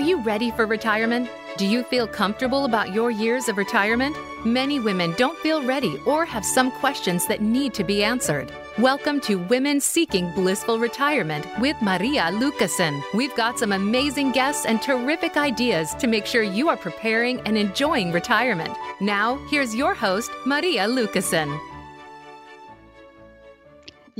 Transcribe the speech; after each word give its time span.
Are 0.00 0.12
you 0.12 0.22
ready 0.22 0.50
for 0.50 0.64
retirement? 0.64 1.28
Do 1.58 1.66
you 1.66 1.82
feel 1.82 2.06
comfortable 2.06 2.64
about 2.64 2.94
your 2.94 3.10
years 3.10 3.50
of 3.50 3.58
retirement? 3.58 4.16
Many 4.46 4.80
women 4.80 5.12
don't 5.18 5.38
feel 5.40 5.62
ready 5.62 6.00
or 6.06 6.24
have 6.24 6.42
some 6.42 6.70
questions 6.70 7.26
that 7.26 7.42
need 7.42 7.74
to 7.74 7.84
be 7.84 8.02
answered. 8.02 8.50
Welcome 8.78 9.20
to 9.20 9.34
Women 9.34 9.78
Seeking 9.78 10.32
Blissful 10.32 10.78
Retirement 10.78 11.46
with 11.58 11.76
Maria 11.82 12.30
Lucasen. 12.32 13.02
We've 13.12 13.36
got 13.36 13.58
some 13.58 13.72
amazing 13.72 14.32
guests 14.32 14.64
and 14.64 14.80
terrific 14.80 15.36
ideas 15.36 15.94
to 15.96 16.06
make 16.06 16.24
sure 16.24 16.42
you 16.42 16.70
are 16.70 16.78
preparing 16.78 17.38
and 17.40 17.58
enjoying 17.58 18.10
retirement. 18.10 18.74
Now, 19.00 19.36
here's 19.50 19.74
your 19.74 19.92
host, 19.92 20.30
Maria 20.46 20.88
Lucasen. 20.88 21.60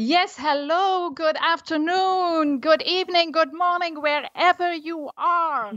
Yes, 0.03 0.35
hello, 0.39 1.11
good 1.11 1.37
afternoon, 1.37 2.61
good 2.61 2.81
evening, 2.81 3.32
good 3.32 3.53
morning, 3.53 4.00
wherever 4.00 4.72
you 4.72 5.11
are. 5.18 5.75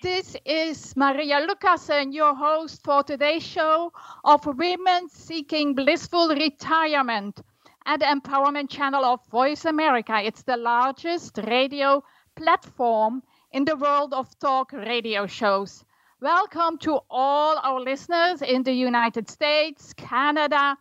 This 0.00 0.34
is 0.46 0.96
Maria 0.96 1.46
Lucasen, 1.46 2.14
your 2.14 2.34
host 2.34 2.82
for 2.82 3.02
today's 3.02 3.42
show 3.42 3.92
of 4.24 4.46
Women 4.46 5.10
Seeking 5.10 5.74
Blissful 5.74 6.30
Retirement 6.30 7.42
at 7.84 8.00
Empowerment 8.00 8.70
Channel 8.70 9.04
of 9.04 9.20
Voice 9.26 9.66
America. 9.66 10.18
It's 10.24 10.44
the 10.44 10.56
largest 10.56 11.36
radio 11.36 12.02
platform 12.34 13.22
in 13.52 13.66
the 13.66 13.76
world 13.76 14.14
of 14.14 14.30
talk 14.38 14.72
radio 14.72 15.26
shows. 15.26 15.84
Welcome 16.22 16.78
to 16.78 17.00
all 17.10 17.58
our 17.62 17.80
listeners 17.80 18.40
in 18.40 18.62
the 18.62 18.72
United 18.72 19.28
States, 19.28 19.92
Canada, 19.92 20.78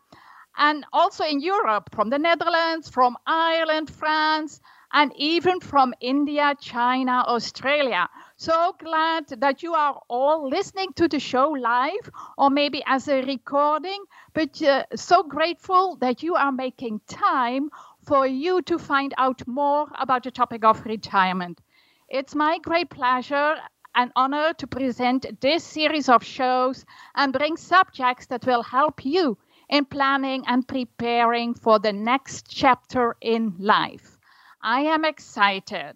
and 0.57 0.85
also 0.91 1.23
in 1.23 1.39
Europe, 1.39 1.89
from 1.93 2.09
the 2.09 2.19
Netherlands, 2.19 2.89
from 2.89 3.17
Ireland, 3.25 3.89
France, 3.89 4.61
and 4.93 5.11
even 5.15 5.59
from 5.59 5.93
India, 6.01 6.53
China, 6.59 7.23
Australia. 7.27 8.09
So 8.35 8.76
glad 8.79 9.27
that 9.39 9.63
you 9.63 9.73
are 9.73 10.01
all 10.09 10.49
listening 10.49 10.93
to 10.93 11.07
the 11.07 11.20
show 11.20 11.51
live 11.51 12.09
or 12.37 12.49
maybe 12.49 12.84
as 12.85 13.07
a 13.07 13.21
recording, 13.21 14.03
but 14.34 14.61
uh, 14.61 14.84
so 14.95 15.23
grateful 15.23 15.95
that 16.01 16.23
you 16.23 16.35
are 16.35 16.51
making 16.51 17.01
time 17.07 17.70
for 18.05 18.27
you 18.27 18.61
to 18.63 18.77
find 18.77 19.13
out 19.17 19.48
more 19.48 19.87
about 19.99 20.23
the 20.23 20.31
topic 20.31 20.65
of 20.65 20.85
retirement. 20.85 21.61
It's 22.09 22.35
my 22.35 22.57
great 22.59 22.89
pleasure 22.89 23.55
and 23.95 24.11
honor 24.15 24.54
to 24.54 24.67
present 24.67 25.39
this 25.39 25.63
series 25.63 26.09
of 26.09 26.23
shows 26.23 26.85
and 27.15 27.31
bring 27.31 27.57
subjects 27.57 28.26
that 28.27 28.45
will 28.45 28.63
help 28.63 29.05
you 29.05 29.37
in 29.71 29.85
planning 29.85 30.43
and 30.47 30.67
preparing 30.67 31.53
for 31.53 31.79
the 31.79 31.93
next 31.93 32.47
chapter 32.49 33.15
in 33.21 33.55
life. 33.57 34.19
I 34.61 34.81
am 34.81 35.05
excited 35.05 35.95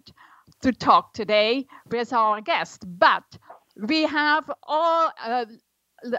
to 0.62 0.72
talk 0.72 1.12
today 1.12 1.66
with 1.90 2.12
our 2.12 2.40
guest, 2.40 2.84
but 2.98 3.24
we 3.76 4.02
have 4.04 4.50
all 4.62 5.12
uh, 5.22 5.44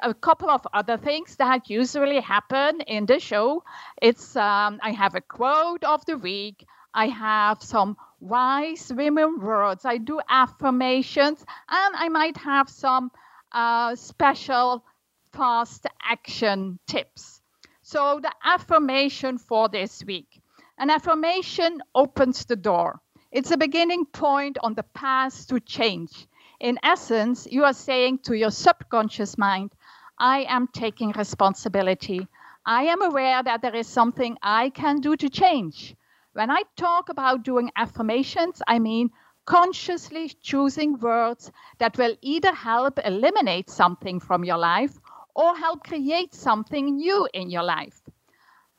a 0.03 0.13
couple 0.13 0.49
of 0.49 0.65
other 0.73 0.97
things 0.97 1.35
that 1.37 1.69
usually 1.69 2.19
happen 2.19 2.81
in 2.81 3.05
the 3.07 3.19
show. 3.19 3.63
It's 4.01 4.35
um, 4.35 4.79
I 4.83 4.91
have 4.91 5.15
a 5.15 5.21
quote 5.21 5.83
of 5.83 6.05
the 6.05 6.17
week. 6.17 6.65
I 6.93 7.07
have 7.07 7.61
some 7.61 7.97
wise 8.19 8.91
women 8.93 9.39
words. 9.39 9.85
I 9.85 9.97
do 9.97 10.19
affirmations, 10.29 11.43
and 11.69 11.95
I 11.95 12.09
might 12.09 12.37
have 12.37 12.69
some 12.69 13.11
uh, 13.51 13.95
special 13.95 14.83
fast 15.33 15.85
action 16.03 16.79
tips. 16.87 17.36
So, 17.89 18.19
the 18.19 18.33
affirmation 18.43 19.37
for 19.37 19.69
this 19.69 20.03
week 20.03 20.41
an 20.77 20.89
affirmation 20.89 21.81
opens 21.95 22.43
the 22.43 22.57
door. 22.57 22.99
It's 23.31 23.51
a 23.51 23.57
beginning 23.57 24.07
point 24.07 24.57
on 24.61 24.73
the 24.73 24.83
path 24.83 25.47
to 25.47 25.61
change. 25.61 26.27
In 26.59 26.79
essence, 26.83 27.47
you 27.49 27.63
are 27.63 27.71
saying 27.71 28.19
to 28.23 28.37
your 28.37 28.51
subconscious 28.51 29.37
mind, 29.37 29.71
I 30.19 30.39
am 30.49 30.67
taking 30.67 31.13
responsibility. 31.13 32.27
I 32.65 32.83
am 32.87 33.01
aware 33.01 33.41
that 33.41 33.61
there 33.61 33.75
is 33.75 33.87
something 33.87 34.37
I 34.41 34.69
can 34.69 34.99
do 34.99 35.15
to 35.15 35.29
change. 35.29 35.95
When 36.33 36.51
I 36.51 36.63
talk 36.75 37.07
about 37.07 37.43
doing 37.43 37.71
affirmations, 37.77 38.61
I 38.67 38.79
mean 38.79 39.11
consciously 39.45 40.27
choosing 40.41 40.99
words 40.99 41.53
that 41.77 41.97
will 41.97 42.17
either 42.21 42.53
help 42.53 42.99
eliminate 43.05 43.69
something 43.69 44.19
from 44.19 44.43
your 44.43 44.57
life 44.57 44.99
or 45.37 45.55
help 45.55 45.83
create 45.83 46.33
something 46.33 46.95
new 46.97 47.29
in 47.31 47.51
your 47.51 47.61
life. 47.63 48.01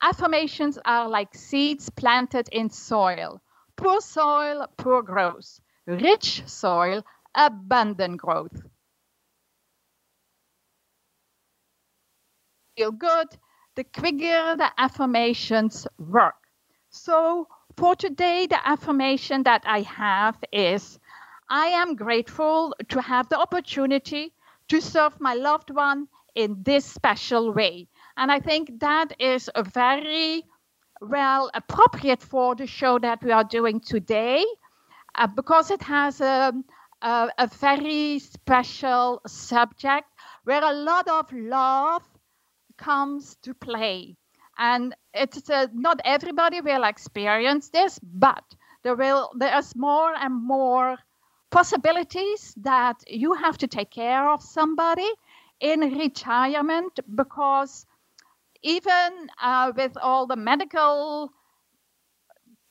Affirmations 0.01 0.77
are 0.83 1.07
like 1.07 1.33
seeds 1.33 1.89
planted 1.89 2.49
in 2.51 2.69
soil. 2.69 3.41
Poor 3.77 4.01
soil, 4.01 4.67
poor 4.77 5.01
growth. 5.01 5.61
Rich 5.87 6.43
soil, 6.47 7.03
abundant 7.33 8.17
growth. 8.17 8.61
Feel 12.75 12.91
good, 12.91 13.27
the 13.75 13.85
quicker 13.85 14.57
the 14.57 14.69
affirmations 14.77 15.87
work. 15.97 16.35
So, 16.89 17.47
for 17.77 17.95
today, 17.95 18.47
the 18.47 18.67
affirmation 18.67 19.43
that 19.43 19.63
I 19.65 19.81
have 19.81 20.37
is 20.51 20.99
I 21.49 21.67
am 21.67 21.95
grateful 21.95 22.75
to 22.89 23.01
have 23.01 23.29
the 23.29 23.39
opportunity 23.39 24.33
to 24.67 24.81
serve 24.81 25.19
my 25.21 25.35
loved 25.35 25.69
one 25.71 26.09
in 26.35 26.63
this 26.63 26.85
special 26.85 27.53
way. 27.53 27.87
And 28.17 28.31
I 28.31 28.39
think 28.39 28.79
that 28.79 29.13
is 29.19 29.49
a 29.55 29.63
very 29.63 30.43
well 31.01 31.49
appropriate 31.53 32.21
for 32.21 32.55
the 32.55 32.67
show 32.67 32.99
that 32.99 33.23
we 33.23 33.31
are 33.31 33.43
doing 33.43 33.79
today 33.79 34.45
uh, 35.15 35.27
because 35.27 35.71
it 35.71 35.81
has 35.81 36.21
a, 36.21 36.53
a, 37.01 37.29
a, 37.37 37.47
very 37.47 38.19
special 38.19 39.21
subject 39.25 40.07
where 40.43 40.63
a 40.63 40.73
lot 40.73 41.07
of 41.07 41.31
love 41.31 42.03
comes 42.77 43.35
to 43.43 43.53
play. 43.53 44.15
And 44.57 44.93
it's 45.13 45.49
uh, 45.49 45.67
not 45.73 46.01
everybody 46.03 46.61
will 46.61 46.83
experience 46.83 47.69
this, 47.69 47.99
but 48.03 48.43
there 48.83 48.95
will 48.95 49.31
there's 49.37 49.75
more 49.75 50.13
and 50.13 50.33
more 50.33 50.97
possibilities 51.49 52.53
that 52.57 52.95
you 53.07 53.33
have 53.33 53.57
to 53.57 53.67
take 53.67 53.89
care 53.89 54.29
of 54.29 54.43
somebody 54.43 55.09
in 55.59 55.79
retirement 55.81 56.99
because 57.15 57.85
even 58.61 59.29
uh, 59.41 59.71
with 59.75 59.97
all 60.01 60.27
the 60.27 60.35
medical 60.35 61.31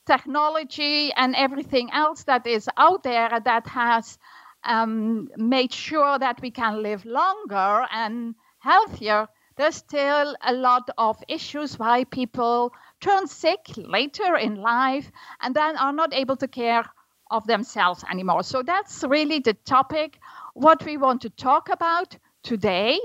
technology 0.07 1.13
and 1.15 1.35
everything 1.37 1.91
else 1.93 2.25
that 2.25 2.47
is 2.47 2.69
out 2.77 3.03
there 3.03 3.41
that 3.45 3.67
has 3.67 4.19
um, 4.65 5.29
made 5.37 5.73
sure 5.73 6.19
that 6.19 6.41
we 6.41 6.51
can 6.51 6.83
live 6.83 7.05
longer 7.05 7.87
and 7.93 8.35
healthier, 8.59 9.29
there's 9.57 9.77
still 9.77 10.35
a 10.43 10.53
lot 10.53 10.89
of 10.99 11.23
issues 11.29 11.79
why 11.79 12.05
people 12.05 12.73
turn 13.01 13.27
sick 13.27 13.61
later 13.77 14.37
in 14.37 14.57
life 14.57 15.11
and 15.41 15.55
then 15.55 15.77
are 15.77 15.93
not 15.93 16.15
able 16.15 16.37
to 16.37 16.49
care 16.49 16.85
of 17.31 17.47
themselves 17.47 18.05
anymore. 18.11 18.43
So 18.43 18.63
that's 18.63 19.05
really 19.05 19.41
the 19.41 19.55
topic, 19.55 20.19
what 20.55 20.85
we 20.85 20.97
want 20.97 21.23
to 21.23 21.31
talk 21.31 21.69
about 21.69 22.17
today. 22.49 22.99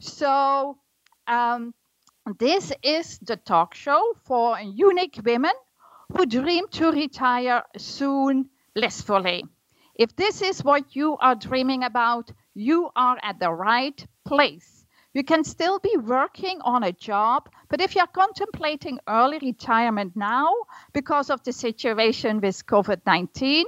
So, 0.00 0.76
um, 1.28 1.72
this 2.40 2.72
is 2.82 3.20
the 3.20 3.36
talk 3.36 3.74
show 3.74 4.02
for 4.24 4.58
unique 4.60 5.20
women 5.24 5.52
who 6.12 6.26
dream 6.26 6.66
to 6.72 6.90
retire 6.90 7.62
soon 7.76 8.50
blissfully. 8.74 9.44
If 9.94 10.16
this 10.16 10.42
is 10.42 10.64
what 10.64 10.96
you 10.96 11.16
are 11.18 11.36
dreaming 11.36 11.84
about, 11.84 12.32
you 12.54 12.90
are 12.96 13.16
at 13.22 13.38
the 13.38 13.52
right 13.52 14.04
place. 14.26 14.84
You 15.14 15.22
can 15.22 15.44
still 15.44 15.78
be 15.78 15.96
working 15.96 16.60
on 16.62 16.82
a 16.82 16.92
job, 16.92 17.48
but 17.68 17.80
if 17.80 17.94
you're 17.94 18.14
contemplating 18.22 18.98
early 19.06 19.38
retirement 19.38 20.16
now 20.16 20.52
because 20.92 21.30
of 21.30 21.44
the 21.44 21.52
situation 21.52 22.40
with 22.40 22.66
COVID 22.66 23.02
19, 23.06 23.64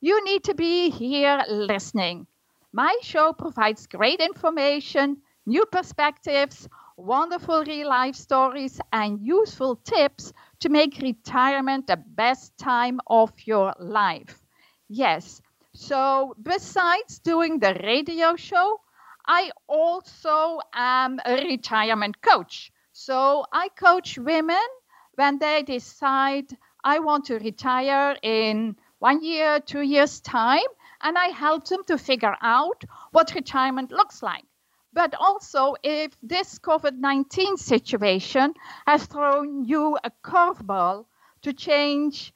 you 0.00 0.24
need 0.24 0.42
to 0.42 0.54
be 0.54 0.90
here 0.90 1.44
listening. 1.48 2.26
My 2.72 2.96
show 3.02 3.32
provides 3.32 3.86
great 3.86 4.20
information, 4.20 5.22
new 5.46 5.64
perspectives, 5.66 6.68
wonderful 6.96 7.64
real 7.64 7.88
life 7.88 8.14
stories, 8.16 8.80
and 8.92 9.20
useful 9.20 9.76
tips 9.76 10.32
to 10.60 10.68
make 10.70 10.98
retirement 10.98 11.86
the 11.86 11.96
best 11.96 12.56
time 12.58 13.00
of 13.06 13.32
your 13.44 13.74
life. 13.78 14.42
Yes, 14.88 15.42
so 15.74 16.34
besides 16.42 17.18
doing 17.18 17.58
the 17.58 17.74
radio 17.84 18.36
show, 18.36 18.80
I 19.26 19.50
also 19.68 20.60
am 20.72 21.20
a 21.24 21.36
retirement 21.36 22.20
coach. 22.22 22.72
So 22.92 23.44
I 23.52 23.68
coach 23.68 24.18
women 24.18 24.66
when 25.14 25.38
they 25.38 25.62
decide 25.62 26.56
I 26.82 27.00
want 27.00 27.26
to 27.26 27.38
retire 27.38 28.16
in 28.22 28.76
one 28.98 29.22
year, 29.22 29.60
two 29.60 29.82
years' 29.82 30.20
time 30.20 30.66
and 31.02 31.18
I 31.18 31.28
help 31.28 31.66
them 31.66 31.84
to 31.84 31.98
figure 31.98 32.36
out 32.40 32.84
what 33.10 33.34
retirement 33.34 33.90
looks 33.90 34.22
like. 34.22 34.44
But 34.92 35.14
also, 35.14 35.74
if 35.82 36.16
this 36.22 36.58
COVID 36.58 36.98
19 36.98 37.56
situation 37.56 38.54
has 38.86 39.06
thrown 39.06 39.64
you 39.64 39.98
a 40.04 40.10
curveball 40.22 41.06
to 41.42 41.52
change 41.52 42.32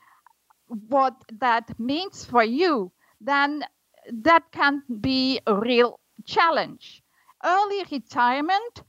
what 0.89 1.15
that 1.39 1.79
means 1.79 2.25
for 2.25 2.43
you, 2.43 2.93
then 3.21 3.65
that 4.11 4.51
can 4.53 4.83
be 5.01 5.41
a 5.47 5.55
real 5.55 6.01
challenge. 6.25 7.03
Early 7.45 7.85
retirement, 7.91 8.83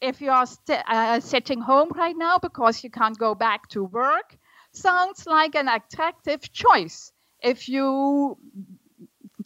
if 0.00 0.20
you 0.20 0.30
are 0.30 0.46
st- 0.46 0.84
uh, 0.88 1.20
sitting 1.20 1.60
home 1.60 1.90
right 1.94 2.16
now 2.16 2.38
because 2.38 2.82
you 2.84 2.90
can't 2.90 3.18
go 3.18 3.34
back 3.34 3.68
to 3.70 3.84
work, 3.84 4.38
sounds 4.72 5.26
like 5.26 5.54
an 5.54 5.68
attractive 5.68 6.50
choice 6.52 7.12
if 7.42 7.68
you 7.68 8.36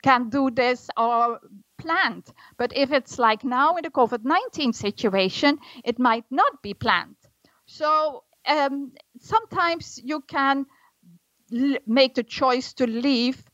can 0.05 0.29
do 0.31 0.51
this 0.51 0.91
or 0.99 1.41
planned. 1.79 2.27
But 2.59 2.73
if 2.77 2.93
it's 2.93 3.19
like 3.19 3.43
now 3.45 3.77
in 3.77 3.83
the 3.85 3.91
COVID 3.91 4.25
19 4.25 4.73
situation, 4.75 5.59
it 5.85 5.99
might 5.99 6.27
not 6.31 6.63
be 6.63 6.75
planned. 6.75 7.17
So 7.67 8.25
um, 8.47 8.93
sometimes 9.19 9.99
you 10.05 10.21
can 10.21 10.67
l- 11.53 11.79
make 11.87 12.15
the 12.15 12.23
choice 12.23 12.75
to 12.75 12.87
leave 12.87 13.45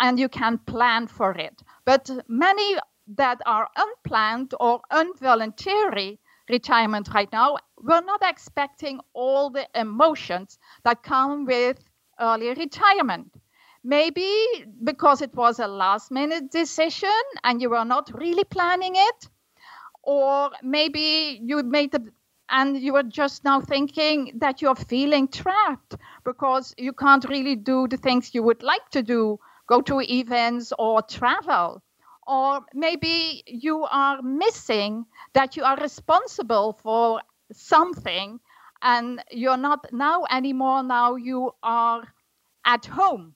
and 0.00 0.18
you 0.18 0.28
can 0.28 0.58
plan 0.58 1.06
for 1.06 1.32
it. 1.32 1.62
But 1.84 2.10
many 2.28 2.76
that 3.16 3.40
are 3.46 3.68
unplanned 3.76 4.54
or 4.60 4.80
involuntary 4.92 6.18
retirement 6.48 7.08
right 7.14 7.32
now, 7.32 7.58
we're 7.78 8.02
not 8.02 8.22
expecting 8.24 9.00
all 9.12 9.50
the 9.50 9.68
emotions 9.74 10.58
that 10.84 11.02
come 11.04 11.46
with 11.46 11.78
early 12.20 12.54
retirement. 12.54 13.39
Maybe 13.84 14.30
because 14.82 15.20
it 15.22 15.34
was 15.34 15.58
a 15.58 15.66
last 15.68 16.10
minute 16.10 16.50
decision 16.50 17.20
and 17.44 17.60
you 17.60 17.70
were 17.70 17.84
not 17.84 18.10
really 18.14 18.44
planning 18.44 18.94
it, 18.96 19.28
or 20.02 20.50
maybe 20.62 21.40
you 21.42 21.62
made 21.62 21.92
the 21.92 22.12
and 22.50 22.78
you 22.80 22.96
are 22.96 23.02
just 23.04 23.44
now 23.44 23.60
thinking 23.60 24.32
that 24.40 24.62
you're 24.62 24.74
feeling 24.76 25.28
trapped 25.28 25.96
because 26.24 26.74
you 26.78 26.92
can't 26.92 27.24
really 27.28 27.56
do 27.56 27.86
the 27.88 27.96
things 27.96 28.34
you 28.34 28.42
would 28.42 28.62
like 28.62 28.88
to 28.90 29.02
do 29.02 29.38
go 29.66 29.80
to 29.82 30.00
events 30.02 30.72
or 30.78 31.02
travel. 31.02 31.82
Or 32.26 32.62
maybe 32.74 33.42
you 33.46 33.84
are 33.90 34.22
missing 34.22 35.06
that 35.34 35.56
you 35.56 35.64
are 35.64 35.76
responsible 35.76 36.74
for 36.82 37.22
something 37.52 38.40
and 38.82 39.22
you're 39.30 39.56
not 39.56 39.86
now 39.92 40.24
anymore 40.30 40.82
now 40.82 41.16
you 41.16 41.52
are 41.62 42.04
at 42.64 42.86
home 42.86 43.34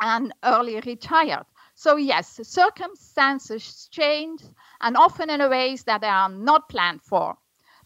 and 0.00 0.32
early 0.44 0.80
retired 0.80 1.44
so 1.74 1.96
yes 1.96 2.40
circumstances 2.42 3.88
change 3.90 4.42
and 4.80 4.96
often 4.96 5.30
in 5.30 5.48
ways 5.50 5.84
that 5.84 6.04
are 6.04 6.28
not 6.28 6.68
planned 6.68 7.02
for 7.02 7.36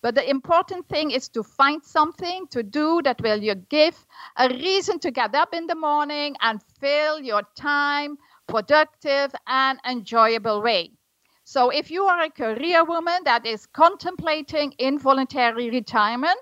but 0.03 0.15
the 0.15 0.31
important 0.31 0.89
thing 0.89 1.11
is 1.11 1.29
to 1.29 1.43
find 1.43 1.85
something 1.85 2.47
to 2.49 2.63
do 2.63 3.03
that 3.03 3.21
will 3.21 3.43
you 3.43 3.55
give 3.55 4.07
a 4.37 4.49
reason 4.49 4.99
to 5.01 5.11
get 5.11 5.35
up 5.35 5.53
in 5.53 5.67
the 5.67 5.75
morning 5.75 6.37
and 6.41 6.63
fill 6.81 7.21
your 7.21 7.43
time 7.55 8.17
productive 8.47 9.35
and 9.47 9.79
enjoyable 9.87 10.63
way. 10.63 10.93
So 11.45 11.71
if 11.71 11.91
you 11.91 12.05
are 12.05 12.23
a 12.23 12.31
career 12.31 12.85
woman 12.85 13.23
that 13.25 13.47
is 13.47 13.67
contemplating 13.67 14.75
involuntary 14.79 15.71
retirement 15.71 16.39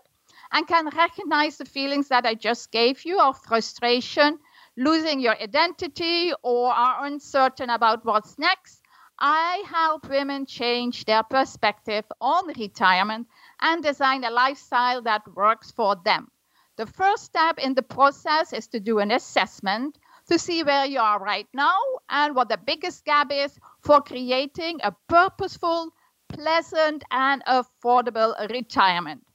and 0.53 0.67
can 0.67 0.89
recognize 0.89 1.59
the 1.59 1.65
feelings 1.65 2.09
that 2.09 2.27
I 2.27 2.35
just 2.35 2.71
gave 2.71 3.05
you 3.05 3.21
of 3.21 3.39
frustration, 3.43 4.39
losing 4.79 5.19
your 5.19 5.37
identity 5.43 6.33
or 6.43 6.73
are 6.73 7.05
uncertain 7.05 7.69
about 7.69 8.05
what's 8.05 8.39
next, 8.39 8.81
I 9.19 9.65
help 9.67 10.09
women 10.09 10.47
change 10.47 11.05
their 11.05 11.25
perspective 11.25 12.05
on 12.21 12.47
retirement 12.47 13.27
and 13.61 13.83
design 13.83 14.23
a 14.23 14.31
lifestyle 14.31 15.03
that 15.03 15.23
works 15.35 15.73
for 15.73 15.97
them. 16.05 16.31
The 16.77 16.87
first 16.87 17.25
step 17.25 17.59
in 17.59 17.75
the 17.75 17.83
process 17.83 18.53
is 18.53 18.69
to 18.69 18.79
do 18.79 19.01
an 19.01 19.11
assessment 19.11 19.99
to 20.29 20.39
see 20.39 20.63
where 20.63 20.87
you 20.87 21.01
are 21.01 21.19
right 21.19 21.49
now 21.53 21.81
and 22.09 22.37
what 22.37 22.49
the 22.49 22.61
biggest 22.65 23.05
gap 23.05 23.33
is 23.33 23.59
for 23.81 24.01
creating 24.01 24.79
a 24.85 24.95
purposeful, 25.09 25.91
pleasant, 26.29 27.03
and 27.11 27.43
affordable 27.47 28.49
retirement. 28.49 29.27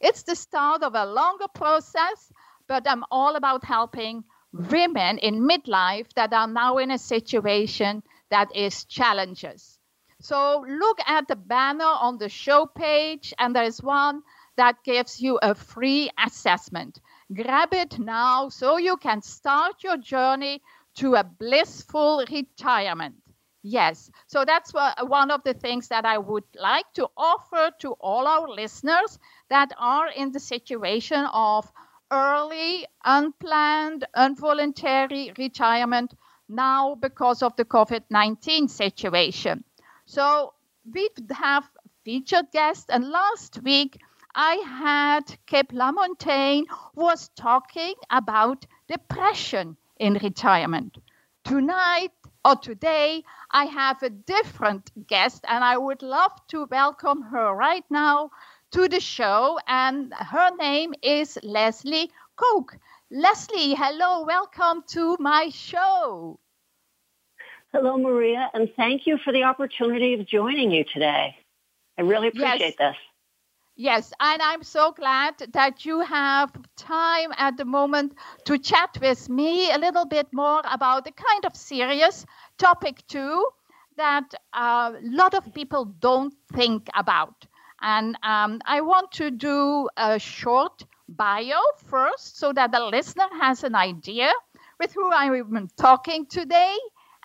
It's 0.00 0.24
the 0.24 0.34
start 0.34 0.82
of 0.82 0.96
a 0.96 1.06
longer 1.06 1.46
process, 1.54 2.32
but 2.66 2.90
I'm 2.90 3.04
all 3.12 3.36
about 3.36 3.62
helping 3.62 4.24
women 4.52 5.18
in 5.18 5.40
midlife 5.46 6.12
that 6.14 6.32
are 6.32 6.46
now 6.48 6.78
in 6.78 6.90
a 6.90 6.98
situation 6.98 8.02
that 8.30 8.54
is 8.54 8.84
challenges. 8.84 9.78
So 10.20 10.64
look 10.68 10.98
at 11.06 11.28
the 11.28 11.36
banner 11.36 11.84
on 11.84 12.18
the 12.18 12.28
show 12.28 12.66
page, 12.66 13.32
and 13.38 13.54
there's 13.54 13.82
one 13.82 14.22
that 14.56 14.82
gives 14.84 15.20
you 15.20 15.38
a 15.42 15.54
free 15.54 16.10
assessment. 16.24 17.00
Grab 17.32 17.72
it 17.74 17.98
now 17.98 18.48
so 18.48 18.76
you 18.76 18.96
can 18.96 19.22
start 19.22 19.82
your 19.82 19.96
journey 19.96 20.62
to 20.96 21.14
a 21.14 21.24
blissful 21.24 22.24
retirement. 22.30 23.16
Yes, 23.62 24.10
so 24.26 24.44
that's 24.44 24.72
one 24.72 25.30
of 25.30 25.42
the 25.44 25.54
things 25.54 25.88
that 25.88 26.04
I 26.04 26.18
would 26.18 26.44
like 26.54 26.92
to 26.94 27.08
offer 27.16 27.70
to 27.80 27.92
all 28.00 28.26
our 28.26 28.48
listeners 28.48 29.18
that 29.50 29.72
are 29.78 30.08
in 30.08 30.32
the 30.32 30.40
situation 30.40 31.26
of 31.32 31.72
early, 32.10 32.86
unplanned, 33.04 34.04
involuntary 34.16 35.32
retirement 35.38 36.14
now 36.48 36.94
because 36.94 37.42
of 37.42 37.54
the 37.56 37.64
COVID 37.64 38.04
19 38.10 38.68
situation. 38.68 39.64
So 40.06 40.54
we 40.92 41.08
have 41.30 41.68
featured 42.04 42.50
guests, 42.52 42.86
and 42.88 43.10
last 43.10 43.62
week 43.62 44.00
I 44.34 44.54
had 44.54 45.38
Kip 45.46 45.72
LaMontagne 45.72 46.64
was 46.94 47.28
talking 47.36 47.94
about 48.10 48.66
depression 48.88 49.76
in 49.98 50.14
retirement. 50.14 50.98
Tonight 51.44 52.12
or 52.44 52.56
today, 52.56 53.24
I 53.50 53.64
have 53.64 54.02
a 54.02 54.10
different 54.10 54.90
guest, 55.06 55.44
and 55.48 55.64
I 55.64 55.76
would 55.76 56.02
love 56.02 56.32
to 56.48 56.66
welcome 56.70 57.22
her 57.22 57.54
right 57.54 57.84
now 57.90 58.30
to 58.72 58.88
the 58.88 59.00
show. 59.00 59.58
And 59.66 60.12
her 60.14 60.50
name 60.56 60.94
is 61.02 61.38
Leslie 61.42 62.10
Koc. 62.36 62.76
Leslie, 63.10 63.74
hello, 63.74 64.24
welcome 64.24 64.82
to 64.88 65.16
my 65.18 65.48
show. 65.48 66.38
Hello, 67.72 67.98
Maria, 67.98 68.50
and 68.54 68.70
thank 68.76 69.06
you 69.06 69.18
for 69.18 69.32
the 69.32 69.42
opportunity 69.42 70.14
of 70.14 70.26
joining 70.26 70.70
you 70.70 70.84
today. 70.84 71.36
I 71.98 72.02
really 72.02 72.28
appreciate 72.28 72.60
yes. 72.60 72.74
this. 72.78 72.96
Yes, 73.76 74.12
and 74.20 74.42
I'm 74.42 74.62
so 74.62 74.92
glad 74.92 75.34
that 75.52 75.84
you 75.84 76.00
have 76.00 76.50
time 76.76 77.32
at 77.36 77.56
the 77.56 77.64
moment 77.64 78.14
to 78.44 78.58
chat 78.58 78.98
with 79.00 79.28
me 79.28 79.70
a 79.70 79.78
little 79.78 80.04
bit 80.04 80.26
more 80.32 80.62
about 80.64 81.04
the 81.04 81.12
kind 81.12 81.44
of 81.44 81.54
serious 81.54 82.26
topic, 82.58 83.06
too, 83.06 83.46
that 83.96 84.34
a 84.52 84.94
lot 85.02 85.34
of 85.34 85.54
people 85.54 85.84
don't 85.84 86.34
think 86.52 86.88
about. 86.94 87.46
And 87.80 88.16
um, 88.22 88.60
I 88.64 88.80
want 88.80 89.12
to 89.12 89.30
do 89.30 89.88
a 89.96 90.18
short 90.18 90.84
bio 91.08 91.60
first 91.86 92.38
so 92.38 92.52
that 92.52 92.72
the 92.72 92.80
listener 92.80 93.28
has 93.40 93.64
an 93.64 93.74
idea 93.74 94.32
with 94.80 94.92
who 94.92 95.10
I'm 95.12 95.68
talking 95.76 96.26
today. 96.26 96.76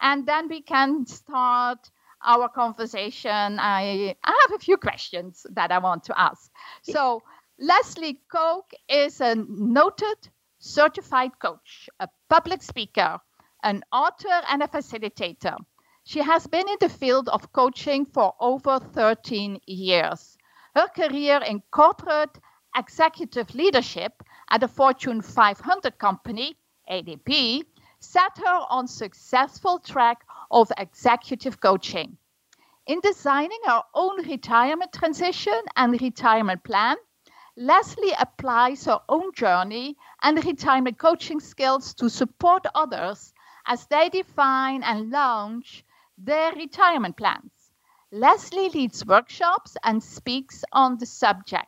And 0.02 0.26
then 0.26 0.48
we 0.48 0.62
can 0.62 1.06
start 1.06 1.90
our 2.26 2.50
conversation. 2.50 3.60
I, 3.60 4.16
I 4.24 4.48
have 4.48 4.56
a 4.56 4.60
few 4.60 4.78
questions 4.78 5.46
that 5.52 5.72
I 5.72 5.80
want 5.80 6.06
to 6.06 6.20
ask. 6.20 6.50
So, 6.82 7.24
Leslie 7.60 8.20
Koc 8.32 8.72
is 8.90 9.22
a 9.22 9.36
noted 9.36 10.18
certified 10.60 11.38
coach, 11.40 11.90
a 12.00 12.08
public 12.30 12.64
speaker, 12.64 13.20
an 13.64 13.84
author, 13.92 14.42
and 14.50 14.64
a 14.64 14.68
facilitator. 14.68 15.58
She 16.04 16.20
has 16.20 16.48
been 16.48 16.68
in 16.68 16.78
the 16.80 16.90
field 16.90 17.30
of 17.30 17.52
coaching 17.54 18.06
for 18.06 18.34
over 18.40 18.80
13 18.80 19.62
years. 19.68 20.33
Her 20.76 20.88
career 20.88 21.38
in 21.38 21.62
corporate 21.70 22.40
executive 22.76 23.54
leadership 23.54 24.24
at 24.50 24.64
a 24.64 24.68
Fortune 24.68 25.22
500 25.22 26.00
company, 26.00 26.58
ADP, 26.90 27.64
set 28.00 28.38
her 28.40 28.66
on 28.70 28.88
successful 28.88 29.80
track 29.80 30.26
of 30.50 30.72
executive 30.78 31.60
coaching. 31.60 32.18
In 32.88 33.00
designing 33.02 33.62
her 33.66 33.84
own 33.94 34.28
retirement 34.28 34.92
transition 34.92 35.62
and 35.76 36.02
retirement 36.02 36.64
plan, 36.64 36.98
Leslie 37.56 38.14
applies 38.20 38.86
her 38.86 39.00
own 39.08 39.32
journey 39.34 39.96
and 40.24 40.44
retirement 40.44 40.98
coaching 40.98 41.40
skills 41.40 41.94
to 41.94 42.10
support 42.10 42.66
others 42.74 43.32
as 43.68 43.86
they 43.88 44.10
define 44.10 44.82
and 44.82 45.12
launch 45.12 45.86
their 46.18 46.52
retirement 46.54 47.16
plans. 47.16 47.63
Leslie 48.16 48.70
leads 48.70 49.04
workshops 49.08 49.76
and 49.84 50.04
speaks 50.04 50.64
on 50.72 51.00
the 51.00 51.06
subject. 51.08 51.66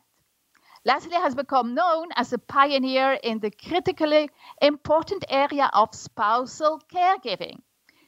Leslie 0.84 1.16
has 1.16 1.34
become 1.34 1.74
known 1.74 2.10
as 2.14 2.32
a 2.32 2.38
pioneer 2.38 3.14
in 3.14 3.40
the 3.40 3.50
critically 3.50 4.30
important 4.62 5.24
area 5.28 5.68
of 5.72 5.92
spousal 5.92 6.80
caregiving. 6.88 7.62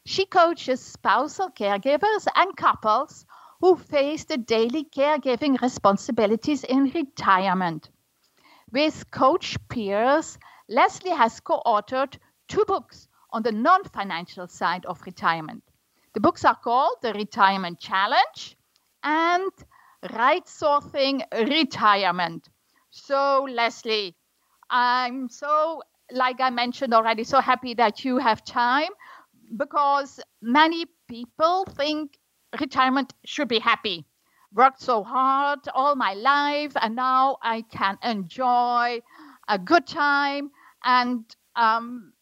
She 0.07 0.25
coaches 0.25 0.81
spousal 0.81 1.51
caregivers 1.51 2.29
and 2.37 2.57
couples 2.57 3.27
who 3.61 3.75
face 3.75 4.25
the 4.25 4.39
daily 4.39 4.85
caregiving 4.85 5.61
responsibilities 5.61 6.63
in 6.63 6.93
retirement. 6.95 7.91
With 8.71 9.11
coach 9.11 9.57
peers, 9.69 10.39
Leslie 10.69 11.11
has 11.11 11.41
co 11.41 11.61
authored 11.67 12.17
two 12.47 12.65
books 12.69 13.09
on 13.33 13.43
the 13.43 13.51
non 13.51 13.83
financial 13.83 14.47
side 14.47 14.87
of 14.87 15.03
retirement 15.05 15.65
The 16.15 16.21
books 16.21 16.45
are 16.45 16.55
called 16.57 16.97
The 17.03 17.13
Retirement 17.15 17.81
Challenge 17.81 18.59
and 19.03 19.51
Right 20.13 20.45
Sourcing 20.47 21.23
Retirement. 21.33 22.49
So, 22.91 23.47
Leslie, 23.51 24.17
I'm 24.71 25.29
so, 25.29 25.83
like 26.11 26.41
I 26.41 26.51
mentioned 26.51 26.95
already, 26.95 27.25
so 27.25 27.41
happy 27.41 27.75
that 27.75 28.05
you 28.05 28.19
have 28.19 28.45
time 28.45 28.91
because 29.57 30.21
many 30.43 30.87
people 31.09 31.65
think 31.65 32.19
retirement 32.61 33.15
should 33.25 33.49
be 33.49 33.59
happy. 33.59 34.07
Worked 34.53 34.81
so 34.83 35.05
hard 35.05 35.61
all 35.75 35.95
my 35.95 36.15
life, 36.15 36.73
and 36.81 36.97
now 36.97 37.37
I 37.43 37.63
can 37.63 37.99
enjoy 38.03 39.01
a 39.49 39.59
good 39.59 39.87
time, 39.87 40.51
and 40.85 41.25
um, 41.57 42.13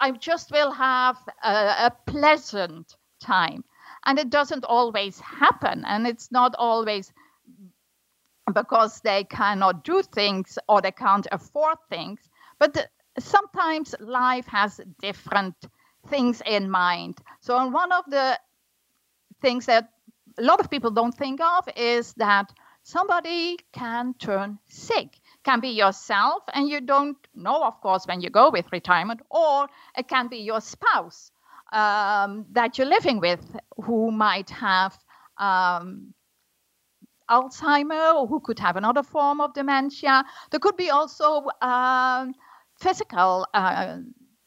I 0.00 0.10
just 0.12 0.50
will 0.50 0.72
have 0.72 1.16
a, 1.44 1.50
a 1.86 1.92
pleasant 2.06 2.96
time. 3.20 3.64
And 4.04 4.18
it 4.18 4.30
doesn't 4.30 4.64
always 4.64 5.18
happen, 5.20 5.84
and 5.86 6.06
it's 6.06 6.30
not 6.30 6.54
always 6.58 7.12
because 8.52 9.00
they 9.00 9.24
cannot 9.24 9.84
do 9.84 10.02
things 10.02 10.58
or 10.68 10.80
they 10.80 10.92
can't 10.92 11.26
afford 11.32 11.78
things. 11.90 12.20
But 12.58 12.88
sometimes 13.18 13.94
life 14.00 14.46
has 14.46 14.80
different 15.00 15.54
things 16.08 16.42
in 16.46 16.70
mind. 16.70 17.18
So, 17.40 17.66
one 17.68 17.92
of 17.92 18.04
the 18.08 18.38
things 19.40 19.66
that 19.66 19.90
a 20.38 20.42
lot 20.42 20.60
of 20.60 20.70
people 20.70 20.90
don't 20.90 21.16
think 21.16 21.40
of 21.40 21.68
is 21.76 22.14
that 22.14 22.52
somebody 22.82 23.58
can 23.72 24.14
turn 24.14 24.58
sick. 24.68 25.18
Can 25.44 25.60
be 25.60 25.68
yourself, 25.70 26.42
and 26.52 26.68
you 26.68 26.80
don't 26.80 27.16
know, 27.34 27.62
of 27.62 27.80
course, 27.80 28.04
when 28.06 28.20
you 28.20 28.30
go 28.30 28.50
with 28.50 28.66
retirement, 28.72 29.20
or 29.30 29.68
it 29.96 30.08
can 30.08 30.26
be 30.28 30.38
your 30.38 30.60
spouse 30.60 31.30
um, 31.76 32.46
that 32.52 32.78
you're 32.78 32.86
living 32.86 33.20
with 33.20 33.44
who 33.84 34.10
might 34.10 34.48
have 34.50 34.96
um, 35.36 36.14
Alzheimer 37.28 38.14
or 38.14 38.26
who 38.26 38.40
could 38.40 38.58
have 38.58 38.76
another 38.76 39.02
form 39.02 39.40
of 39.40 39.52
dementia. 39.52 40.24
There 40.50 40.60
could 40.60 40.76
be 40.76 40.90
also 40.90 41.48
uh, 41.60 42.26
physical 42.80 43.46
uh, 43.52 43.98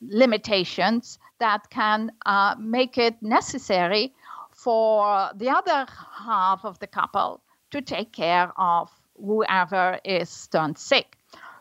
limitations 0.01 1.19
that 1.39 1.69
can 1.69 2.12
uh, 2.25 2.55
make 2.57 2.98
it 2.98 3.21
necessary 3.21 4.13
for 4.50 5.29
the 5.36 5.50
other 5.50 5.86
half 6.25 6.65
of 6.65 6.79
the 6.79 6.88
couple 6.88 7.41
to 7.71 7.81
take 7.81 8.12
care 8.12 8.51
of 8.57 8.89
whoever 9.17 10.00
is 10.03 10.48
turned 10.48 10.77
sick. 10.77 11.15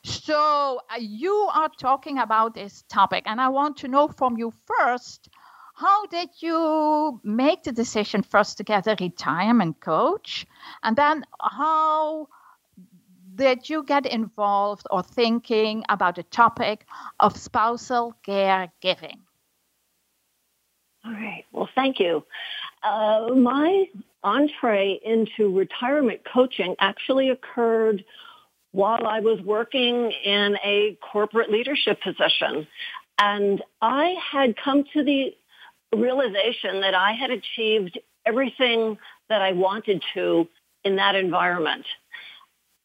So, 0.05 0.81
uh, 0.91 0.97
you 0.99 1.35
are 1.53 1.69
talking 1.79 2.19
about 2.19 2.55
this 2.55 2.85
topic, 2.89 3.25
and 3.27 3.41
I 3.41 3.49
want 3.49 3.77
to 3.79 3.89
know 3.89 4.09
from 4.09 4.39
you 4.39 4.53
first 4.67 5.29
how 5.79 6.07
did 6.07 6.31
you 6.41 7.21
make 7.23 7.63
the 7.63 7.71
decision 7.71 8.23
first 8.23 8.57
to 8.59 8.65
get 8.65 8.89
a 8.89 8.97
retirement 8.99 9.79
coach? 9.79 10.45
And 10.83 10.97
then 10.97 11.25
how 11.41 12.29
did 13.37 13.71
you 13.71 13.85
get 13.85 14.05
involved 14.05 14.89
or 14.91 15.05
thinking 15.05 15.85
about 15.89 16.17
the 16.17 16.25
topic 16.25 16.85
of 17.21 17.37
spousal 17.37 18.15
caregiving? 18.27 19.21
All 21.05 21.13
right. 21.13 21.45
Well, 21.53 21.69
thank 21.77 22.01
you. 22.01 22.25
Uh, 22.83 23.29
my 23.37 23.85
entree 24.25 25.01
into 25.05 25.57
retirement 25.57 26.23
coaching 26.25 26.75
actually 26.81 27.31
occurred 27.31 28.05
while 28.73 29.07
I 29.07 29.21
was 29.21 29.41
working 29.43 30.11
in 30.25 30.59
a 30.65 30.99
corporate 31.13 31.53
leadership 31.53 32.03
position. 32.03 32.67
And 33.21 33.63
I 33.81 34.17
had 34.33 34.57
come 34.57 34.83
to 34.93 35.05
the 35.05 35.35
realization 35.97 36.81
that 36.81 36.95
I 36.95 37.13
had 37.13 37.31
achieved 37.31 37.99
everything 38.27 38.99
that 39.29 39.43
I 39.43 39.53
wanted 39.53 40.03
to 40.15 40.49
in 40.85 40.97
that 40.97 41.15
environment. 41.15 41.87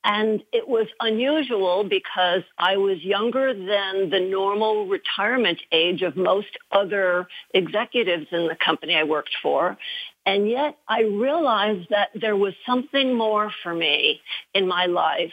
And 0.05 0.43
it 0.51 0.67
was 0.67 0.88
unusual 1.00 1.86
because 1.86 2.43
I 2.57 2.75
was 2.75 3.01
younger 3.01 3.53
than 3.53 4.10
the 4.10 4.19
normal 4.19 4.88
retirement 4.88 5.62
age 5.72 6.01
of 6.01 6.17
most 6.17 6.57
other 6.72 7.27
executives 7.53 8.27
in 8.31 8.48
the 8.48 8.55
company 8.55 8.95
I 8.95 9.03
worked 9.03 9.36
for. 9.41 9.77
And 10.25 10.50
yet 10.50 10.77
I 10.89 11.03
realized 11.03 11.89
that 11.89 12.10
there 12.19 12.36
was 12.36 12.53
something 12.65 13.15
more 13.15 13.51
for 13.63 13.74
me 13.74 14.19
in 14.53 14.67
my 14.67 14.88
life. 14.88 15.31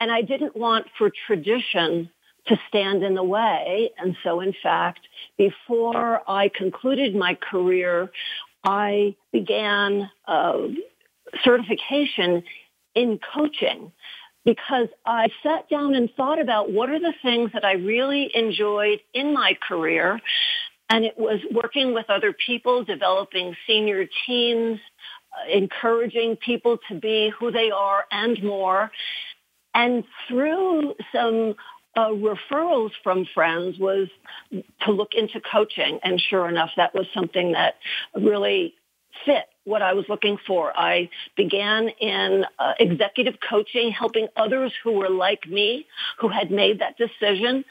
And 0.00 0.10
I 0.10 0.22
didn't 0.22 0.56
want 0.56 0.86
for 0.98 1.10
tradition 1.26 2.10
to 2.46 2.56
stand 2.68 3.02
in 3.02 3.14
the 3.14 3.22
way. 3.22 3.90
And 3.98 4.16
so, 4.22 4.40
in 4.40 4.54
fact, 4.62 5.00
before 5.38 6.22
I 6.28 6.50
concluded 6.54 7.14
my 7.14 7.34
career, 7.34 8.10
I 8.62 9.16
began 9.32 10.10
uh, 10.26 10.58
certification 11.42 12.44
in 12.94 13.18
coaching 13.34 13.92
because 14.44 14.88
I 15.06 15.28
sat 15.42 15.68
down 15.70 15.94
and 15.94 16.10
thought 16.16 16.40
about 16.40 16.70
what 16.70 16.90
are 16.90 17.00
the 17.00 17.14
things 17.22 17.50
that 17.54 17.64
I 17.64 17.72
really 17.72 18.30
enjoyed 18.34 19.00
in 19.12 19.32
my 19.32 19.56
career. 19.66 20.20
And 20.90 21.04
it 21.04 21.18
was 21.18 21.40
working 21.50 21.94
with 21.94 22.10
other 22.10 22.34
people, 22.46 22.84
developing 22.84 23.56
senior 23.66 24.06
teams, 24.26 24.78
uh, 25.32 25.50
encouraging 25.50 26.36
people 26.36 26.78
to 26.88 26.94
be 26.94 27.32
who 27.38 27.50
they 27.50 27.70
are 27.70 28.04
and 28.10 28.42
more. 28.42 28.90
And 29.72 30.04
through 30.28 30.94
some 31.12 31.54
uh, 31.96 32.08
referrals 32.08 32.90
from 33.02 33.26
friends 33.34 33.78
was 33.78 34.08
to 34.82 34.90
look 34.92 35.14
into 35.14 35.40
coaching. 35.40 36.00
And 36.02 36.20
sure 36.20 36.48
enough, 36.48 36.70
that 36.76 36.94
was 36.94 37.06
something 37.14 37.52
that 37.52 37.76
really 38.14 38.74
fit 39.24 39.44
what 39.64 39.82
I 39.82 39.94
was 39.94 40.04
looking 40.08 40.36
for. 40.46 40.72
I 40.76 41.08
began 41.36 41.88
in 42.00 42.44
uh, 42.58 42.72
executive 42.78 43.34
coaching, 43.48 43.90
helping 43.90 44.28
others 44.36 44.72
who 44.82 44.92
were 44.92 45.08
like 45.08 45.48
me, 45.48 45.86
who 46.18 46.28
had 46.28 46.50
made 46.50 46.80
that 46.80 46.96
decision 46.98 47.64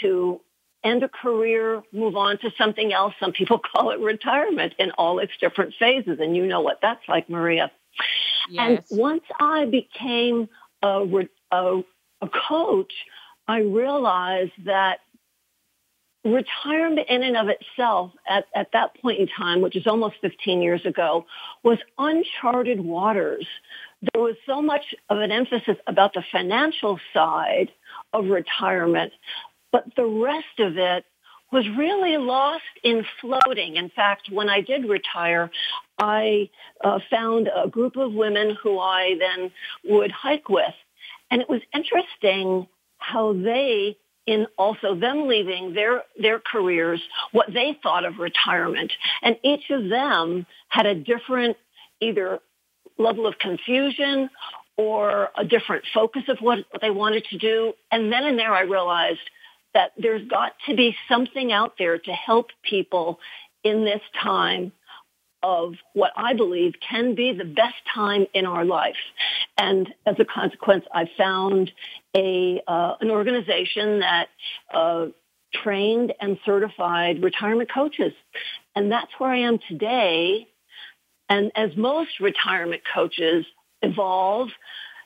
to 0.00 0.40
end 0.82 1.02
a 1.02 1.08
career, 1.08 1.82
move 1.92 2.16
on 2.16 2.38
to 2.38 2.50
something 2.56 2.92
else. 2.92 3.14
Some 3.20 3.32
people 3.32 3.60
call 3.72 3.90
it 3.90 4.00
retirement 4.00 4.74
in 4.78 4.90
all 4.92 5.18
its 5.18 5.32
different 5.40 5.74
phases. 5.78 6.18
And 6.20 6.36
you 6.36 6.46
know 6.46 6.60
what 6.60 6.78
that's 6.82 7.06
like, 7.08 7.28
Maria. 7.28 7.70
Yes. 8.50 8.86
And 8.90 8.98
once 8.98 9.24
I 9.38 9.66
became 9.66 10.48
a, 10.82 11.06
a, 11.50 11.82
a 12.22 12.28
coach, 12.48 12.92
I 13.50 13.62
realized 13.62 14.52
that 14.64 15.00
retirement 16.24 17.08
in 17.08 17.24
and 17.24 17.36
of 17.36 17.48
itself 17.48 18.12
at, 18.28 18.44
at 18.54 18.68
that 18.74 18.94
point 19.02 19.18
in 19.18 19.26
time, 19.26 19.60
which 19.60 19.74
is 19.74 19.88
almost 19.88 20.14
15 20.20 20.62
years 20.62 20.86
ago, 20.86 21.26
was 21.64 21.78
uncharted 21.98 22.78
waters. 22.78 23.44
There 24.12 24.22
was 24.22 24.36
so 24.46 24.62
much 24.62 24.94
of 25.08 25.18
an 25.18 25.32
emphasis 25.32 25.76
about 25.88 26.14
the 26.14 26.22
financial 26.30 27.00
side 27.12 27.72
of 28.12 28.26
retirement, 28.26 29.12
but 29.72 29.84
the 29.96 30.06
rest 30.06 30.60
of 30.60 30.78
it 30.78 31.04
was 31.50 31.68
really 31.76 32.18
lost 32.18 32.62
in 32.84 33.04
floating. 33.20 33.74
In 33.74 33.88
fact, 33.88 34.30
when 34.30 34.48
I 34.48 34.60
did 34.60 34.88
retire, 34.88 35.50
I 35.98 36.50
uh, 36.84 37.00
found 37.10 37.50
a 37.52 37.66
group 37.66 37.96
of 37.96 38.12
women 38.12 38.56
who 38.62 38.78
I 38.78 39.16
then 39.18 39.50
would 39.86 40.12
hike 40.12 40.48
with. 40.48 40.74
And 41.32 41.42
it 41.42 41.48
was 41.48 41.62
interesting 41.74 42.68
how 43.00 43.32
they 43.32 43.96
in 44.26 44.46
also 44.56 44.94
them 44.94 45.26
leaving 45.26 45.74
their 45.74 46.02
their 46.20 46.38
careers 46.40 47.00
what 47.32 47.52
they 47.52 47.78
thought 47.82 48.04
of 48.04 48.18
retirement. 48.18 48.92
And 49.22 49.36
each 49.42 49.70
of 49.70 49.88
them 49.88 50.46
had 50.68 50.86
a 50.86 50.94
different 50.94 51.56
either 52.00 52.38
level 52.98 53.26
of 53.26 53.38
confusion 53.38 54.30
or 54.76 55.28
a 55.36 55.44
different 55.44 55.84
focus 55.92 56.22
of 56.28 56.38
what, 56.40 56.58
what 56.70 56.80
they 56.80 56.90
wanted 56.90 57.24
to 57.30 57.38
do. 57.38 57.72
And 57.90 58.12
then 58.12 58.24
and 58.24 58.38
there 58.38 58.54
I 58.54 58.62
realized 58.62 59.20
that 59.74 59.92
there's 59.96 60.26
got 60.28 60.52
to 60.68 60.76
be 60.76 60.96
something 61.08 61.52
out 61.52 61.74
there 61.78 61.98
to 61.98 62.12
help 62.12 62.48
people 62.62 63.18
in 63.62 63.84
this 63.84 64.00
time 64.22 64.72
of 65.42 65.74
what 65.94 66.12
I 66.16 66.34
believe 66.34 66.74
can 66.86 67.14
be 67.14 67.32
the 67.32 67.44
best 67.44 67.76
time 67.94 68.26
in 68.34 68.46
our 68.46 68.64
life. 68.64 68.96
And 69.56 69.92
as 70.06 70.16
a 70.18 70.24
consequence, 70.24 70.84
I 70.92 71.08
found 71.16 71.70
a 72.16 72.60
uh, 72.66 72.94
an 73.00 73.10
organization 73.10 74.00
that 74.00 74.28
uh, 74.72 75.06
trained 75.54 76.12
and 76.20 76.38
certified 76.44 77.22
retirement 77.22 77.70
coaches, 77.72 78.12
and 78.74 78.90
that's 78.90 79.12
where 79.18 79.30
I 79.30 79.38
am 79.38 79.58
today. 79.68 80.46
And 81.28 81.52
as 81.54 81.76
most 81.76 82.20
retirement 82.20 82.82
coaches 82.92 83.46
evolve, 83.82 84.48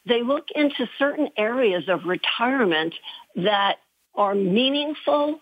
they 0.07 0.23
look 0.23 0.47
into 0.55 0.89
certain 0.99 1.29
areas 1.37 1.89
of 1.89 2.05
retirement 2.05 2.95
that 3.37 3.77
are 4.15 4.35
meaningful 4.35 5.41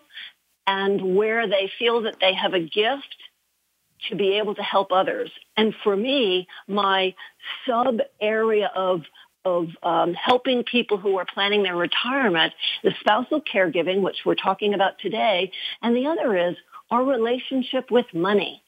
and 0.65 1.15
where 1.15 1.47
they 1.47 1.71
feel 1.77 2.01
that 2.03 2.19
they 2.19 2.33
have 2.33 2.53
a 2.53 2.59
gift 2.59 3.15
to 4.09 4.15
be 4.15 4.37
able 4.37 4.55
to 4.55 4.63
help 4.63 4.91
others. 4.91 5.31
And 5.55 5.73
for 5.83 5.95
me, 5.95 6.47
my 6.67 7.13
sub 7.67 7.99
area 8.21 8.71
of 8.75 9.01
of 9.45 9.67
um, 9.83 10.13
helping 10.13 10.63
people 10.63 10.97
who 10.97 11.17
are 11.17 11.25
planning 11.25 11.63
their 11.63 11.75
retirement, 11.75 12.53
the 12.81 12.93
spousal 13.01 13.41
caregiving, 13.41 14.01
which 14.01 14.19
we're 14.25 14.35
talking 14.35 14.73
about 14.73 14.97
today, 14.99 15.51
and 15.81 15.93
the 15.93 16.07
other 16.07 16.49
is 16.49 16.55
our 16.89 17.03
relationship 17.03 17.91
with 17.91 18.05
money. 18.13 18.63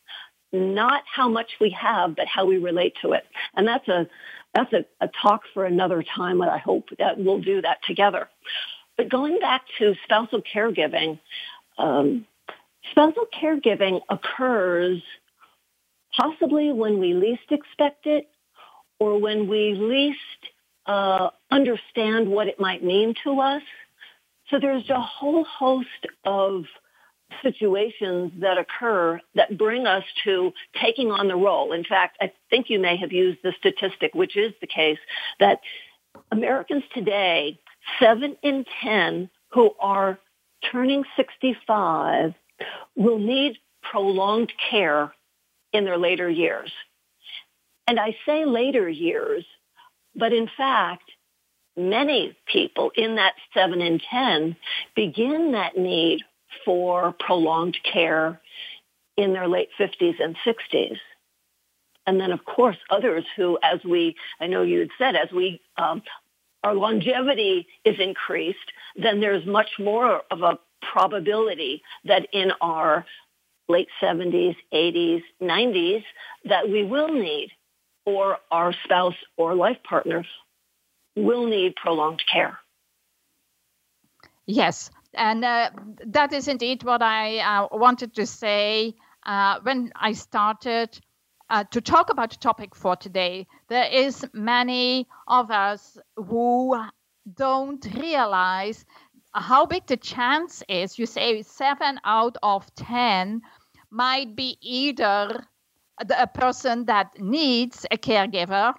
not 0.55 1.03
how 1.13 1.29
much 1.29 1.51
we 1.59 1.75
have, 1.79 2.15
but 2.15 2.27
how 2.27 2.45
we 2.45 2.57
relate 2.57 2.93
to 3.01 3.11
it. 3.13 3.23
And 3.55 3.67
that's 3.67 3.87
a 3.87 4.07
that's 4.53 4.71
a, 4.71 4.85
a 5.01 5.09
talk 5.21 5.41
for 5.53 5.65
another 5.65 6.01
time, 6.15 6.39
and 6.39 6.49
I 6.49 6.57
hope 6.57 6.87
that 6.97 7.17
we'll 7.17 7.41
do 7.41 7.61
that 7.61 7.79
together. 7.85 8.29
But 8.95 9.09
going 9.09 9.39
back 9.39 9.63
to 9.79 9.95
spousal 10.05 10.41
caregiving, 10.41 11.19
um, 11.77 12.25
spousal 12.91 13.25
caregiving 13.37 13.99
occurs 14.09 15.01
possibly 16.17 16.71
when 16.71 16.99
we 16.99 17.13
least 17.13 17.51
expect 17.51 18.05
it 18.05 18.29
or 18.99 19.19
when 19.19 19.47
we 19.47 19.73
least 19.73 20.19
uh, 20.85 21.29
understand 21.51 22.29
what 22.29 22.47
it 22.47 22.59
might 22.59 22.83
mean 22.83 23.13
to 23.23 23.39
us. 23.39 23.63
So 24.49 24.59
there's 24.59 24.89
a 24.89 25.01
whole 25.01 25.43
host 25.43 25.87
of 26.23 26.65
situations 27.41 28.31
that 28.39 28.57
occur 28.57 29.19
that 29.33 29.57
bring 29.57 29.87
us 29.87 30.03
to 30.23 30.53
taking 30.79 31.11
on 31.11 31.27
the 31.27 31.35
role. 31.35 31.73
In 31.73 31.83
fact, 31.83 32.17
I 32.21 32.31
think 32.49 32.69
you 32.69 32.79
may 32.79 32.97
have 32.97 33.11
used 33.11 33.39
the 33.43 33.53
statistic, 33.57 34.13
which 34.13 34.37
is 34.37 34.53
the 34.61 34.67
case, 34.67 34.99
that 35.39 35.59
Americans 36.31 36.83
today, 36.93 37.59
seven 37.99 38.37
in 38.43 38.65
10 38.83 39.29
who 39.49 39.71
are 39.79 40.19
turning 40.71 41.03
65 41.17 42.33
will 42.95 43.19
need 43.19 43.57
prolonged 43.81 44.53
care 44.69 45.13
in 45.75 45.85
their 45.85 45.97
later 45.97 46.29
years. 46.29 46.71
And 47.87 47.99
I 47.99 48.15
say 48.25 48.45
later 48.45 48.89
years, 48.89 49.45
but 50.15 50.33
in 50.33 50.49
fact, 50.57 51.03
many 51.77 52.35
people 52.45 52.91
in 52.95 53.15
that 53.15 53.33
7 53.53 53.81
in 53.81 53.99
10 53.99 54.55
begin 54.95 55.51
that 55.51 55.77
need 55.77 56.21
for 56.63 57.13
prolonged 57.19 57.77
care 57.83 58.39
in 59.17 59.33
their 59.33 59.47
late 59.47 59.69
50s 59.79 60.15
and 60.23 60.35
60s. 60.45 60.97
And 62.07 62.19
then, 62.19 62.31
of 62.31 62.45
course, 62.45 62.77
others 62.89 63.25
who, 63.35 63.57
as 63.61 63.83
we, 63.83 64.15
I 64.39 64.47
know 64.47 64.61
you 64.61 64.79
had 64.79 64.89
said, 64.97 65.15
as 65.15 65.31
we, 65.31 65.61
um, 65.77 66.03
our 66.63 66.75
longevity 66.75 67.67
is 67.83 67.99
increased, 67.99 68.71
then 68.95 69.19
there's 69.19 69.45
much 69.45 69.71
more 69.79 70.21
of 70.31 70.41
a 70.41 70.59
probability 70.81 71.81
that 72.05 72.27
in 72.31 72.51
our 72.61 73.05
late 73.67 73.87
70s, 74.01 74.55
80s, 74.73 75.23
90s, 75.41 76.03
that 76.45 76.69
we 76.69 76.83
will 76.83 77.11
need, 77.11 77.49
or 78.05 78.37
our 78.51 78.73
spouse 78.83 79.15
or 79.37 79.55
life 79.55 79.77
partner 79.83 80.25
will 81.15 81.47
need 81.47 81.75
prolonged 81.75 82.23
care. 82.31 82.59
Yes, 84.45 84.91
and 85.13 85.43
uh, 85.43 85.71
that 86.05 86.33
is 86.33 86.47
indeed 86.47 86.83
what 86.83 87.01
I 87.01 87.39
uh, 87.39 87.67
wanted 87.71 88.13
to 88.15 88.25
say 88.25 88.95
uh, 89.25 89.59
when 89.63 89.91
I 89.95 90.13
started 90.13 90.99
uh, 91.49 91.63
to 91.71 91.81
talk 91.81 92.11
about 92.11 92.31
the 92.31 92.37
topic 92.37 92.75
for 92.75 92.95
today. 92.95 93.47
There 93.69 93.85
is 93.91 94.25
many 94.33 95.07
of 95.27 95.51
us 95.51 95.97
who 96.15 96.79
don't 97.33 97.85
realize 97.95 98.85
how 99.33 99.65
big 99.65 99.85
the 99.87 99.97
chance 99.97 100.63
is. 100.69 100.97
You 100.99 101.05
say 101.05 101.41
seven 101.41 101.99
out 102.03 102.37
of 102.43 102.73
ten 102.75 103.41
might 103.95 104.35
be 104.35 104.57
either 104.61 105.47
a 106.19 106.27
person 106.27 106.85
that 106.85 107.17
needs 107.17 107.85
a 107.91 107.97
caregiver 107.97 108.73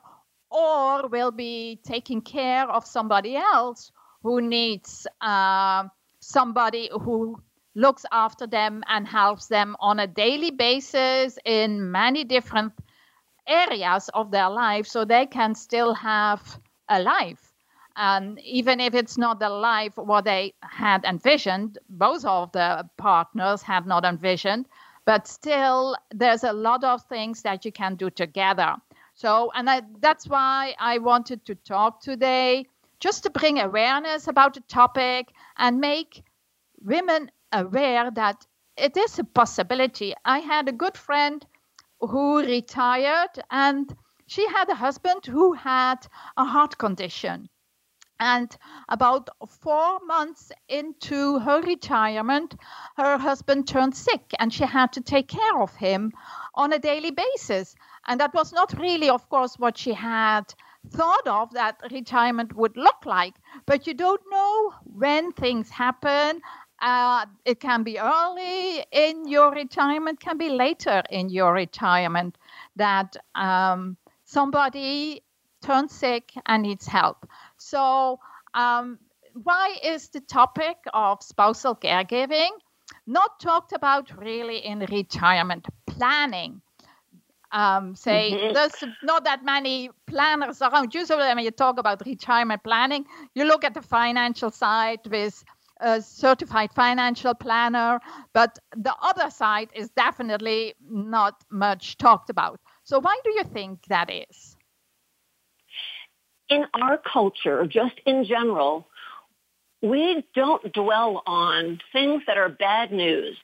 or 0.50 1.08
will 1.08 1.30
be 1.30 1.80
taking 1.82 2.20
care 2.20 2.68
of 2.70 2.85
somebody 2.87 3.35
else 3.35 3.90
who 4.23 4.42
needs 4.42 5.06
uh, 5.23 5.85
somebody 6.20 6.90
who 6.92 7.40
looks 7.75 8.04
after 8.12 8.46
them 8.46 8.82
and 8.88 9.08
helps 9.08 9.46
them 9.46 9.75
on 9.80 10.00
a 10.00 10.06
daily 10.06 10.50
basis 10.50 11.38
in 11.45 11.91
many 11.91 12.23
different 12.25 12.73
areas 13.47 14.10
of 14.12 14.30
their 14.30 14.50
life 14.50 14.86
so 14.86 15.04
they 15.04 15.25
can 15.26 15.54
still 15.54 15.95
have 15.95 16.60
a 16.88 17.00
life. 17.00 17.52
And 17.97 18.38
even 18.41 18.80
if 18.80 18.95
it's 18.95 19.17
not 19.17 19.41
the 19.41 19.49
life 19.49 19.97
what 19.97 20.25
they 20.26 20.52
had 20.60 21.04
envisioned, 21.04 21.78
both 21.88 22.26
of 22.26 22.52
the 22.52 22.88
partners 22.99 23.62
had 23.62 23.86
not 23.86 24.04
envisioned, 24.04 24.67
but 25.06 25.26
still 25.26 25.97
there's 26.10 26.45
a 26.45 26.52
lot 26.52 26.84
of 26.84 27.02
things 27.04 27.42
that 27.42 27.64
you 27.64 27.73
can 27.73 27.95
do 27.95 28.10
together. 28.10 28.75
So, 29.14 29.50
and 29.54 29.71
I, 29.71 29.82
that's 30.00 30.28
why 30.28 30.75
I 30.78 30.99
wanted 30.99 31.47
to 31.47 31.54
talk 31.54 32.02
today 32.02 32.66
just 33.00 33.23
to 33.23 33.30
bring 33.30 33.58
awareness 33.58 34.26
about 34.28 34.54
the 34.54 34.60
topic 34.62 35.28
and 35.56 35.80
make 35.80 36.23
women 36.82 37.30
aware 37.52 38.10
that 38.10 38.45
it 38.76 38.97
is 38.97 39.19
a 39.19 39.25
possibility. 39.25 40.12
I 40.25 40.40
had 40.40 40.69
a 40.69 40.73
good 40.73 40.97
friend 40.97 41.47
who 42.00 42.40
retired 42.40 43.30
and 43.50 43.95
she 44.26 44.47
had 44.49 44.69
a 44.69 44.75
husband 44.75 45.25
who 45.25 45.54
had 45.54 46.06
a 46.36 46.45
heart 46.45 46.76
condition. 46.78 47.49
And 48.19 48.57
about 48.89 49.29
four 49.47 50.00
months 50.00 50.50
into 50.69 51.39
her 51.41 51.61
retirement, 51.61 52.55
her 52.97 53.19
husband 53.19 53.69
turned 53.69 53.95
sick 53.95 54.33
and 54.39 54.52
she 54.52 54.65
had 54.65 54.93
to 54.95 55.00
take 55.00 55.29
care 55.29 55.61
of 55.61 55.75
him 55.76 56.13
on 56.55 56.73
a 56.73 56.79
daily 56.79 57.11
basis. 57.11 57.75
And 58.07 58.21
that 58.21 58.33
was 58.35 58.52
not 58.52 58.79
really, 58.79 59.11
of 59.11 59.29
course, 59.29 59.59
what 59.59 59.76
she 59.76 59.93
had 59.93 60.55
thought 60.91 61.26
of 61.26 61.52
that 61.52 61.81
retirement 61.91 62.55
would 62.55 62.76
look 62.76 63.05
like. 63.05 63.35
But 63.67 63.87
you 63.87 63.95
don't 63.95 64.23
know 64.31 64.75
when 64.85 65.33
things 65.33 65.69
happen. 65.69 66.41
Uh, 66.81 67.26
it 67.45 67.61
can 67.61 67.83
be 67.83 67.99
early 67.99 68.85
in 68.93 69.29
your 69.29 69.50
retirement, 69.50 70.21
can 70.21 70.39
be 70.39 70.50
later 70.50 71.02
in 71.11 71.29
your 71.29 71.52
retirement 71.52 72.37
that 72.76 73.17
um, 73.35 73.97
somebody 74.25 75.23
turns 75.63 75.93
sick 75.93 76.33
and 76.45 76.63
needs 76.63 76.87
help. 76.87 77.26
So, 77.67 78.21
um, 78.55 78.99
why 79.43 79.76
is 79.83 80.09
the 80.09 80.21
topic 80.21 80.76
of 80.95 81.23
spousal 81.23 81.75
caregiving 81.75 82.50
not 83.07 83.41
talked 83.41 83.73
about 83.73 84.17
really 84.17 84.59
in 84.59 84.79
retirement 84.81 85.67
planning? 85.87 86.63
um, 87.52 87.95
say 87.95 88.33
mm-hmm. 88.33 88.55
there's 88.55 88.85
not 89.02 89.25
that 89.25 89.45
many 89.45 89.91
planners 90.07 90.61
around. 90.63 90.95
Usually, 90.95 91.19
when 91.19 91.39
you 91.39 91.50
talk 91.50 91.79
about 91.79 92.02
retirement 92.05 92.63
planning, 92.63 93.05
you 93.35 93.45
look 93.45 93.65
at 93.65 93.75
the 93.75 93.83
financial 93.83 94.50
side 94.50 95.00
with 95.11 95.45
a 95.81 96.00
certified 96.02 96.73
financial 96.73 97.35
planner, 97.35 98.00
but 98.33 98.59
the 98.76 98.95
other 99.02 99.31
side 99.31 99.69
is 99.75 99.91
definitely 99.91 100.75
not 100.91 101.45
much 101.50 101.99
talked 101.99 102.31
about. 102.31 102.61
So, 102.85 102.99
why 103.00 103.19
do 103.25 103.31
you 103.31 103.45
think 103.45 103.87
that 103.89 104.11
is? 104.11 104.55
In 106.49 106.65
our 106.75 106.99
culture, 106.99 107.67
just 107.67 107.95
in 108.06 108.25
general, 108.25 108.87
we 109.82 110.25
don't 110.35 110.73
dwell 110.73 111.23
on 111.26 111.80
things 111.93 112.23
that 112.26 112.39
are 112.39 112.49
bad 112.49 112.93
news 112.93 113.37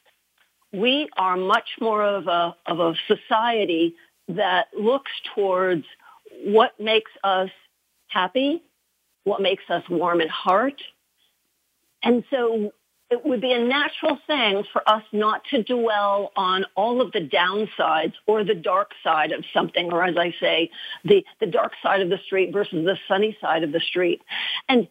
we 0.73 1.09
are 1.17 1.37
much 1.37 1.69
more 1.81 2.03
of 2.03 2.27
a, 2.27 2.57
of 2.67 2.81
a 2.81 2.95
society 3.07 3.95
that 4.29 4.69
looks 4.77 5.11
towards 5.35 5.85
what 6.45 6.79
makes 6.81 7.11
us 7.23 7.51
happy, 8.09 8.62
what 9.25 9.43
makes 9.43 9.65
us 9.69 9.83
warm 9.88 10.21
at 10.21 10.31
heart. 10.31 10.81
And 12.03 12.25
so 12.31 12.73
it 13.12 13.27
would 13.27 13.42
be 13.42 13.53
a 13.53 13.62
natural 13.62 14.18
thing 14.27 14.64
for 14.72 14.83
us 14.88 15.03
not 15.12 15.44
to 15.51 15.62
dwell 15.62 16.33
on 16.35 16.64
all 16.75 17.03
of 17.03 17.12
the 17.12 17.20
downsides 17.20 18.14
or 18.27 18.42
the 18.42 18.55
dark 18.55 18.92
side 19.05 19.33
of 19.33 19.44
something, 19.53 19.92
or 19.92 20.03
as 20.03 20.16
I 20.16 20.35
say, 20.40 20.70
the, 21.05 21.22
the 21.38 21.46
dark 21.46 21.72
side 21.83 22.01
of 22.01 22.09
the 22.09 22.18
street 22.25 22.53
versus 22.53 22.85
the 22.85 22.96
sunny 23.07 23.37
side 23.38 23.64
of 23.64 23.72
the 23.72 23.81
street. 23.81 24.22
And 24.66 24.88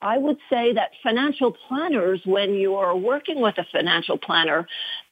I 0.00 0.16
would 0.16 0.38
say 0.48 0.72
that 0.72 0.92
financial 1.02 1.54
planners, 1.68 2.22
when 2.24 2.54
you 2.54 2.76
are 2.76 2.96
working 2.96 3.42
with 3.42 3.58
a 3.58 3.66
financial 3.70 4.16
planner, 4.16 4.66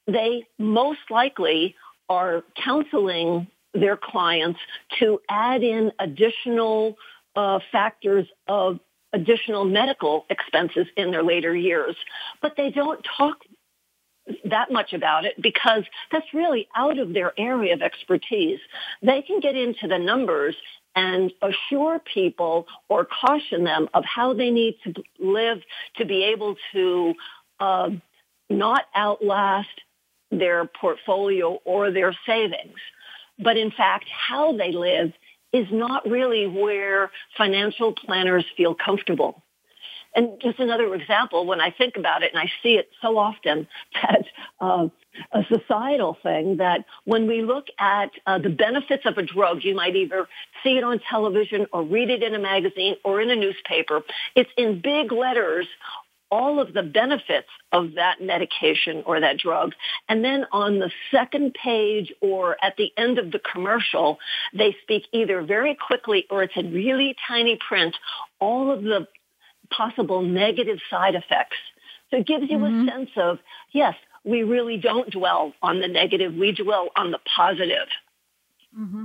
they 0.06 0.46
most 0.58 1.00
likely 1.10 1.76
are 2.08 2.42
counseling 2.64 3.48
their 3.74 3.98
clients 3.98 4.60
to 4.98 5.20
add 5.28 5.62
in 5.62 5.92
additional 5.98 6.96
uh, 7.36 7.58
factors 7.70 8.26
of 8.48 8.80
additional 9.16 9.64
medical 9.64 10.26
expenses 10.28 10.86
in 10.96 11.10
their 11.10 11.22
later 11.22 11.56
years. 11.56 11.96
But 12.42 12.52
they 12.56 12.70
don't 12.70 13.04
talk 13.16 13.38
that 14.44 14.70
much 14.70 14.92
about 14.92 15.24
it 15.24 15.40
because 15.40 15.84
that's 16.12 16.34
really 16.34 16.68
out 16.76 16.98
of 16.98 17.14
their 17.14 17.32
area 17.38 17.74
of 17.74 17.82
expertise. 17.82 18.60
They 19.02 19.22
can 19.22 19.40
get 19.40 19.56
into 19.56 19.88
the 19.88 19.98
numbers 19.98 20.54
and 20.94 21.32
assure 21.42 21.98
people 22.00 22.66
or 22.88 23.06
caution 23.06 23.64
them 23.64 23.88
of 23.94 24.04
how 24.04 24.34
they 24.34 24.50
need 24.50 24.76
to 24.84 24.94
live 25.18 25.58
to 25.96 26.04
be 26.04 26.24
able 26.24 26.56
to 26.72 27.14
uh, 27.60 27.90
not 28.50 28.84
outlast 28.94 29.68
their 30.30 30.66
portfolio 30.66 31.58
or 31.64 31.90
their 31.90 32.14
savings. 32.26 32.78
But 33.38 33.56
in 33.56 33.70
fact, 33.70 34.06
how 34.08 34.56
they 34.56 34.72
live 34.72 35.12
is 35.58 35.68
not 35.70 36.08
really 36.08 36.46
where 36.46 37.10
financial 37.36 37.92
planners 37.92 38.44
feel 38.56 38.74
comfortable. 38.74 39.42
and 40.14 40.40
just 40.40 40.58
another 40.58 40.94
example, 40.94 41.46
when 41.46 41.60
I 41.60 41.70
think 41.70 41.96
about 41.96 42.22
it, 42.22 42.32
and 42.32 42.40
I 42.40 42.50
see 42.62 42.74
it 42.74 42.88
so 43.02 43.18
often, 43.18 43.68
that 43.94 44.24
uh, 44.60 44.88
a 45.32 45.42
societal 45.48 46.16
thing 46.22 46.58
that 46.58 46.84
when 47.04 47.26
we 47.26 47.42
look 47.42 47.66
at 47.78 48.10
uh, 48.26 48.38
the 48.38 48.48
benefits 48.48 49.04
of 49.06 49.18
a 49.18 49.22
drug, 49.22 49.64
you 49.64 49.74
might 49.74 49.96
either 49.96 50.28
see 50.62 50.76
it 50.76 50.84
on 50.84 51.00
television 51.10 51.66
or 51.72 51.82
read 51.82 52.10
it 52.10 52.22
in 52.22 52.34
a 52.34 52.38
magazine 52.38 52.96
or 53.04 53.20
in 53.20 53.30
a 53.30 53.36
newspaper. 53.36 54.02
It's 54.34 54.50
in 54.56 54.80
big 54.80 55.12
letters 55.12 55.66
all 56.30 56.60
of 56.60 56.72
the 56.72 56.82
benefits 56.82 57.48
of 57.72 57.94
that 57.94 58.20
medication 58.20 59.02
or 59.06 59.20
that 59.20 59.38
drug. 59.38 59.72
And 60.08 60.24
then 60.24 60.46
on 60.52 60.78
the 60.78 60.90
second 61.10 61.54
page 61.54 62.12
or 62.20 62.56
at 62.62 62.76
the 62.76 62.92
end 62.96 63.18
of 63.18 63.30
the 63.30 63.38
commercial, 63.38 64.18
they 64.52 64.76
speak 64.82 65.04
either 65.12 65.42
very 65.42 65.74
quickly 65.74 66.26
or 66.30 66.42
it's 66.42 66.56
in 66.56 66.72
really 66.72 67.14
tiny 67.28 67.58
print, 67.68 67.96
all 68.40 68.72
of 68.72 68.82
the 68.82 69.06
possible 69.70 70.22
negative 70.22 70.78
side 70.90 71.14
effects. 71.14 71.56
So 72.10 72.18
it 72.18 72.26
gives 72.26 72.50
you 72.50 72.58
mm-hmm. 72.58 72.88
a 72.88 72.92
sense 72.92 73.10
of, 73.16 73.38
yes, 73.72 73.94
we 74.24 74.42
really 74.42 74.76
don't 74.76 75.10
dwell 75.10 75.52
on 75.62 75.80
the 75.80 75.88
negative. 75.88 76.34
We 76.34 76.52
dwell 76.52 76.88
on 76.96 77.10
the 77.10 77.20
positive. 77.36 77.88
Mm-hmm. 78.78 79.04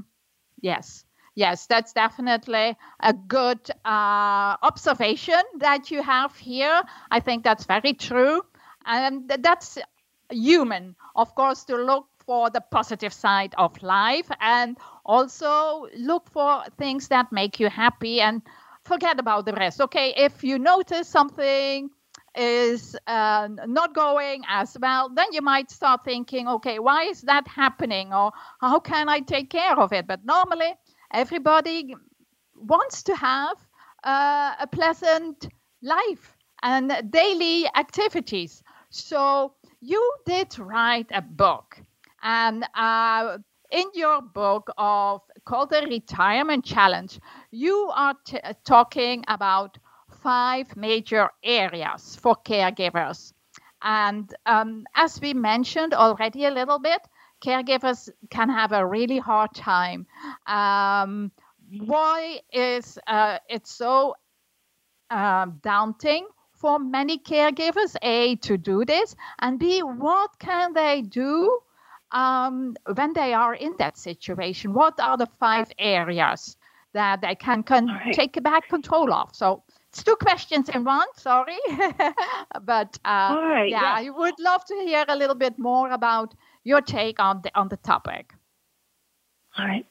Yes. 0.61 1.03
Yes, 1.41 1.65
that's 1.67 1.93
definitely 1.93 2.77
a 2.99 3.13
good 3.13 3.69
uh, 3.85 4.55
observation 4.61 5.41
that 5.59 5.89
you 5.91 6.03
have 6.03 6.35
here. 6.35 6.83
I 7.09 7.19
think 7.19 7.43
that's 7.43 7.65
very 7.65 7.93
true. 7.93 8.41
And 8.85 9.29
that's 9.39 9.77
human, 10.29 10.95
of 11.15 11.33
course, 11.35 11.63
to 11.65 11.77
look 11.77 12.07
for 12.25 12.49
the 12.49 12.61
positive 12.61 13.13
side 13.13 13.53
of 13.57 13.81
life 13.81 14.29
and 14.39 14.77
also 15.05 15.87
look 15.97 16.29
for 16.29 16.63
things 16.77 17.07
that 17.09 17.31
make 17.31 17.59
you 17.59 17.69
happy 17.69 18.21
and 18.21 18.41
forget 18.83 19.19
about 19.19 19.45
the 19.45 19.53
rest. 19.53 19.81
Okay, 19.81 20.13
if 20.17 20.43
you 20.43 20.59
notice 20.59 21.07
something 21.07 21.89
is 22.35 22.95
uh, 23.07 23.47
not 23.67 23.93
going 23.93 24.43
as 24.47 24.77
well, 24.81 25.09
then 25.13 25.27
you 25.33 25.41
might 25.41 25.69
start 25.71 26.03
thinking, 26.03 26.47
okay, 26.47 26.79
why 26.79 27.03
is 27.03 27.21
that 27.21 27.47
happening? 27.47 28.13
Or 28.13 28.31
how 28.59 28.79
can 28.79 29.09
I 29.09 29.19
take 29.19 29.49
care 29.49 29.77
of 29.79 29.91
it? 29.93 30.07
But 30.07 30.25
normally, 30.25 30.73
everybody 31.13 31.95
wants 32.55 33.03
to 33.03 33.15
have 33.15 33.57
uh, 34.03 34.53
a 34.59 34.67
pleasant 34.67 35.47
life 35.81 36.37
and 36.63 37.11
daily 37.11 37.67
activities. 37.75 38.63
So 38.89 39.53
you 39.79 40.13
did 40.25 40.57
write 40.59 41.07
a 41.11 41.21
book, 41.21 41.81
and 42.21 42.65
uh, 42.75 43.37
in 43.71 43.85
your 43.93 44.21
book 44.21 44.69
of 44.77 45.21
called 45.45 45.69
the 45.69 45.81
Retirement 45.81 46.65
Challenge, 46.65 47.19
you 47.51 47.89
are 47.95 48.15
t- 48.25 48.39
talking 48.65 49.23
about 49.27 49.77
five 50.21 50.75
major 50.75 51.29
areas 51.43 52.15
for 52.15 52.35
caregivers. 52.35 53.33
And 53.81 54.33
um, 54.45 54.85
as 54.95 55.19
we 55.21 55.33
mentioned 55.33 55.93
already 55.93 56.45
a 56.45 56.51
little 56.51 56.79
bit, 56.79 57.01
caregivers 57.41 58.09
can 58.29 58.49
have 58.49 58.71
a 58.71 58.85
really 58.85 59.17
hard 59.17 59.53
time. 59.53 60.05
Um, 60.45 61.31
why 61.79 62.39
is 62.51 62.99
uh, 63.07 63.39
it 63.49 63.67
so 63.67 64.15
uh, 65.09 65.47
daunting 65.61 66.27
for 66.53 66.79
many 66.79 67.17
caregivers? 67.17 67.95
A, 68.01 68.35
to 68.37 68.57
do 68.57 68.85
this, 68.85 69.15
and 69.39 69.59
B, 69.59 69.79
what 69.79 70.31
can 70.39 70.73
they 70.73 71.01
do 71.01 71.59
um, 72.11 72.75
when 72.93 73.13
they 73.13 73.33
are 73.33 73.53
in 73.53 73.75
that 73.79 73.97
situation? 73.97 74.73
What 74.73 74.99
are 74.99 75.17
the 75.17 75.27
five 75.39 75.71
areas 75.79 76.57
that 76.93 77.21
they 77.21 77.35
can, 77.35 77.63
can 77.63 77.87
right. 77.87 78.13
take 78.13 78.41
back 78.43 78.67
control 78.67 79.13
of? 79.13 79.33
So 79.33 79.63
it's 79.89 80.03
two 80.03 80.15
questions 80.15 80.69
in 80.69 80.83
one. 80.83 81.07
Sorry, 81.15 81.57
but 82.61 82.97
uh, 83.03 83.35
right, 83.35 83.69
yeah, 83.69 83.81
yeah, 83.81 83.93
I 83.95 84.09
would 84.09 84.35
love 84.39 84.63
to 84.65 84.75
hear 84.75 85.05
a 85.07 85.15
little 85.15 85.35
bit 85.35 85.57
more 85.57 85.89
about 85.91 86.33
your 86.63 86.81
take 86.81 87.19
on 87.19 87.41
the 87.43 87.51
on 87.57 87.69
the 87.69 87.77
topic. 87.77 88.33
All 89.57 89.65
right. 89.65 89.85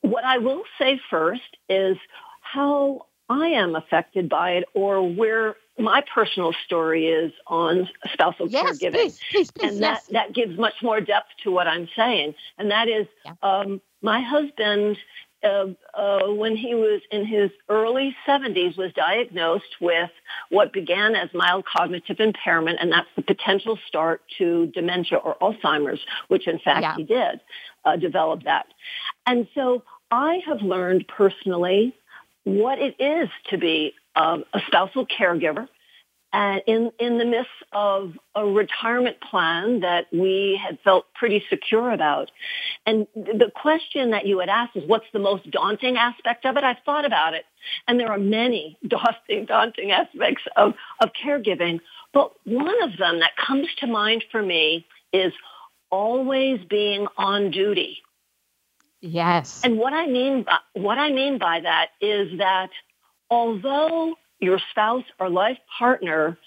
What 0.00 0.24
I 0.24 0.38
will 0.38 0.62
say 0.78 1.00
first 1.10 1.56
is 1.68 1.96
how 2.40 3.06
I 3.28 3.48
am 3.48 3.74
affected 3.74 4.28
by 4.28 4.52
it 4.52 4.64
or 4.74 5.02
where 5.02 5.56
my 5.78 6.02
personal 6.14 6.54
story 6.64 7.08
is 7.08 7.32
on 7.48 7.88
spousal 8.12 8.48
yes, 8.48 8.78
caregiving. 8.78 8.92
Please, 8.92 9.20
please, 9.30 9.50
please, 9.50 9.72
and 9.72 9.82
that, 9.82 10.02
that 10.10 10.32
gives 10.32 10.58
much 10.58 10.74
more 10.82 11.00
depth 11.00 11.28
to 11.44 11.50
what 11.50 11.66
I'm 11.66 11.88
saying. 11.94 12.34
And 12.56 12.70
that 12.70 12.88
is 12.88 13.06
yeah. 13.24 13.32
um, 13.42 13.82
my 14.00 14.22
husband 14.22 14.96
uh, 15.46 15.66
uh, 15.94 16.32
when 16.32 16.56
he 16.56 16.74
was 16.74 17.00
in 17.10 17.24
his 17.24 17.50
early 17.68 18.14
70s, 18.26 18.76
was 18.76 18.92
diagnosed 18.94 19.76
with 19.80 20.10
what 20.50 20.72
began 20.72 21.14
as 21.14 21.30
mild 21.32 21.64
cognitive 21.64 22.20
impairment, 22.20 22.78
and 22.80 22.92
that's 22.92 23.08
the 23.16 23.22
potential 23.22 23.78
start 23.86 24.22
to 24.38 24.66
dementia 24.74 25.18
or 25.18 25.36
Alzheimer's, 25.40 26.00
which 26.28 26.48
in 26.48 26.58
fact 26.58 26.82
yeah. 26.82 26.96
he 26.96 27.04
did 27.04 27.40
uh, 27.84 27.96
develop 27.96 28.42
that. 28.44 28.66
And 29.26 29.46
so 29.54 29.82
I 30.10 30.40
have 30.46 30.62
learned 30.62 31.06
personally 31.08 31.94
what 32.44 32.78
it 32.78 32.96
is 33.00 33.28
to 33.50 33.58
be 33.58 33.94
um, 34.14 34.44
a 34.52 34.60
spousal 34.66 35.06
caregiver 35.06 35.68
and 36.36 36.60
in, 36.66 36.92
in 36.98 37.16
the 37.16 37.24
midst 37.24 37.48
of 37.72 38.12
a 38.34 38.44
retirement 38.44 39.16
plan 39.22 39.80
that 39.80 40.06
we 40.12 40.60
had 40.62 40.78
felt 40.84 41.06
pretty 41.14 41.42
secure 41.48 41.90
about. 41.90 42.30
And 42.84 43.06
the 43.14 43.50
question 43.54 44.10
that 44.10 44.26
you 44.26 44.40
had 44.40 44.50
asked 44.50 44.76
is 44.76 44.86
what's 44.86 45.06
the 45.14 45.18
most 45.18 45.50
daunting 45.50 45.96
aspect 45.96 46.44
of 46.44 46.58
it? 46.58 46.62
I've 46.62 46.76
thought 46.84 47.06
about 47.06 47.32
it. 47.32 47.46
And 47.88 47.98
there 47.98 48.12
are 48.12 48.18
many 48.18 48.76
daunting, 48.86 49.46
daunting 49.46 49.92
aspects 49.92 50.42
of, 50.56 50.74
of 51.00 51.08
caregiving. 51.24 51.80
But 52.12 52.32
one 52.44 52.82
of 52.82 52.98
them 52.98 53.20
that 53.20 53.30
comes 53.38 53.68
to 53.78 53.86
mind 53.86 54.22
for 54.30 54.42
me 54.42 54.84
is 55.14 55.32
always 55.90 56.60
being 56.68 57.06
on 57.16 57.50
duty. 57.50 58.02
Yes. 59.00 59.62
And 59.64 59.78
what 59.78 59.94
I 59.94 60.06
mean 60.06 60.42
by, 60.42 60.58
what 60.74 60.98
I 60.98 61.10
mean 61.10 61.38
by 61.38 61.60
that 61.60 61.92
is 62.02 62.36
that 62.38 62.68
although 63.30 64.16
your 64.40 64.58
spouse 64.70 65.04
or 65.18 65.28
life 65.28 65.58
partner 65.78 66.38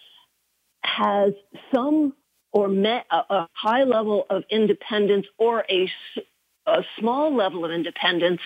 has 0.83 1.33
some 1.73 2.13
or 2.51 2.67
met 2.67 3.05
a, 3.11 3.47
high 3.53 3.83
level 3.83 4.25
of 4.29 4.43
independence 4.49 5.27
or 5.37 5.65
a, 5.69 5.89
a 6.65 6.83
small 6.99 7.35
level 7.35 7.65
of 7.65 7.71
independence, 7.71 8.41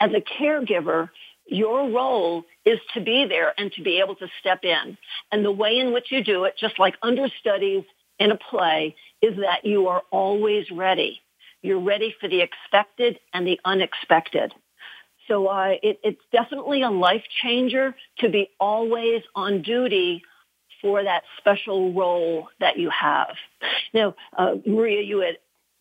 as 0.00 0.10
a 0.12 0.20
caregiver, 0.20 1.10
your 1.46 1.90
role 1.90 2.44
is 2.64 2.78
to 2.94 3.00
be 3.00 3.26
there 3.26 3.52
and 3.58 3.72
to 3.72 3.82
be 3.82 4.00
able 4.00 4.14
to 4.16 4.28
step 4.40 4.64
in. 4.64 4.96
And 5.32 5.44
the 5.44 5.50
way 5.50 5.78
in 5.78 5.92
which 5.92 6.10
you 6.10 6.22
do 6.22 6.44
it, 6.44 6.54
just 6.58 6.78
like 6.78 6.94
understudies 7.02 7.84
in 8.18 8.30
a 8.30 8.36
play, 8.36 8.94
is 9.22 9.36
that 9.36 9.64
you 9.64 9.88
are 9.88 10.02
always 10.10 10.70
ready. 10.70 11.20
You're 11.62 11.80
ready 11.80 12.14
for 12.20 12.28
the 12.28 12.40
expected 12.40 13.18
and 13.34 13.46
the 13.46 13.60
unexpected. 13.64 14.54
So 15.30 15.46
uh, 15.46 15.74
it, 15.80 16.00
it's 16.02 16.20
definitely 16.32 16.82
a 16.82 16.90
life 16.90 17.22
changer 17.40 17.94
to 18.18 18.28
be 18.28 18.50
always 18.58 19.22
on 19.36 19.62
duty 19.62 20.22
for 20.82 21.04
that 21.04 21.22
special 21.38 21.92
role 21.92 22.48
that 22.58 22.78
you 22.78 22.90
have. 22.90 23.36
Now, 23.94 24.16
uh, 24.36 24.56
Maria, 24.66 25.02
you 25.02 25.20
had 25.20 25.36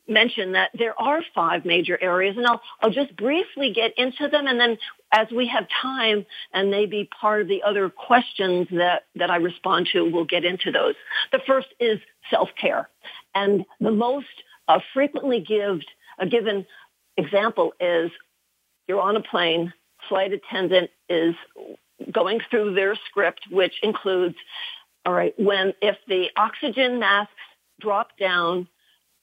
mentioned 0.07 0.53
that 0.53 0.69
there 0.77 0.99
are 1.01 1.21
five 1.33 1.65
major 1.65 1.97
areas, 1.99 2.37
and 2.37 2.45
I'll, 2.45 2.61
I'll 2.81 2.91
just 2.91 3.15
briefly 3.15 3.73
get 3.73 3.97
into 3.97 4.27
them, 4.27 4.45
and 4.45 4.59
then 4.59 4.77
as 5.11 5.27
we 5.35 5.47
have 5.47 5.65
time 5.81 6.27
and 6.53 6.71
they 6.71 6.85
be 6.85 7.09
part 7.19 7.41
of 7.41 7.47
the 7.47 7.63
other 7.63 7.89
questions 7.89 8.67
that, 8.71 9.05
that 9.15 9.31
I 9.31 9.37
respond 9.37 9.89
to, 9.93 10.03
we'll 10.11 10.25
get 10.25 10.45
into 10.45 10.71
those. 10.71 10.95
The 11.31 11.39
first 11.47 11.69
is 11.79 11.99
self-care. 12.29 12.87
And 13.33 13.65
the 13.79 13.91
most 13.91 14.27
uh, 14.67 14.79
frequently 14.93 15.39
give, 15.39 15.79
a 16.19 16.27
given 16.27 16.67
example 17.17 17.73
is 17.79 18.11
you're 18.89 18.99
on 18.99 19.15
a 19.15 19.21
plane, 19.21 19.71
flight 20.09 20.33
attendant 20.33 20.89
is 21.07 21.35
going 22.11 22.39
through 22.49 22.73
their 22.73 22.95
script, 23.07 23.41
which 23.51 23.75
includes, 23.83 24.35
all 25.05 25.13
right, 25.13 25.33
when, 25.37 25.73
if 25.81 25.95
the 26.07 26.29
oxygen 26.35 26.99
masks 26.99 27.31
drop 27.79 28.17
down 28.17 28.67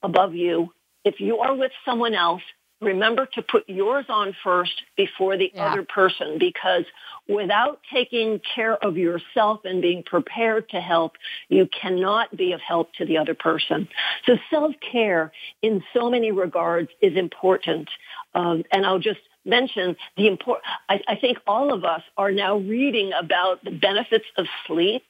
above 0.01 0.33
you, 0.33 0.73
if 1.03 1.19
you 1.19 1.39
are 1.39 1.53
with 1.53 1.71
someone 1.85 2.15
else, 2.15 2.41
remember 2.79 3.27
to 3.33 3.41
put 3.41 3.67
yours 3.67 4.05
on 4.07 4.35
first 4.43 4.83
before 4.95 5.35
the 5.35 5.51
yeah. 5.53 5.71
other 5.71 5.83
person 5.83 6.37
because 6.39 6.83
without 7.27 7.81
taking 7.91 8.39
care 8.55 8.75
of 8.75 8.97
yourself 8.97 9.61
and 9.65 9.81
being 9.81 10.03
prepared 10.03 10.69
to 10.69 10.79
help, 10.79 11.13
you 11.49 11.67
cannot 11.81 12.35
be 12.37 12.53
of 12.53 12.61
help 12.61 12.93
to 12.93 13.05
the 13.05 13.17
other 13.17 13.33
person. 13.33 13.87
So 14.25 14.37
self-care 14.49 15.31
in 15.61 15.83
so 15.93 16.09
many 16.09 16.31
regards 16.31 16.89
is 17.01 17.17
important. 17.17 17.89
Um, 18.33 18.63
and 18.71 18.85
I'll 18.85 18.99
just 18.99 19.19
mention 19.47 19.95
the 20.17 20.27
import. 20.27 20.61
I, 20.89 21.01
I 21.07 21.15
think 21.15 21.39
all 21.47 21.73
of 21.73 21.85
us 21.85 22.03
are 22.17 22.31
now 22.31 22.57
reading 22.57 23.11
about 23.17 23.63
the 23.63 23.71
benefits 23.71 24.25
of 24.37 24.45
sleep 24.67 25.03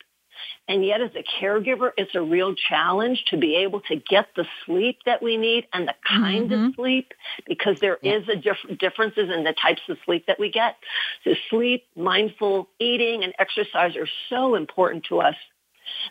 And 0.68 0.86
yet 0.86 1.02
as 1.02 1.12
a 1.16 1.24
caregiver, 1.24 1.92
it's 1.98 2.14
a 2.16 2.22
real 2.22 2.54
challenge 2.56 3.24
to 3.30 3.38
be 3.38 3.56
able 3.58 3.82
to 3.82 3.96
get 3.96 4.28
the 4.36 4.46
sleep 4.66 5.00
that 5.06 5.22
we 5.24 5.38
need 5.38 5.68
and 5.74 5.88
the 5.88 5.96
kind 6.06 6.50
mm-hmm. 6.52 6.66
of 6.66 6.76
sleep 6.76 7.14
because 7.46 7.80
there 7.80 7.98
yeah. 8.02 8.18
is 8.18 8.30
a 8.30 8.36
diff- 8.36 8.80
differences 8.80 9.30
in 9.34 9.44
the 9.44 9.54
types 9.54 9.82
of 9.90 9.98
sleep 10.06 10.26
that 10.28 10.40
we 10.40 10.52
get. 10.52 10.76
So 11.24 11.34
sleep, 11.50 11.86
mindful 11.96 12.70
eating 12.80 13.24
and 13.24 13.34
exercise 13.40 13.96
are 13.96 14.10
so 14.30 14.56
important 14.56 15.06
to 15.06 15.20
us. 15.20 15.36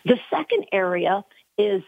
The 0.05 0.19
second 0.31 0.67
area 0.73 1.25
is 1.59 1.83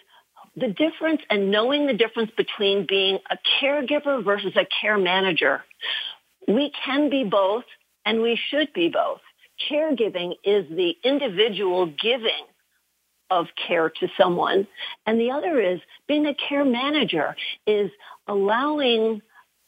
the 0.56 0.68
difference 0.68 1.22
and 1.30 1.50
knowing 1.50 1.86
the 1.86 1.94
difference 1.94 2.32
between 2.36 2.86
being 2.86 3.18
a 3.30 3.38
caregiver 3.60 4.22
versus 4.22 4.54
a 4.56 4.66
care 4.80 4.98
manager. 4.98 5.64
We 6.48 6.72
can 6.84 7.10
be 7.10 7.24
both 7.24 7.64
and 8.04 8.22
we 8.22 8.40
should 8.50 8.72
be 8.72 8.88
both. 8.88 9.20
Caregiving 9.70 10.32
is 10.42 10.66
the 10.70 10.96
individual 11.04 11.86
giving 11.86 12.46
of 13.30 13.46
care 13.66 13.90
to 13.90 14.08
someone. 14.18 14.66
And 15.06 15.20
the 15.20 15.30
other 15.30 15.60
is 15.60 15.80
being 16.06 16.26
a 16.26 16.34
care 16.34 16.64
manager 16.64 17.36
is 17.66 17.90
allowing 18.26 19.20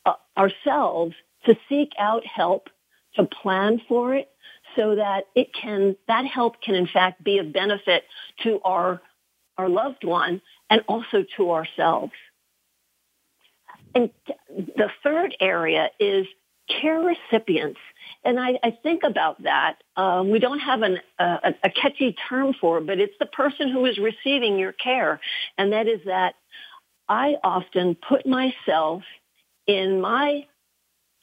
uh, 0.06 0.14
ourselves 0.36 1.14
to 1.44 1.54
seek 1.68 1.92
out 1.98 2.24
help, 2.26 2.70
to 3.16 3.24
plan 3.24 3.82
for 3.86 4.14
it 4.14 4.30
so 4.74 4.94
that 4.94 5.24
it 5.34 5.52
can, 5.52 5.96
that 6.08 6.24
help 6.24 6.62
can 6.62 6.74
in 6.74 6.86
fact 6.86 7.22
be 7.22 7.38
of 7.38 7.52
benefit 7.52 8.04
to 8.42 8.60
our, 8.64 9.02
our 9.58 9.68
loved 9.68 10.04
one 10.04 10.40
and 10.70 10.82
also 10.88 11.24
to 11.36 11.50
ourselves. 11.50 12.12
And 13.94 14.10
the 14.48 14.88
third 15.02 15.36
area 15.40 15.90
is 15.98 16.26
care 16.80 17.00
recipients. 17.00 17.80
And 18.24 18.38
I, 18.38 18.58
I 18.62 18.76
think 18.82 19.02
about 19.02 19.42
that. 19.44 19.78
Um, 19.96 20.30
we 20.30 20.38
don't 20.38 20.58
have 20.58 20.82
an, 20.82 20.98
uh, 21.18 21.52
a 21.64 21.70
catchy 21.70 22.14
term 22.28 22.54
for 22.60 22.78
it, 22.78 22.86
but 22.86 22.98
it's 22.98 23.14
the 23.18 23.26
person 23.26 23.70
who 23.70 23.86
is 23.86 23.98
receiving 23.98 24.58
your 24.58 24.72
care. 24.72 25.20
And 25.56 25.72
that 25.72 25.88
is 25.88 26.00
that 26.06 26.34
I 27.08 27.36
often 27.42 27.96
put 27.96 28.26
myself 28.26 29.02
in 29.66 30.00
my 30.00 30.46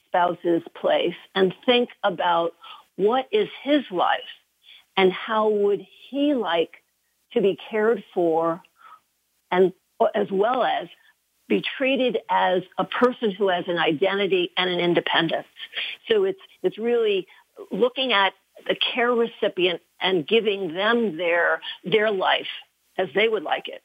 spouse's 0.06 0.62
place 0.80 1.14
and 1.34 1.54
think 1.66 1.90
about 2.02 2.52
what 2.96 3.28
is 3.30 3.48
his 3.62 3.82
life 3.90 4.18
and 4.96 5.12
how 5.12 5.48
would 5.48 5.86
he 6.10 6.34
like 6.34 6.72
to 7.32 7.40
be 7.40 7.56
cared 7.70 8.02
for 8.12 8.60
and 9.50 9.72
as 10.14 10.26
well 10.30 10.64
as 10.64 10.88
be 11.48 11.62
treated 11.78 12.18
as 12.28 12.62
a 12.76 12.84
person 12.84 13.30
who 13.30 13.48
has 13.48 13.64
an 13.68 13.78
identity 13.78 14.50
and 14.56 14.68
an 14.68 14.80
independence. 14.80 15.46
So 16.08 16.24
it's, 16.24 16.40
it's 16.62 16.78
really 16.78 17.26
looking 17.70 18.12
at 18.12 18.34
the 18.66 18.76
care 18.94 19.12
recipient 19.12 19.80
and 20.00 20.26
giving 20.26 20.74
them 20.74 21.16
their, 21.16 21.60
their 21.84 22.10
life 22.10 22.48
as 22.96 23.08
they 23.14 23.28
would 23.28 23.42
like 23.42 23.68
it. 23.68 23.82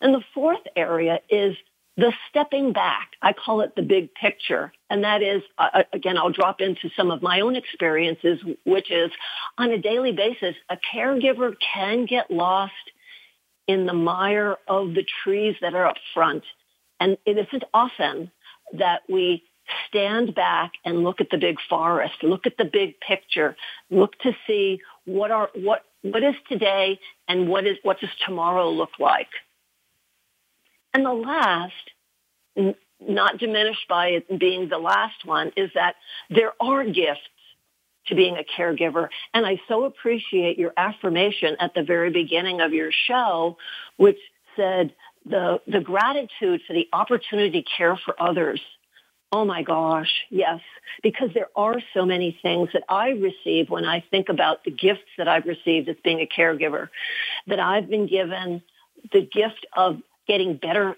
And 0.00 0.14
the 0.14 0.24
fourth 0.34 0.60
area 0.76 1.20
is 1.28 1.56
the 1.96 2.12
stepping 2.28 2.72
back. 2.72 3.10
I 3.22 3.32
call 3.32 3.60
it 3.60 3.76
the 3.76 3.82
big 3.82 4.14
picture. 4.14 4.72
And 4.90 5.04
that 5.04 5.22
is, 5.22 5.42
uh, 5.58 5.68
uh, 5.72 5.82
again, 5.92 6.18
I'll 6.18 6.32
drop 6.32 6.60
into 6.60 6.90
some 6.96 7.10
of 7.10 7.22
my 7.22 7.40
own 7.40 7.56
experiences, 7.56 8.40
which 8.64 8.90
is 8.90 9.10
on 9.58 9.70
a 9.70 9.78
daily 9.78 10.12
basis, 10.12 10.56
a 10.68 10.76
caregiver 10.94 11.54
can 11.74 12.06
get 12.06 12.30
lost 12.30 12.72
in 13.66 13.86
the 13.86 13.94
mire 13.94 14.56
of 14.68 14.94
the 14.94 15.04
trees 15.22 15.56
that 15.60 15.74
are 15.74 15.86
up 15.86 15.96
front. 16.12 16.42
And 17.00 17.16
it 17.26 17.38
isn't 17.38 17.64
often 17.72 18.30
that 18.74 19.02
we 19.08 19.42
stand 19.88 20.34
back 20.34 20.72
and 20.84 21.04
look 21.04 21.20
at 21.20 21.30
the 21.30 21.38
big 21.38 21.56
forest, 21.68 22.14
look 22.22 22.46
at 22.46 22.56
the 22.56 22.64
big 22.64 23.00
picture, 23.00 23.56
look 23.90 24.18
to 24.20 24.32
see 24.46 24.80
what 25.04 25.30
are, 25.30 25.50
what, 25.54 25.84
what 26.02 26.22
is 26.22 26.34
today 26.48 26.98
and 27.28 27.48
what 27.48 27.66
is, 27.66 27.76
what 27.82 28.00
does 28.00 28.10
tomorrow 28.26 28.70
look 28.70 28.98
like? 28.98 29.28
And 30.92 31.04
the 31.04 31.12
last, 31.12 31.72
not 33.00 33.38
diminished 33.38 33.88
by 33.88 34.08
it 34.08 34.38
being 34.38 34.68
the 34.68 34.78
last 34.78 35.24
one, 35.24 35.50
is 35.56 35.70
that 35.74 35.96
there 36.30 36.52
are 36.60 36.84
gifts 36.84 37.20
to 38.06 38.14
being 38.14 38.36
a 38.36 38.44
caregiver. 38.60 39.08
And 39.32 39.46
I 39.46 39.60
so 39.66 39.84
appreciate 39.84 40.58
your 40.58 40.72
affirmation 40.76 41.56
at 41.58 41.74
the 41.74 41.82
very 41.82 42.10
beginning 42.10 42.60
of 42.60 42.72
your 42.72 42.90
show, 42.92 43.56
which 43.96 44.18
said 44.56 44.94
the, 45.24 45.60
the 45.66 45.80
gratitude 45.80 46.60
for 46.66 46.72
the 46.72 46.88
opportunity 46.92 47.62
to 47.62 47.68
care 47.76 47.98
for 48.04 48.20
others. 48.20 48.60
Oh 49.32 49.44
my 49.44 49.62
gosh, 49.62 50.10
yes, 50.30 50.60
because 51.02 51.30
there 51.34 51.48
are 51.56 51.80
so 51.92 52.06
many 52.06 52.38
things 52.40 52.68
that 52.72 52.84
I 52.88 53.08
receive 53.08 53.68
when 53.68 53.84
I 53.84 54.04
think 54.10 54.28
about 54.28 54.62
the 54.64 54.70
gifts 54.70 55.10
that 55.18 55.26
I've 55.26 55.46
received 55.46 55.88
as 55.88 55.96
being 56.04 56.20
a 56.20 56.28
caregiver, 56.28 56.88
that 57.48 57.58
I've 57.58 57.90
been 57.90 58.06
given 58.06 58.62
the 59.12 59.22
gift 59.22 59.66
of 59.76 59.96
getting 60.28 60.56
better 60.56 60.94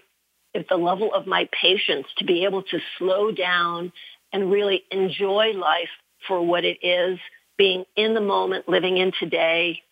at 0.54 0.68
the 0.68 0.76
level 0.76 1.14
of 1.14 1.26
my 1.26 1.48
patience 1.58 2.06
to 2.18 2.24
be 2.24 2.44
able 2.44 2.62
to 2.62 2.78
slow 2.98 3.30
down 3.30 3.92
and 4.32 4.50
really 4.50 4.84
enjoy 4.90 5.52
life 5.52 5.88
for 6.28 6.44
what 6.44 6.64
it 6.64 6.78
is, 6.82 7.18
being 7.56 7.84
in 7.96 8.14
the 8.14 8.20
moment, 8.20 8.68
living 8.68 8.98
in 8.98 9.12
today. 9.18 9.82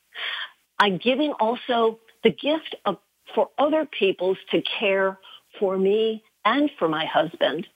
I'm 0.79 0.99
giving 0.99 1.33
also 1.33 1.99
the 2.23 2.31
gift 2.31 2.75
of 2.85 2.99
for 3.35 3.51
other 3.59 3.87
people's 3.87 4.39
to 4.51 4.63
care 4.63 5.19
for 5.59 5.77
me 5.77 6.23
and 6.45 6.71
for 6.79 6.89
my 6.89 7.07
husband 7.07 7.67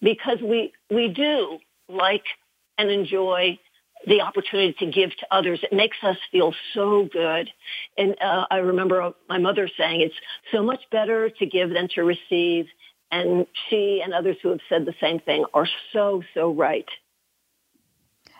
because 0.00 0.38
we 0.42 0.72
we 0.90 1.08
do 1.08 1.58
like 1.88 2.24
and 2.78 2.90
enjoy 2.90 3.58
the 4.06 4.20
opportunity 4.20 4.74
to 4.78 4.86
give 4.86 5.10
to 5.16 5.26
others. 5.30 5.60
It 5.62 5.72
makes 5.72 5.96
us 6.02 6.16
feel 6.30 6.54
so 6.74 7.08
good. 7.10 7.50
And 7.96 8.14
uh, 8.20 8.46
I 8.50 8.58
remember 8.58 9.12
my 9.28 9.38
mother 9.38 9.68
saying 9.78 10.02
it's 10.02 10.14
so 10.52 10.62
much 10.62 10.80
better 10.90 11.30
to 11.30 11.46
give 11.46 11.70
than 11.70 11.88
to 11.94 12.02
receive. 12.02 12.66
And 13.10 13.46
she 13.68 14.02
and 14.04 14.12
others 14.12 14.36
who 14.42 14.50
have 14.50 14.60
said 14.68 14.84
the 14.84 14.94
same 15.00 15.20
thing 15.20 15.44
are 15.54 15.68
so, 15.92 16.22
so 16.34 16.52
right. 16.52 16.88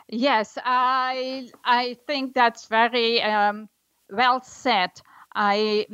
Yes, 0.08 0.58
I 0.62 1.48
I 1.64 1.96
think 2.06 2.34
that's 2.34 2.66
very 2.66 3.22
um, 3.22 3.68
well 4.10 4.42
said. 4.42 4.90
I 5.34 5.86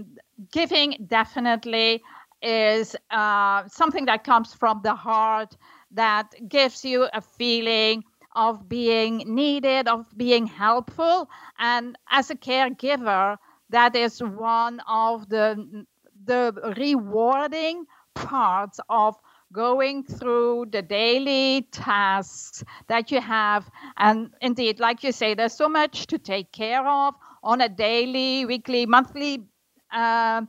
giving 0.53 1.07
definitely 1.07 2.03
is 2.43 2.97
uh, 3.11 3.67
something 3.69 4.07
that 4.07 4.25
comes 4.25 4.55
from 4.55 4.81
the 4.83 4.95
heart 4.95 5.57
that 5.91 6.33
gives 6.49 6.85
you 6.85 7.09
a 7.13 7.21
feeling 7.21 8.05
of 8.35 8.69
being 8.69 9.19
needed, 9.27 9.89
of 9.89 10.07
being 10.17 10.47
helpful. 10.47 11.29
And 11.59 11.97
as 12.11 12.31
a 12.31 12.35
caregiver, 12.37 13.37
that 13.71 13.95
is 13.97 14.23
one 14.23 14.81
of 14.89 15.29
the, 15.29 15.85
the 16.25 16.75
rewarding 16.77 17.87
parts 18.15 18.81
of 18.89 19.17
going 19.53 20.05
through 20.05 20.67
the 20.71 20.83
daily 20.83 21.69
tasks 21.73 22.63
that 22.89 23.11
you 23.11 23.21
have. 23.21 23.71
And 23.97 24.31
indeed, 24.41 24.79
like 24.81 25.03
you 25.03 25.13
say, 25.13 25.35
there's 25.35 25.55
so 25.55 25.69
much 25.69 26.07
to 26.09 26.19
take 26.19 26.53
care 26.53 26.87
of 26.87 27.15
on 27.43 27.61
a 27.61 27.69
daily, 27.69 28.45
weekly, 28.47 28.87
monthly 28.87 29.47
uh, 29.93 30.43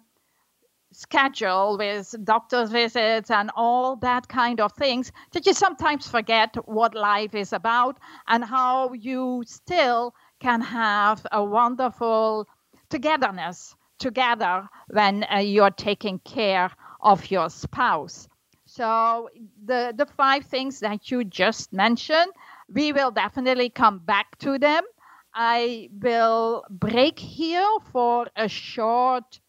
schedule 0.94 1.78
with 1.78 2.14
doctor's 2.26 2.70
visits 2.70 3.32
and 3.32 3.50
all 3.56 3.96
that 3.98 4.28
kind 4.28 4.60
of 4.60 4.74
things 4.74 5.12
that 5.32 5.46
you 5.46 5.54
sometimes 5.54 6.08
forget 6.08 6.56
what 6.66 6.94
life 6.96 7.34
is 7.34 7.54
about 7.54 7.98
and 8.28 8.44
how 8.44 8.92
you 8.94 9.44
still 9.48 10.14
can 10.40 10.60
have 10.62 11.26
a 11.32 11.44
wonderful 11.44 12.48
togetherness 12.90 13.76
together 14.00 14.68
when 14.90 15.26
uh, 15.32 15.38
you're 15.38 15.72
taking 15.72 16.20
care 16.20 16.70
of 17.02 17.32
your 17.32 17.50
spouse. 17.50 18.28
So 18.66 19.30
the 19.66 19.94
the 19.96 20.06
five 20.06 20.46
things 20.46 20.80
that 20.80 21.12
you 21.12 21.24
just 21.24 21.72
mentioned, 21.74 22.32
we 22.74 22.92
will 22.94 23.12
definitely 23.12 23.70
come 23.70 24.00
back 24.00 24.38
to 24.40 24.58
them. 24.60 24.84
I 25.34 25.90
will 26.02 26.66
break 26.70 27.20
here 27.20 27.68
for 27.92 28.28
a 28.36 28.48
short 28.48 29.40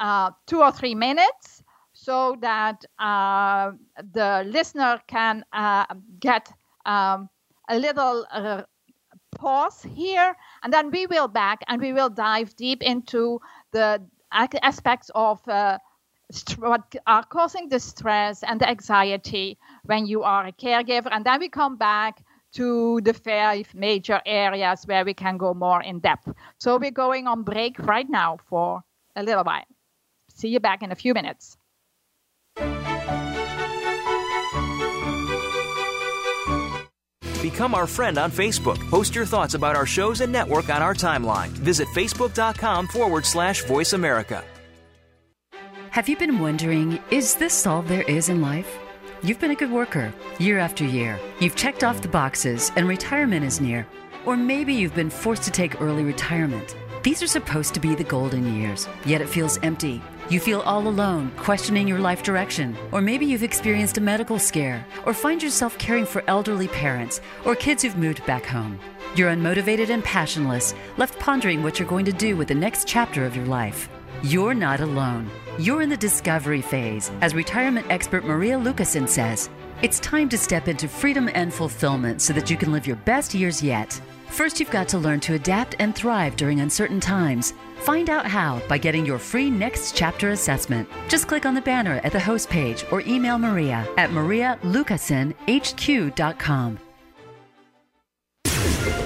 uh, 0.00 0.30
two 0.46 0.60
or 0.60 0.72
three 0.72 0.94
minutes 0.94 1.62
so 1.92 2.36
that 2.40 2.84
uh, 2.98 3.72
the 4.12 4.44
listener 4.46 5.00
can 5.06 5.44
uh, 5.52 5.86
get 6.18 6.52
um, 6.84 7.28
a 7.68 7.78
little 7.78 8.26
uh, 8.32 8.62
pause 9.36 9.82
here 9.94 10.34
and 10.62 10.72
then 10.72 10.90
we 10.90 11.06
will 11.06 11.28
back 11.28 11.60
and 11.68 11.80
we 11.80 11.92
will 11.92 12.10
dive 12.10 12.54
deep 12.56 12.82
into 12.82 13.40
the 13.72 14.02
aspects 14.32 15.10
of 15.14 15.46
uh, 15.48 15.78
what 16.58 16.94
are 17.06 17.24
causing 17.24 17.68
the 17.68 17.78
stress 17.78 18.42
and 18.42 18.60
the 18.60 18.68
anxiety 18.68 19.58
when 19.84 20.06
you 20.06 20.22
are 20.22 20.46
a 20.46 20.52
caregiver. 20.52 21.08
And 21.10 21.24
then 21.24 21.40
we 21.40 21.48
come 21.48 21.76
back 21.76 22.22
to 22.52 23.00
the 23.02 23.14
five 23.14 23.74
major 23.74 24.20
areas 24.26 24.84
where 24.86 25.04
we 25.04 25.14
can 25.14 25.36
go 25.36 25.54
more 25.54 25.82
in 25.82 25.98
depth 25.98 26.28
so 26.58 26.78
we're 26.78 26.90
going 26.90 27.26
on 27.26 27.42
break 27.42 27.78
right 27.80 28.08
now 28.08 28.38
for 28.48 28.82
a 29.16 29.22
little 29.22 29.44
while 29.44 29.64
See 30.34 30.48
you 30.48 30.60
back 30.60 30.82
in 30.82 30.92
a 30.92 30.94
few 30.94 31.14
minutes. 31.14 31.56
Become 37.42 37.74
our 37.74 37.86
friend 37.86 38.18
on 38.18 38.30
Facebook. 38.30 38.78
Post 38.88 39.14
your 39.14 39.26
thoughts 39.26 39.54
about 39.54 39.76
our 39.76 39.86
shows 39.86 40.20
and 40.20 40.32
network 40.32 40.68
on 40.68 40.80
our 40.80 40.94
timeline. 40.94 41.48
Visit 41.48 41.88
facebook.com 41.88 42.86
forward 42.86 43.26
slash 43.26 43.64
voice 43.64 43.92
America. 43.92 44.44
Have 45.90 46.08
you 46.08 46.16
been 46.16 46.38
wondering, 46.38 46.98
is 47.10 47.34
this 47.34 47.66
all 47.66 47.82
there 47.82 48.02
is 48.02 48.30
in 48.30 48.40
life? 48.40 48.78
You've 49.24 49.38
been 49.38 49.52
a 49.52 49.54
good 49.54 49.70
worker 49.70 50.12
year 50.40 50.58
after 50.58 50.84
year. 50.84 51.16
You've 51.38 51.54
checked 51.54 51.84
off 51.84 52.02
the 52.02 52.08
boxes 52.08 52.72
and 52.74 52.88
retirement 52.88 53.44
is 53.44 53.60
near. 53.60 53.86
Or 54.26 54.36
maybe 54.36 54.74
you've 54.74 54.96
been 54.96 55.10
forced 55.10 55.44
to 55.44 55.52
take 55.52 55.80
early 55.80 56.02
retirement. 56.02 56.74
These 57.04 57.22
are 57.22 57.28
supposed 57.28 57.72
to 57.74 57.80
be 57.80 57.94
the 57.94 58.02
golden 58.02 58.56
years, 58.56 58.88
yet 59.04 59.20
it 59.20 59.28
feels 59.28 59.58
empty. 59.62 60.02
You 60.28 60.40
feel 60.40 60.60
all 60.62 60.88
alone, 60.88 61.30
questioning 61.36 61.86
your 61.86 62.00
life 62.00 62.24
direction. 62.24 62.76
Or 62.90 63.00
maybe 63.00 63.24
you've 63.24 63.44
experienced 63.44 63.96
a 63.96 64.00
medical 64.00 64.40
scare, 64.40 64.84
or 65.06 65.14
find 65.14 65.40
yourself 65.40 65.78
caring 65.78 66.04
for 66.04 66.24
elderly 66.26 66.66
parents, 66.66 67.20
or 67.44 67.54
kids 67.54 67.84
who've 67.84 67.96
moved 67.96 68.26
back 68.26 68.44
home. 68.44 68.76
You're 69.14 69.30
unmotivated 69.30 69.90
and 69.90 70.02
passionless, 70.02 70.74
left 70.96 71.16
pondering 71.20 71.62
what 71.62 71.78
you're 71.78 71.88
going 71.88 72.06
to 72.06 72.12
do 72.12 72.36
with 72.36 72.48
the 72.48 72.56
next 72.56 72.88
chapter 72.88 73.24
of 73.24 73.36
your 73.36 73.46
life. 73.46 73.88
You're 74.24 74.54
not 74.54 74.80
alone. 74.80 75.30
You're 75.58 75.82
in 75.82 75.90
the 75.90 75.98
discovery 75.98 76.62
phase, 76.62 77.10
as 77.20 77.34
retirement 77.34 77.86
expert 77.90 78.24
Maria 78.24 78.58
Lucasen 78.58 79.06
says. 79.06 79.50
It's 79.82 80.00
time 80.00 80.30
to 80.30 80.38
step 80.38 80.66
into 80.66 80.88
freedom 80.88 81.28
and 81.34 81.52
fulfillment 81.52 82.22
so 82.22 82.32
that 82.32 82.48
you 82.48 82.56
can 82.56 82.72
live 82.72 82.86
your 82.86 82.96
best 82.96 83.34
years 83.34 83.62
yet. 83.62 84.00
First, 84.28 84.58
you've 84.58 84.70
got 84.70 84.88
to 84.88 84.98
learn 84.98 85.20
to 85.20 85.34
adapt 85.34 85.76
and 85.78 85.94
thrive 85.94 86.36
during 86.36 86.60
uncertain 86.60 87.00
times. 87.00 87.52
Find 87.80 88.08
out 88.08 88.26
how 88.26 88.62
by 88.66 88.78
getting 88.78 89.04
your 89.04 89.18
free 89.18 89.50
next 89.50 89.94
chapter 89.94 90.30
assessment. 90.30 90.88
Just 91.08 91.28
click 91.28 91.44
on 91.44 91.52
the 91.52 91.60
banner 91.60 92.00
at 92.02 92.12
the 92.12 92.20
host 92.20 92.48
page 92.48 92.86
or 92.90 93.02
email 93.02 93.36
Maria 93.36 93.86
at 93.98 94.08
marialucasenhq.com. 94.08 96.78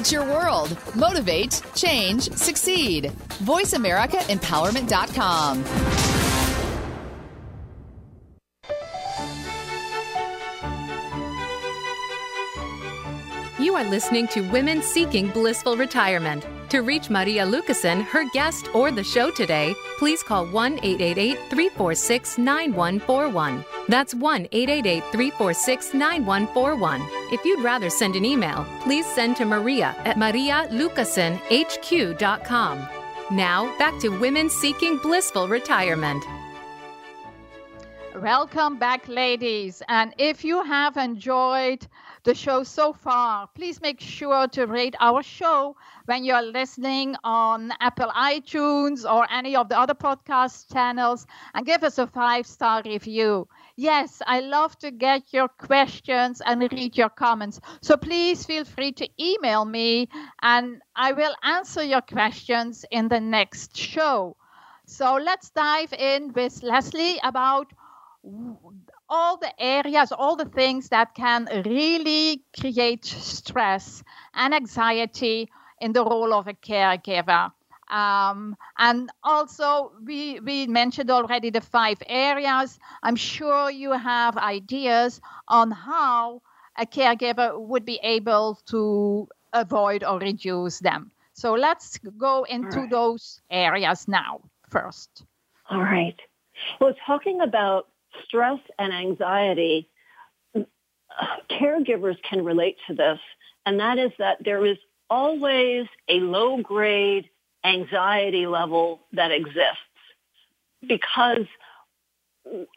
It's 0.00 0.10
your 0.10 0.24
world. 0.24 0.74
Motivate, 0.94 1.60
change, 1.74 2.32
succeed. 2.32 3.12
VoiceAmericaEmpowerment.com. 3.44 5.64
You 13.62 13.74
are 13.74 13.84
listening 13.84 14.26
to 14.28 14.40
Women 14.48 14.80
Seeking 14.80 15.28
Blissful 15.28 15.76
Retirement. 15.76 16.46
To 16.70 16.80
reach 16.82 17.08
Maria 17.10 17.44
Lucasen, 17.44 18.02
her 18.02 18.24
guest, 18.30 18.68
or 18.74 18.92
the 18.92 19.02
show 19.02 19.32
today, 19.32 19.74
please 19.98 20.22
call 20.22 20.46
1 20.46 20.74
888 20.84 21.36
346 21.50 22.38
9141. 22.38 23.64
That's 23.88 24.14
1 24.14 24.46
888 24.52 25.02
346 25.10 25.94
9141. 25.94 27.02
If 27.32 27.44
you'd 27.44 27.64
rather 27.64 27.90
send 27.90 28.14
an 28.14 28.24
email, 28.24 28.64
please 28.82 29.04
send 29.04 29.34
to 29.38 29.44
Maria 29.44 29.96
at 30.04 30.16
marialucasenhq.com. 30.16 32.88
Now, 33.32 33.76
back 33.76 33.98
to 34.00 34.10
Women 34.10 34.48
Seeking 34.48 34.98
Blissful 34.98 35.48
Retirement. 35.48 36.24
Welcome 38.14 38.78
back, 38.78 39.08
ladies. 39.08 39.82
And 39.88 40.14
if 40.18 40.44
you 40.44 40.62
have 40.62 40.96
enjoyed 40.96 41.88
the 42.24 42.34
show 42.34 42.62
so 42.62 42.92
far, 42.92 43.48
please 43.54 43.80
make 43.80 44.00
sure 44.00 44.46
to 44.48 44.66
rate 44.66 44.94
our 45.00 45.22
show 45.22 45.76
when 46.06 46.24
you're 46.24 46.42
listening 46.42 47.16
on 47.24 47.72
Apple 47.80 48.10
iTunes 48.10 49.04
or 49.10 49.26
any 49.30 49.56
of 49.56 49.68
the 49.68 49.78
other 49.78 49.94
podcast 49.94 50.72
channels 50.72 51.26
and 51.54 51.66
give 51.66 51.82
us 51.82 51.98
a 51.98 52.06
five 52.06 52.46
star 52.46 52.82
review. 52.84 53.48
Yes, 53.76 54.22
I 54.26 54.40
love 54.40 54.78
to 54.80 54.90
get 54.90 55.32
your 55.32 55.48
questions 55.48 56.40
and 56.44 56.60
read 56.72 56.96
your 56.96 57.10
comments. 57.10 57.60
So 57.80 57.96
please 57.96 58.44
feel 58.44 58.64
free 58.64 58.92
to 58.92 59.08
email 59.20 59.64
me 59.64 60.08
and 60.42 60.80
I 60.94 61.12
will 61.12 61.34
answer 61.42 61.82
your 61.82 62.02
questions 62.02 62.84
in 62.90 63.08
the 63.08 63.20
next 63.20 63.76
show. 63.76 64.36
So 64.86 65.14
let's 65.16 65.50
dive 65.50 65.92
in 65.92 66.32
with 66.32 66.62
Leslie 66.62 67.18
about 67.22 67.72
all 69.10 69.36
the 69.36 69.52
areas, 69.60 70.12
all 70.12 70.36
the 70.36 70.44
things 70.44 70.88
that 70.88 71.14
can 71.14 71.48
really 71.66 72.42
create 72.58 73.04
stress 73.04 74.02
and 74.32 74.54
anxiety 74.54 75.50
in 75.80 75.92
the 75.92 76.04
role 76.04 76.32
of 76.32 76.46
a 76.46 76.54
caregiver. 76.54 77.50
Um, 77.90 78.56
and 78.78 79.10
also, 79.24 79.92
we, 80.04 80.38
we 80.40 80.68
mentioned 80.68 81.10
already 81.10 81.50
the 81.50 81.60
five 81.60 82.00
areas. 82.06 82.78
I'm 83.02 83.16
sure 83.16 83.68
you 83.68 83.92
have 83.92 84.38
ideas 84.38 85.20
on 85.48 85.72
how 85.72 86.42
a 86.78 86.86
caregiver 86.86 87.60
would 87.60 87.84
be 87.84 87.98
able 88.02 88.60
to 88.66 89.28
avoid 89.52 90.04
or 90.04 90.20
reduce 90.20 90.78
them. 90.78 91.10
So 91.32 91.54
let's 91.54 91.98
go 91.98 92.44
into 92.44 92.80
right. 92.80 92.90
those 92.90 93.40
areas 93.50 94.06
now 94.06 94.42
first. 94.68 95.24
All 95.68 95.80
right. 95.80 96.16
Well, 96.80 96.94
talking 97.06 97.40
about 97.40 97.88
stress 98.24 98.58
and 98.78 98.92
anxiety, 98.92 99.88
caregivers 101.50 102.16
can 102.28 102.44
relate 102.44 102.76
to 102.86 102.94
this, 102.94 103.18
and 103.66 103.80
that 103.80 103.98
is 103.98 104.12
that 104.18 104.38
there 104.44 104.64
is 104.64 104.78
always 105.08 105.86
a 106.08 106.20
low 106.20 106.58
grade 106.62 107.28
anxiety 107.64 108.46
level 108.46 109.00
that 109.12 109.32
exists. 109.32 109.78
Because 110.86 111.46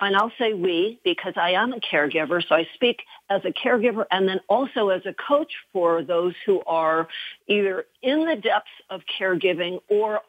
and 0.01 0.15
I'll 0.15 0.31
say 0.37 0.53
we 0.53 0.99
because 1.03 1.33
I 1.35 1.51
am 1.51 1.73
a 1.73 1.79
caregiver, 1.79 2.43
so 2.47 2.55
I 2.55 2.67
speak 2.75 2.99
as 3.29 3.41
a 3.45 3.51
caregiver 3.51 4.05
and 4.11 4.27
then 4.27 4.39
also 4.47 4.89
as 4.89 5.01
a 5.05 5.13
coach 5.13 5.51
for 5.71 6.03
those 6.03 6.33
who 6.45 6.61
are 6.67 7.07
either 7.47 7.85
in 8.01 8.25
the 8.25 8.35
depths 8.35 8.69
of 8.89 9.01
caregiving 9.19 9.79
or 9.89 10.19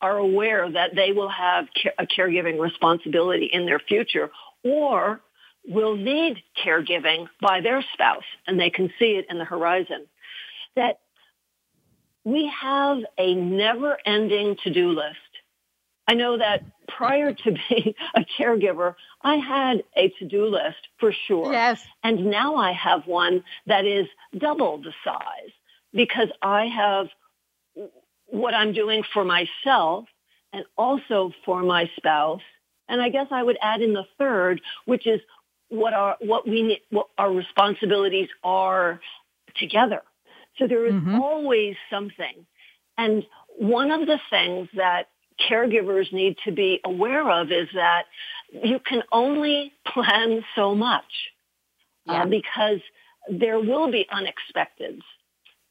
are 0.00 0.18
aware 0.18 0.70
that 0.70 0.94
they 0.94 1.12
will 1.12 1.28
have 1.28 1.66
a 1.98 2.06
caregiving 2.06 2.60
responsibility 2.60 3.46
in 3.46 3.66
their 3.66 3.78
future 3.78 4.30
or 4.64 5.20
will 5.66 5.96
need 5.96 6.42
caregiving 6.64 7.28
by 7.40 7.60
their 7.60 7.84
spouse 7.92 8.24
and 8.46 8.58
they 8.58 8.70
can 8.70 8.92
see 8.98 9.12
it 9.12 9.26
in 9.30 9.38
the 9.38 9.44
horizon. 9.44 10.06
That 10.76 11.00
we 12.24 12.46
have 12.60 12.98
a 13.18 13.34
never 13.34 13.98
ending 14.04 14.56
to-do 14.62 14.90
list. 14.90 15.16
I 16.08 16.14
know 16.14 16.38
that 16.38 16.64
prior 16.88 17.32
to 17.32 17.50
being 17.68 17.94
a 18.14 18.24
caregiver, 18.38 18.94
I 19.22 19.36
had 19.36 19.84
a 19.96 20.08
to-do 20.18 20.46
list 20.46 20.88
for 20.98 21.12
sure. 21.12 21.52
Yes. 21.52 21.84
And 22.02 22.26
now 22.26 22.56
I 22.56 22.72
have 22.72 23.06
one 23.06 23.44
that 23.66 23.86
is 23.86 24.06
double 24.36 24.78
the 24.78 24.92
size 25.04 25.52
because 25.92 26.28
I 26.40 26.66
have 26.66 27.08
what 28.26 28.54
I'm 28.54 28.72
doing 28.72 29.04
for 29.12 29.24
myself 29.24 30.06
and 30.52 30.64
also 30.76 31.32
for 31.44 31.62
my 31.62 31.90
spouse 31.96 32.42
and 32.92 33.00
I 33.00 33.08
guess 33.08 33.28
I 33.30 33.42
would 33.42 33.56
add 33.60 33.80
in 33.80 33.94
the 33.94 34.04
third, 34.18 34.60
which 34.84 35.06
is 35.06 35.20
what 35.70 35.94
our 35.94 36.16
what 36.20 36.46
we 36.46 36.80
what 36.90 37.08
our 37.16 37.32
responsibilities 37.32 38.28
are 38.44 39.00
together. 39.56 40.02
So 40.58 40.68
there 40.68 40.86
is 40.86 40.92
mm-hmm. 40.92 41.20
always 41.20 41.74
something. 41.90 42.46
And 42.98 43.24
one 43.56 43.90
of 43.90 44.06
the 44.06 44.20
things 44.28 44.68
that 44.76 45.08
caregivers 45.50 46.12
need 46.12 46.36
to 46.44 46.52
be 46.52 46.80
aware 46.84 47.28
of 47.30 47.50
is 47.50 47.68
that 47.74 48.04
you 48.52 48.78
can 48.78 49.02
only 49.10 49.72
plan 49.86 50.44
so 50.54 50.74
much 50.74 51.30
uh, 52.06 52.12
yeah. 52.12 52.22
uh, 52.22 52.26
because 52.26 52.80
there 53.30 53.58
will 53.58 53.90
be 53.90 54.06
unexpecteds. 54.12 55.00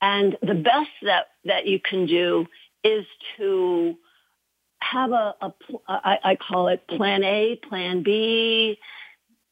And 0.01 0.35
the 0.41 0.55
best 0.55 0.89
that, 1.03 1.27
that 1.45 1.67
you 1.67 1.79
can 1.79 2.07
do 2.07 2.47
is 2.83 3.05
to 3.37 3.95
have 4.81 5.11
a, 5.11 5.35
a 5.41 5.53
I, 5.87 6.19
I 6.23 6.35
call 6.35 6.67
it 6.67 6.87
plan 6.87 7.23
A, 7.23 7.55
plan 7.67 8.03
B, 8.03 8.77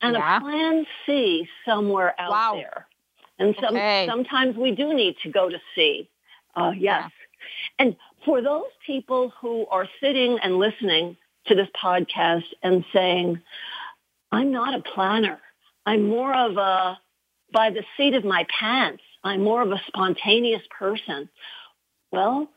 and 0.01 0.15
yeah. 0.15 0.37
a 0.37 0.41
plan 0.41 0.85
C 1.05 1.47
somewhere 1.65 2.13
out 2.19 2.31
wow. 2.31 2.53
there. 2.55 2.87
And 3.37 3.55
some, 3.61 3.75
okay. 3.75 4.05
sometimes 4.09 4.57
we 4.57 4.71
do 4.71 4.93
need 4.93 5.15
to 5.23 5.29
go 5.29 5.49
to 5.49 5.57
C. 5.73 6.09
Uh, 6.55 6.71
yes. 6.71 6.81
Yeah. 6.81 7.09
And 7.79 7.95
for 8.25 8.41
those 8.41 8.71
people 8.85 9.31
who 9.41 9.65
are 9.67 9.87
sitting 10.01 10.39
and 10.43 10.57
listening 10.57 11.15
to 11.47 11.55
this 11.55 11.69
podcast 11.81 12.43
and 12.61 12.83
saying, 12.93 13.39
I'm 14.31 14.51
not 14.51 14.75
a 14.75 14.81
planner. 14.81 15.39
I'm 15.85 16.07
more 16.07 16.35
of 16.35 16.57
a 16.57 16.99
by 17.51 17.71
the 17.71 17.83
seat 17.97 18.13
of 18.13 18.23
my 18.23 18.45
pants. 18.59 19.01
I'm 19.23 19.43
more 19.43 19.61
of 19.61 19.71
a 19.71 19.81
spontaneous 19.87 20.61
person. 20.77 21.29
Well, 22.11 22.49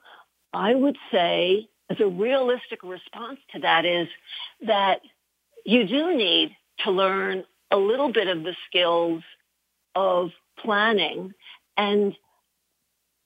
I 0.52 0.74
would 0.74 0.98
say 1.10 1.68
a 2.00 2.06
realistic 2.06 2.82
response 2.82 3.38
to 3.52 3.60
that 3.60 3.84
is 3.84 4.08
that 4.66 5.00
you 5.64 5.86
do 5.86 6.16
need 6.16 6.56
to 6.84 6.90
learn 6.90 7.44
a 7.70 7.76
little 7.76 8.12
bit 8.12 8.28
of 8.28 8.42
the 8.42 8.54
skills 8.68 9.22
of 9.94 10.30
planning 10.58 11.32
and 11.76 12.14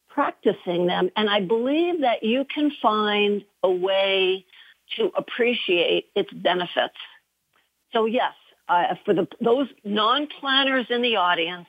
practicing 0.09 0.87
them. 0.87 1.11
And 1.17 1.29
I 1.29 1.41
believe 1.41 2.01
that 2.01 2.23
you 2.23 2.45
can 2.45 2.73
find 2.81 3.45
a 3.63 3.71
way 3.71 4.47
to 4.97 5.11
appreciate 5.17 6.07
its 6.15 6.33
benefits. 6.33 6.97
So 7.93 8.07
yes, 8.07 8.33
uh, 8.69 8.95
for 9.05 9.15
the, 9.15 9.29
those 9.41 9.69
non-planners 9.85 10.87
in 10.91 11.03
the 11.03 11.17
audience, 11.17 11.67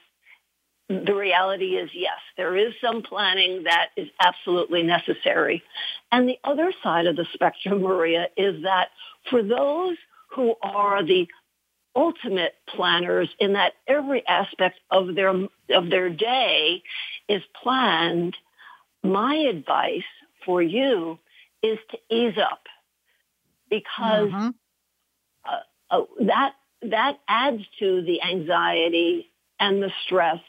the 0.90 1.14
reality 1.14 1.76
is 1.76 1.90
yes, 1.94 2.20
there 2.38 2.56
is 2.56 2.74
some 2.82 3.02
planning 3.02 3.64
that 3.64 3.90
is 3.98 4.08
absolutely 4.22 4.84
necessary. 4.84 5.64
And 6.12 6.30
the 6.30 6.40
other 6.44 6.72
side 6.82 7.08
of 7.08 7.16
the 7.16 7.28
spectrum, 7.34 7.82
Maria, 7.82 8.28
is 8.38 8.64
that 8.64 8.90
for 9.30 9.44
those 9.44 9.98
who 10.32 10.56
are 10.62 11.04
the 11.04 11.28
ultimate 11.96 12.54
planners 12.68 13.30
in 13.40 13.54
that 13.54 13.74
every 13.88 14.26
aspect 14.28 14.80
of 14.90 15.16
their 15.16 15.30
of 15.70 15.90
their 15.90 16.10
day 16.10 16.84
is 17.28 17.42
planned, 17.62 18.38
my 19.04 19.36
advice 19.36 20.04
for 20.46 20.62
you 20.62 21.20
is 21.62 21.80
to 21.90 21.98
ease 22.10 22.38
up 22.38 22.62
because 23.70 24.30
mm-hmm. 24.30 24.50
uh, 25.44 25.60
uh, 25.90 26.04
that 26.22 26.54
that 26.84 27.20
adds 27.28 27.64
to 27.80 28.04
the 28.04 28.22
anxiety 28.22 29.30
and 29.60 29.82
the 29.82 29.92
stress 30.06 30.40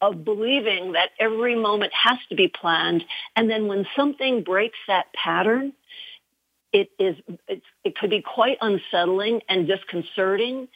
of 0.00 0.24
believing 0.24 0.92
that 0.92 1.10
every 1.18 1.56
moment 1.56 1.92
has 1.94 2.18
to 2.28 2.34
be 2.34 2.48
planned. 2.48 3.04
And 3.34 3.50
then 3.50 3.66
when 3.66 3.86
something 3.96 4.42
breaks 4.42 4.78
that 4.86 5.12
pattern, 5.12 5.72
it 6.72 6.90
is, 6.98 7.16
it 7.84 7.96
could 7.96 8.10
be 8.10 8.22
quite 8.22 8.58
unsettling 8.60 9.40
and 9.48 9.66
disconcerting. 9.66 10.68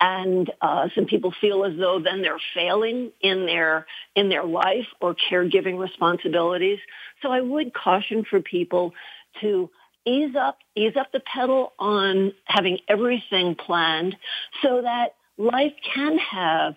And 0.00 0.50
uh, 0.60 0.88
some 0.94 1.06
people 1.06 1.34
feel 1.40 1.64
as 1.64 1.76
though 1.76 1.98
then 1.98 2.22
they're 2.22 2.38
failing 2.54 3.10
in 3.20 3.46
their 3.46 3.86
in 4.14 4.28
their 4.28 4.44
life 4.44 4.86
or 5.00 5.16
caregiving 5.28 5.78
responsibilities. 5.78 6.78
So 7.20 7.32
I 7.32 7.40
would 7.40 7.74
caution 7.74 8.24
for 8.24 8.40
people 8.40 8.94
to 9.40 9.70
ease 10.04 10.36
up, 10.36 10.58
ease 10.76 10.94
up 10.96 11.10
the 11.12 11.20
pedal 11.20 11.72
on 11.78 12.32
having 12.44 12.78
everything 12.86 13.56
planned 13.56 14.16
so 14.62 14.82
that 14.82 15.16
life 15.36 15.74
can 15.94 16.18
have 16.18 16.74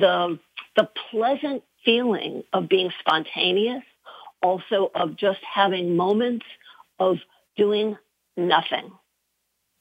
the, 0.00 0.38
the 0.76 0.88
pleasant 1.10 1.62
feeling 1.84 2.42
of 2.52 2.68
being 2.68 2.90
spontaneous, 3.00 3.82
also 4.42 4.90
of 4.94 5.16
just 5.16 5.40
having 5.42 5.96
moments 5.96 6.46
of 6.98 7.16
doing 7.56 7.96
nothing, 8.36 8.90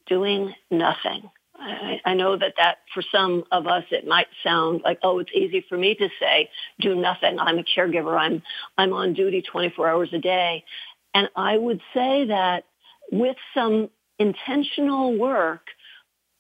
doing 0.07 0.53
nothing. 0.71 1.29
I, 1.55 2.01
I 2.03 2.13
know 2.15 2.37
that 2.37 2.53
that 2.57 2.77
for 2.93 3.03
some 3.11 3.43
of 3.51 3.67
us 3.67 3.83
it 3.91 4.07
might 4.07 4.27
sound 4.43 4.81
like 4.83 4.99
oh 5.03 5.19
it's 5.19 5.31
easy 5.33 5.63
for 5.69 5.77
me 5.77 5.95
to 5.95 6.09
say 6.19 6.49
do 6.79 6.95
nothing. 6.95 7.39
I'm 7.39 7.59
a 7.59 7.63
caregiver. 7.63 8.17
I'm 8.17 8.41
I'm 8.77 8.93
on 8.93 9.13
duty 9.13 9.41
24 9.41 9.87
hours 9.87 10.09
a 10.13 10.19
day. 10.19 10.65
And 11.13 11.29
I 11.35 11.57
would 11.57 11.81
say 11.93 12.25
that 12.25 12.65
with 13.11 13.37
some 13.53 13.89
intentional 14.17 15.17
work 15.17 15.67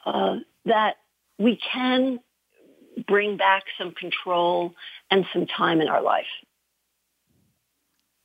uh, 0.05 0.37
that 0.65 0.95
we 1.37 1.59
can 1.71 2.19
bring 3.07 3.37
back 3.37 3.63
some 3.77 3.91
control 3.91 4.75
and 5.09 5.25
some 5.33 5.45
time 5.45 5.81
in 5.81 5.87
our 5.87 6.01
life. 6.01 6.27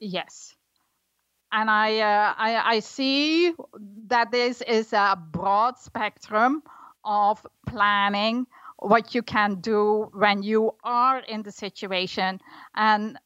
Yes. 0.01 0.55
And 1.51 1.71
I, 1.71 1.99
uh, 2.01 2.35
I, 2.37 2.75
I 2.75 2.81
see 2.81 3.55
that 4.09 4.31
this 4.31 4.61
is 4.63 4.93
a 4.93 5.19
broad 5.33 5.79
spectrum 5.79 6.63
of 7.05 7.45
planning 7.67 8.47
what 8.79 9.15
you 9.15 9.23
can 9.23 9.57
do 9.57 10.11
when 10.13 10.43
you 10.43 10.73
are 10.85 11.19
in 11.21 11.43
the 11.43 11.53
situation. 11.53 12.41
And 12.75 13.19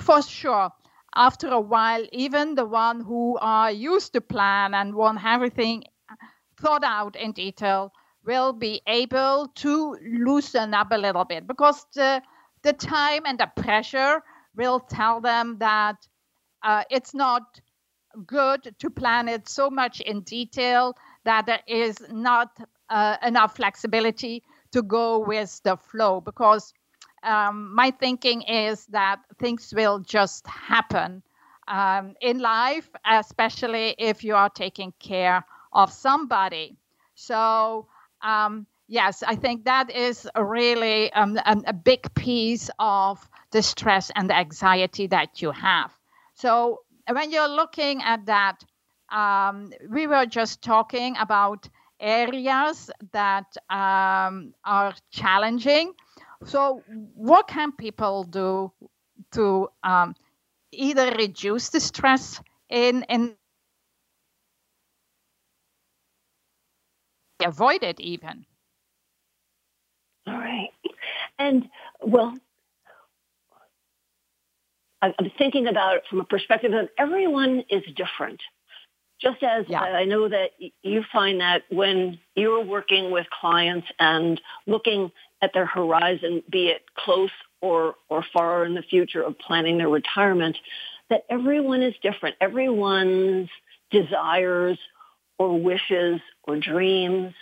for 0.00 0.22
sure, 0.22 0.70
after 1.14 1.48
a 1.48 1.60
while, 1.60 2.04
even 2.12 2.54
the 2.54 2.64
one 2.64 3.00
who 3.00 3.38
are 3.40 3.70
used 3.70 4.14
to 4.14 4.20
plan 4.20 4.74
and 4.74 4.94
want 4.94 5.24
everything 5.24 5.84
thought 6.58 6.84
out 6.84 7.16
in 7.16 7.32
detail 7.32 7.92
will 8.24 8.52
be 8.52 8.82
able 8.86 9.48
to 9.56 9.96
loosen 10.02 10.74
up 10.74 10.88
a 10.92 10.98
little 10.98 11.24
bit 11.24 11.46
because 11.46 11.86
the, 11.94 12.22
the 12.62 12.72
time 12.72 13.22
and 13.26 13.38
the 13.38 13.50
pressure 13.56 14.22
will 14.54 14.80
tell 14.80 15.20
them 15.20 15.58
that 15.58 15.96
uh, 16.62 16.84
it's 16.90 17.14
not 17.14 17.60
good 18.26 18.74
to 18.78 18.90
plan 18.90 19.28
it 19.28 19.48
so 19.48 19.70
much 19.70 20.00
in 20.00 20.20
detail 20.20 20.96
that 21.24 21.46
there 21.46 21.60
is 21.66 21.96
not 22.10 22.58
uh, 22.90 23.16
enough 23.22 23.56
flexibility 23.56 24.42
to 24.72 24.82
go 24.82 25.18
with 25.18 25.60
the 25.64 25.76
flow 25.76 26.20
because 26.20 26.72
um, 27.22 27.74
my 27.74 27.90
thinking 27.90 28.42
is 28.42 28.86
that 28.86 29.20
things 29.38 29.72
will 29.74 30.00
just 30.00 30.46
happen 30.46 31.22
um, 31.68 32.14
in 32.20 32.38
life, 32.40 32.88
especially 33.08 33.94
if 33.98 34.24
you 34.24 34.34
are 34.34 34.50
taking 34.50 34.92
care 34.98 35.44
of 35.72 35.92
somebody. 35.92 36.76
So, 37.14 37.86
um, 38.22 38.66
yes, 38.88 39.22
I 39.22 39.36
think 39.36 39.64
that 39.64 39.90
is 39.90 40.28
really 40.36 41.12
um, 41.12 41.38
a, 41.46 41.72
big 41.72 42.12
piece 42.14 42.70
of 42.78 43.28
the 43.50 43.62
stress 43.62 44.10
and 44.14 44.30
the 44.30 44.36
anxiety 44.36 45.06
that 45.08 45.42
you 45.42 45.50
have. 45.50 45.92
So, 46.34 46.80
when 47.10 47.30
you're 47.30 47.48
looking 47.48 48.02
at 48.02 48.26
that, 48.26 48.64
um, 49.10 49.72
we 49.90 50.06
were 50.06 50.26
just 50.26 50.62
talking 50.62 51.16
about 51.18 51.68
areas 52.00 52.90
that 53.12 53.46
um, 53.70 54.54
are 54.64 54.94
challenging 55.10 55.92
so, 56.44 56.82
what 57.14 57.46
can 57.48 57.72
people 57.72 58.24
do 58.24 58.72
to 59.32 59.68
um, 59.82 60.14
either 60.72 61.10
reduce 61.12 61.68
the 61.68 61.80
stress 61.80 62.40
in 62.68 63.04
in 63.08 63.36
avoid 67.42 67.82
it 67.82 68.00
even? 68.00 68.46
All 70.26 70.34
right, 70.34 70.70
and 71.38 71.68
well, 72.00 72.34
I'm 75.02 75.32
thinking 75.36 75.66
about 75.66 75.96
it 75.96 76.02
from 76.08 76.20
a 76.20 76.24
perspective 76.24 76.72
of 76.72 76.88
everyone 76.96 77.64
is 77.68 77.82
different. 77.96 78.40
Just 79.20 79.42
as 79.42 79.66
yeah. 79.68 79.80
I 79.80 80.04
know 80.04 80.28
that 80.28 80.50
you 80.82 81.04
find 81.12 81.40
that 81.40 81.62
when 81.70 82.18
you're 82.34 82.64
working 82.64 83.10
with 83.10 83.26
clients 83.30 83.86
and 83.98 84.40
looking 84.66 85.12
at 85.40 85.52
their 85.54 85.66
horizon, 85.66 86.42
be 86.50 86.68
it 86.68 86.82
close 86.96 87.30
or, 87.60 87.94
or 88.08 88.24
far 88.32 88.64
in 88.64 88.74
the 88.74 88.82
future 88.82 89.22
of 89.22 89.38
planning 89.38 89.78
their 89.78 89.88
retirement, 89.88 90.56
that 91.08 91.24
everyone 91.30 91.82
is 91.82 91.94
different. 92.02 92.36
Everyone's 92.40 93.48
desires 93.90 94.78
or 95.42 95.60
wishes 95.60 96.20
or 96.44 96.56
dreams 96.56 97.34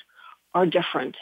are 0.55 0.66
different. 0.66 1.16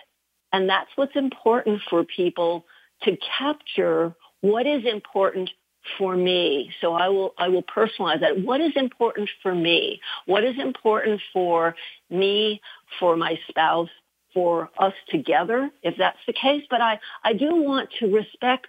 And 0.53 0.69
that's 0.69 0.91
what's 0.97 1.17
important 1.17 1.83
for 1.91 2.05
people 2.05 2.65
to 3.03 3.17
capture 3.39 4.15
what 4.41 4.67
is 4.67 4.85
important 4.85 5.51
for 5.97 6.17
me. 6.17 6.71
So 6.81 6.95
I 6.95 7.09
will, 7.09 7.35
I 7.37 7.49
will 7.49 7.63
personalize 7.63 8.21
that. 8.21 8.41
What 8.41 8.61
is 8.61 8.73
important 8.77 9.29
for 9.43 9.55
me? 9.55 10.01
What 10.27 10.45
is 10.45 10.57
important 10.59 11.21
for 11.33 11.75
me, 12.11 12.61
for 12.99 13.17
my 13.17 13.39
spouse, 13.49 13.91
for 14.33 14.71
us 14.79 14.95
together, 15.09 15.71
if 15.83 15.97
that's 15.99 16.19
the 16.27 16.33
case. 16.33 16.65
But 16.71 16.81
I, 16.81 17.01
I 17.25 17.33
do 17.33 17.57
want 17.57 17.91
to 17.99 18.07
respect 18.15 18.69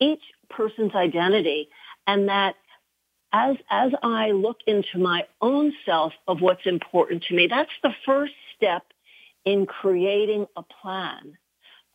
each 0.00 0.22
person's 0.48 0.94
identity 0.94 1.68
and 2.06 2.28
that 2.28 2.54
as, 3.32 3.56
as 3.70 3.92
I 4.02 4.32
look 4.32 4.58
into 4.66 4.98
my 4.98 5.26
own 5.40 5.72
self 5.86 6.12
of 6.28 6.40
what's 6.40 6.66
important 6.66 7.24
to 7.24 7.34
me, 7.34 7.46
that's 7.48 7.70
the 7.82 7.94
first 8.04 8.34
step 8.56 8.82
in 9.44 9.66
creating 9.66 10.46
a 10.56 10.62
plan. 10.62 11.38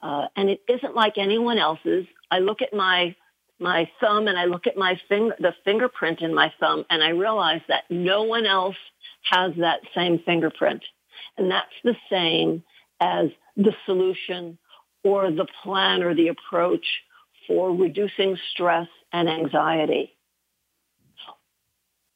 Uh, 0.01 0.27
and 0.35 0.49
it 0.49 0.61
isn't 0.67 0.95
like 0.95 1.17
anyone 1.17 1.57
else's. 1.57 2.05
I 2.29 2.39
look 2.39 2.61
at 2.61 2.73
my 2.73 3.15
my 3.59 3.89
thumb 3.99 4.27
and 4.27 4.37
I 4.37 4.45
look 4.45 4.67
at 4.67 4.77
my 4.77 4.99
finger, 5.09 5.35
the 5.39 5.53
fingerprint 5.65 6.21
in 6.21 6.33
my 6.33 6.53
thumb, 6.59 6.85
and 6.91 7.03
I 7.03 7.09
realize 7.09 7.61
that 7.67 7.85
no 7.89 8.21
one 8.23 8.45
else 8.45 8.75
has 9.23 9.53
that 9.57 9.79
same 9.95 10.19
fingerprint. 10.19 10.83
And 11.37 11.49
that's 11.49 11.73
the 11.83 11.95
same 12.07 12.63
as 12.99 13.29
the 13.55 13.73
solution 13.87 14.59
or 15.03 15.31
the 15.31 15.47
plan 15.63 16.03
or 16.03 16.13
the 16.13 16.27
approach 16.27 16.85
for 17.47 17.75
reducing 17.75 18.37
stress 18.51 18.87
and 19.11 19.27
anxiety. 19.27 20.16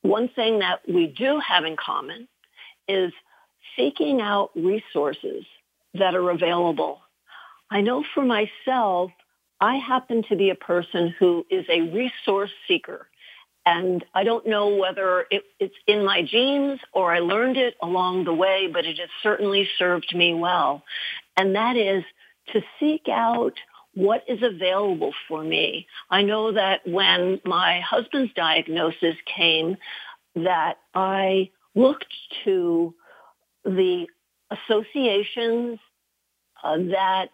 One 0.02 0.30
thing 0.30 0.60
that 0.60 0.82
we 0.88 1.08
do 1.08 1.39
have 1.39 1.64
in 1.66 1.76
common 1.76 2.28
is 2.88 3.14
seeking 3.76 4.22
out 4.22 4.52
resources 4.56 5.45
that 5.93 6.16
are 6.16 6.30
available. 6.30 7.02
I 7.70 7.82
know 7.82 8.04
for 8.14 8.24
myself, 8.24 9.12
I 9.60 9.76
happen 9.76 10.24
to 10.30 10.36
be 10.36 10.49
a 10.49 10.56
person 10.56 11.14
who 11.20 11.45
is 11.49 11.66
a 11.70 11.82
resource 11.82 12.52
seeker. 12.68 13.08
And 13.66 14.04
I 14.16 14.24
don't 14.24 14.47
know 14.47 14.76
whether 14.76 15.28
it, 15.30 15.43
it's 15.60 15.76
in 15.86 16.04
my 16.04 16.24
genes 16.24 16.80
or 16.93 17.14
I 17.14 17.20
learned 17.20 17.58
it 17.58 17.76
along 17.82 18.24
the 18.24 18.34
way, 18.34 18.68
but 18.74 18.86
it 18.86 18.97
has 18.97 19.10
certainly 19.22 19.70
served 19.78 20.16
me 20.16 20.34
well. 20.34 20.84
And 21.38 21.56
that 21.56 21.78
is 21.78 22.04
to 22.54 22.62
seek 22.80 23.08
out 23.08 23.54
what 23.93 24.23
is 24.27 24.41
available 24.41 25.13
for 25.27 25.43
me. 25.43 25.87
I 26.09 26.21
know 26.21 26.53
that 26.53 26.81
when 26.87 27.41
my 27.45 27.81
husband's 27.81 28.33
diagnosis 28.33 29.15
came, 29.25 29.77
that 30.35 30.77
I 30.93 31.51
looked 31.75 32.13
to 32.45 32.93
the 33.65 34.07
associations 34.49 35.79
uh, 36.63 36.77
that 36.77 37.29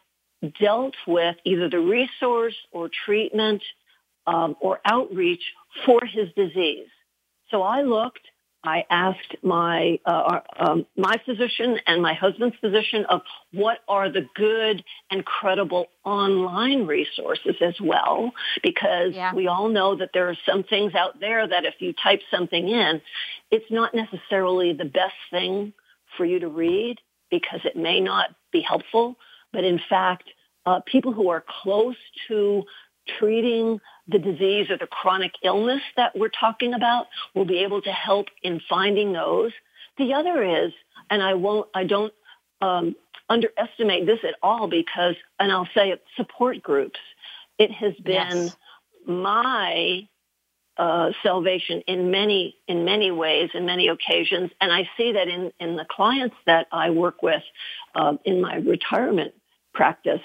dealt 0.59 0.95
with 1.05 1.35
either 1.43 1.69
the 1.69 1.79
resource 1.79 2.55
or 2.71 2.89
treatment 3.05 3.63
um, 4.25 4.55
or 4.59 4.79
outreach 4.85 5.43
for 5.85 6.01
his 6.05 6.29
disease. 6.35 6.89
So 7.49 7.61
I 7.61 7.81
looked, 7.81 8.21
I 8.68 8.84
asked 8.89 9.36
my 9.43 9.97
uh, 10.05 10.41
um, 10.59 10.86
my 10.97 11.15
physician 11.26 11.80
and 11.88 12.01
my 12.01 12.13
husband's 12.13 12.57
physician 12.59 13.05
of 13.05 13.22
what 13.53 13.78
are 13.88 14.11
the 14.11 14.28
good 14.36 14.84
and 15.09 15.24
credible 15.24 15.88
online 16.03 16.86
resources 16.86 17.55
as 17.61 17.76
well, 17.82 18.34
because 18.61 19.13
yeah. 19.13 19.34
we 19.34 19.47
all 19.47 19.70
know 19.70 19.95
that 19.95 20.09
there 20.13 20.28
are 20.28 20.38
some 20.45 20.63
things 20.63 20.95
out 20.95 21.22
there 21.22 21.47
that 21.47 21.63
if 21.63 21.76
you 21.80 21.93
type 21.93 22.20
something 22.30 22.68
in, 22.68 23.01
it's 23.51 23.72
not 23.72 23.95
necessarily 23.95 24.74
the 24.74 24.86
best 24.86 25.15
thing 25.32 25.72
for 26.18 26.26
you 26.26 26.39
to 26.39 26.49
read 26.49 26.97
because 27.32 27.61
it 27.63 27.78
may 27.78 28.01
not 28.01 28.32
be 28.51 28.59
helpful. 28.59 29.15
But 29.53 29.63
in 29.63 29.80
fact, 29.89 30.26
uh, 30.65 30.82
people 30.86 31.13
who 31.13 31.30
are 31.30 31.43
close 31.63 31.95
to 32.28 32.63
treating 33.18 33.80
the 34.07 34.19
disease 34.19 34.69
or 34.69 34.77
the 34.77 34.87
chronic 34.87 35.33
illness 35.43 35.81
that 35.95 36.17
we're 36.17 36.29
talking 36.29 36.73
about 36.73 37.07
will 37.35 37.45
be 37.45 37.59
able 37.59 37.81
to 37.81 37.91
help 37.91 38.27
in 38.41 38.61
finding 38.69 39.13
those. 39.13 39.51
The 39.97 40.13
other 40.13 40.43
is, 40.43 40.71
and 41.09 41.21
I 41.21 41.33
won't, 41.33 41.67
I 41.73 41.83
don't 41.83 42.13
um, 42.61 42.95
underestimate 43.29 44.05
this 44.05 44.19
at 44.23 44.35
all 44.41 44.67
because, 44.67 45.15
and 45.39 45.51
I'll 45.51 45.69
say 45.73 45.91
it, 45.91 46.03
support 46.15 46.61
groups. 46.61 46.99
It 47.57 47.71
has 47.71 47.93
been 47.95 48.45
yes. 48.45 48.55
my 49.05 50.07
uh, 50.77 51.11
salvation 51.23 51.81
in 51.87 52.11
many 52.11 52.55
in 52.67 52.85
many 52.85 53.09
ways, 53.09 53.49
in 53.55 53.65
many 53.65 53.87
occasions, 53.87 54.51
and 54.61 54.71
I 54.71 54.87
see 54.95 55.13
that 55.13 55.27
in 55.27 55.51
in 55.59 55.75
the 55.75 55.85
clients 55.89 56.35
that 56.45 56.67
I 56.71 56.91
work 56.91 57.23
with 57.23 57.41
uh, 57.95 58.17
in 58.25 58.41
my 58.41 58.57
retirement 58.57 59.33
practice, 59.73 60.21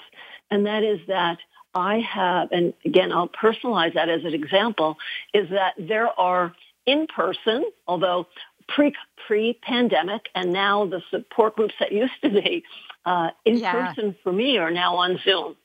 and 0.51 0.67
that 0.67 0.83
is 0.83 0.99
that 1.07 1.39
I 1.75 1.99
have, 1.99 2.51
and 2.51 2.73
again, 2.85 3.11
I'll 3.11 3.29
personalize 3.29 3.95
that 3.95 4.09
as 4.09 4.23
an 4.25 4.33
example, 4.33 4.97
is 5.33 5.49
that 5.49 5.73
there 5.77 6.07
are 6.19 6.53
in 6.85 7.07
person, 7.07 7.65
although 7.87 8.27
pre 8.67 8.93
pre 9.27 9.53
pandemic, 9.61 10.29
and 10.35 10.51
now 10.53 10.85
the 10.85 11.01
support 11.09 11.55
groups 11.55 11.73
that 11.79 11.91
used 11.91 12.13
to 12.23 12.29
be 12.29 12.63
uh, 13.05 13.29
in 13.45 13.57
yeah. 13.57 13.71
person 13.71 14.15
for 14.23 14.31
me 14.31 14.57
are 14.57 14.71
now 14.71 14.95
on 14.97 15.19
Zoom. 15.23 15.55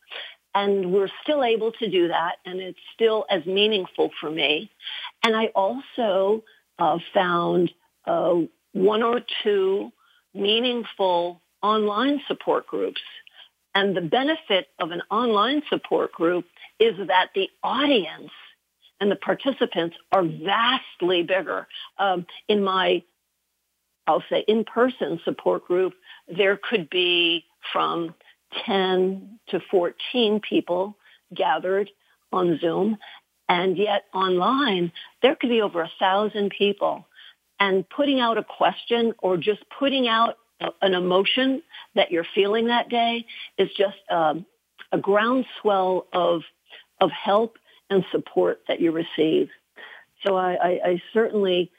And 0.55 0.93
we're 0.93 1.11
still 1.23 1.45
able 1.45 1.73
to 1.73 1.91
do 1.91 2.09
that, 2.09 2.37
and 2.45 2.59
it's 2.59 2.79
still 2.95 3.27
as 3.31 3.45
meaningful 3.45 4.11
for 4.21 4.31
me. 4.31 4.71
And 5.23 5.37
I 5.37 5.47
also 5.47 6.43
uh, 6.79 6.99
found 7.13 7.71
uh, 8.07 8.35
one 8.73 9.03
or 9.03 9.21
two 9.45 9.93
meaningful 10.35 11.41
online 11.63 12.21
support 12.27 12.67
groups 12.67 13.01
and 13.75 13.97
the 13.97 14.01
benefit 14.01 14.69
of 14.79 14.91
an 14.91 15.03
online 15.11 15.63
support 15.69 16.13
group 16.13 16.47
is 16.79 16.95
that 17.09 17.31
the 17.35 17.49
audience 17.63 18.31
and 19.01 19.11
the 19.11 19.17
participants 19.17 19.97
are 20.13 20.25
vastly 20.25 21.23
bigger. 21.23 21.69
Um, 21.99 22.27
in 22.49 22.65
my, 22.65 23.03
I'll 24.07 24.25
say, 24.29 24.45
in-person 24.49 25.21
support 25.25 25.67
group, 25.67 25.95
there 26.27 26.57
could 26.57 26.91
be 26.91 27.45
from 27.73 28.15
10 28.65 29.39
to 29.49 29.61
14 29.71 30.41
people 30.41 30.97
gathered 31.35 31.91
on 32.33 32.59
Zoom. 32.61 32.97
And 33.49 33.79
yet 33.79 34.05
online, 34.13 34.93
there 35.23 35.35
could 35.35 35.51
be 35.51 35.63
over 35.63 35.83
a 35.83 35.91
thousand 35.99 36.51
people. 36.51 37.07
And 37.61 37.89
putting 37.89 38.21
out 38.21 38.39
a 38.39 38.45
question 38.45 39.15
or 39.19 39.37
just 39.37 39.63
putting 39.79 40.07
out 40.07 40.37
an 40.83 40.95
emotion 40.95 41.63
that 41.95 42.11
you're 42.11 42.27
feeling 42.35 42.67
that 42.69 42.89
day 42.89 43.25
is 43.57 43.69
just 43.77 43.97
um, 44.11 44.45
a 44.93 44.99
groundswell 44.99 46.07
of 46.13 46.43
of 47.01 47.11
help 47.11 47.59
and 47.91 48.05
support 48.11 48.61
that 48.69 48.81
you 48.81 48.91
receive. 48.91 49.49
So 50.27 50.37
I, 50.37 50.55
I, 50.55 50.81
I 50.85 51.03
certainly 51.13 51.71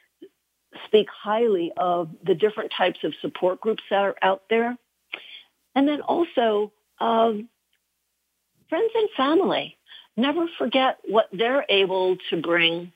speak 0.86 1.08
highly 1.10 1.72
of 1.76 2.08
the 2.24 2.34
different 2.34 2.72
types 2.76 3.00
of 3.04 3.12
support 3.20 3.60
groups 3.60 3.82
that 3.90 4.02
are 4.02 4.16
out 4.22 4.44
there, 4.48 4.76
and 5.74 5.86
then 5.86 6.00
also 6.00 6.72
um, 7.00 7.48
friends 8.68 8.92
and 8.94 9.08
family. 9.16 9.76
Never 10.16 10.46
forget 10.58 10.98
what 11.06 11.28
they're 11.32 11.64
able 11.68 12.16
to 12.30 12.40
bring 12.40 12.92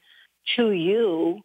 to 0.57 0.71
you 0.71 1.43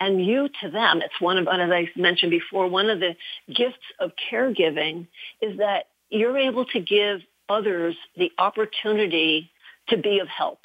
and 0.00 0.24
you 0.24 0.48
to 0.62 0.70
them. 0.70 1.02
It's 1.02 1.20
one 1.20 1.38
of, 1.38 1.48
as 1.48 1.70
I 1.70 1.88
mentioned 1.96 2.30
before, 2.30 2.68
one 2.68 2.90
of 2.90 3.00
the 3.00 3.16
gifts 3.52 3.78
of 3.98 4.12
caregiving 4.30 5.06
is 5.40 5.58
that 5.58 5.86
you're 6.10 6.38
able 6.38 6.64
to 6.66 6.80
give 6.80 7.20
others 7.48 7.96
the 8.16 8.30
opportunity 8.38 9.50
to 9.88 9.96
be 9.96 10.20
of 10.20 10.28
help. 10.28 10.60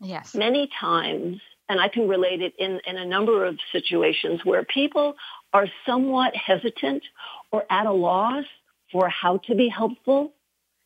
Yes. 0.00 0.34
Many 0.34 0.68
times, 0.80 1.40
and 1.68 1.80
I 1.80 1.88
can 1.88 2.08
relate 2.08 2.42
it 2.42 2.54
in, 2.58 2.80
in 2.86 2.96
a 2.96 3.04
number 3.04 3.44
of 3.44 3.58
situations 3.70 4.44
where 4.44 4.64
people 4.64 5.14
are 5.52 5.66
somewhat 5.86 6.34
hesitant 6.34 7.02
or 7.50 7.64
at 7.70 7.86
a 7.86 7.92
loss 7.92 8.44
for 8.90 9.08
how 9.08 9.38
to 9.38 9.54
be 9.54 9.68
helpful. 9.68 10.32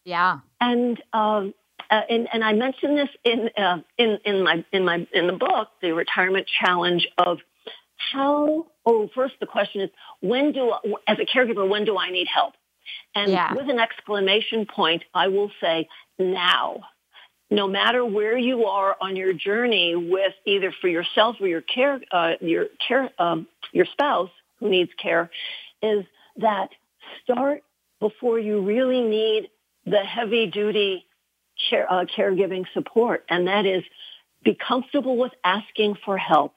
Yeah. 0.05 0.41
And 0.61 1.03
um, 1.13 1.55
uh, 1.91 2.01
and, 2.09 2.29
and 2.33 2.45
I 2.45 2.53
mentioned 2.53 2.99
this 2.99 3.09
in, 3.25 3.51
uh, 3.57 3.79
in, 3.99 4.19
in 4.25 4.43
my, 4.43 4.65
in 4.73 4.85
my, 4.85 5.07
in 5.13 5.27
the 5.27 5.33
book, 5.33 5.69
the 5.81 5.93
retirement 5.93 6.47
challenge 6.61 7.09
of 7.19 7.39
how, 8.13 8.67
oh, 8.85 9.09
first 9.15 9.35
the 9.41 9.47
question 9.47 9.83
is, 9.83 9.91
when 10.21 10.53
do, 10.53 10.73
as 11.07 11.19
a 11.19 11.25
caregiver, 11.25 11.69
when 11.69 11.85
do 11.85 11.97
I 11.97 12.11
need 12.11 12.27
help? 12.27 12.55
And 13.15 13.33
yeah. 13.33 13.55
with 13.55 13.69
an 13.71 13.79
exclamation 13.79 14.67
point, 14.67 15.05
I 15.15 15.29
will 15.29 15.51
say 15.61 15.89
now. 16.19 16.81
No 17.49 17.69
matter 17.69 18.05
where 18.05 18.37
you 18.37 18.65
are 18.67 18.97
on 19.01 19.15
your 19.15 19.33
journey 19.33 19.95
with 19.95 20.35
either 20.45 20.75
for 20.81 20.89
yourself 20.89 21.37
or 21.41 21.47
your 21.47 21.61
care, 21.61 22.01
uh, 22.11 22.33
your 22.41 22.67
care, 22.87 23.09
um, 23.21 23.47
your 23.73 23.87
spouse 23.87 24.31
who 24.59 24.69
needs 24.69 24.91
care, 25.01 25.31
is 25.81 26.05
that 26.39 26.71
start 27.23 27.63
before 28.01 28.39
you 28.39 28.63
really 28.63 29.01
need 29.01 29.49
the 29.87 30.01
heavy 30.01 30.47
duty 30.47 31.06
care, 31.69 31.91
uh, 31.91 32.05
caregiving 32.05 32.65
support, 32.73 33.25
and 33.29 33.49
that 33.49 33.67
is 33.67 33.83
be 34.45 34.55
comfortable 34.55 35.17
with 35.17 35.33
asking 35.45 35.97
for 36.05 36.17
help. 36.17 36.55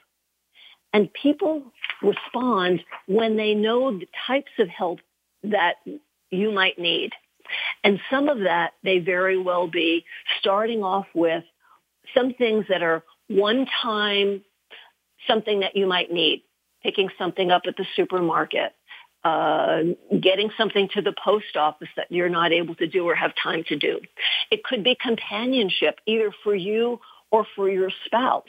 And 0.94 1.12
people 1.14 1.64
respond 2.02 2.82
when 3.08 3.36
they 3.38 3.54
know 3.54 3.98
the 3.98 4.08
types 4.28 4.52
of 4.60 4.70
help 4.70 5.00
that 5.44 5.76
you 6.32 6.52
might 6.52 6.80
need. 6.80 7.12
And 7.84 8.00
some 8.10 8.30
of 8.30 8.40
that 8.40 8.74
may 8.84 9.00
very 9.00 9.38
well 9.38 9.68
be 9.68 10.06
starting 10.40 10.84
off 10.84 11.08
with 11.14 11.44
some 12.16 12.34
things 12.34 12.66
that 12.70 12.84
are 12.84 13.04
one 13.28 13.68
time 13.82 14.42
something 15.28 15.62
that 15.62 15.76
you 15.76 15.88
might 15.88 16.12
need, 16.12 16.44
picking 16.84 17.10
something 17.18 17.52
up 17.52 17.64
at 17.68 17.76
the 17.78 17.86
supermarket, 17.96 18.74
uh, 19.24 19.82
getting 20.22 20.50
something 20.58 20.90
to 20.94 21.02
the 21.02 21.14
post 21.24 21.58
office 21.58 21.90
that 21.98 22.08
you're 22.10 22.30
not 22.30 22.52
able 22.52 22.76
to 22.76 22.88
do 22.88 23.06
or 23.06 23.16
have 23.16 23.32
time 23.42 23.64
to 23.68 23.76
do. 23.76 24.00
It 24.50 24.64
could 24.64 24.84
be 24.84 24.96
companionship, 24.96 26.00
either 26.06 26.32
for 26.44 26.56
you 26.56 27.00
or 27.32 27.46
for 27.56 27.70
your 27.70 27.92
spouse. 28.06 28.48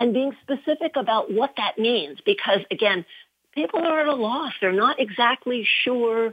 And 0.00 0.14
being 0.14 0.32
specific 0.42 0.92
about 0.96 1.30
what 1.30 1.54
that 1.58 1.78
means, 1.78 2.18
because 2.24 2.60
again, 2.70 3.04
people 3.54 3.80
are 3.80 4.00
at 4.00 4.08
a 4.08 4.14
loss. 4.14 4.52
They're 4.60 4.72
not 4.72 4.98
exactly 4.98 5.66
sure 5.84 6.32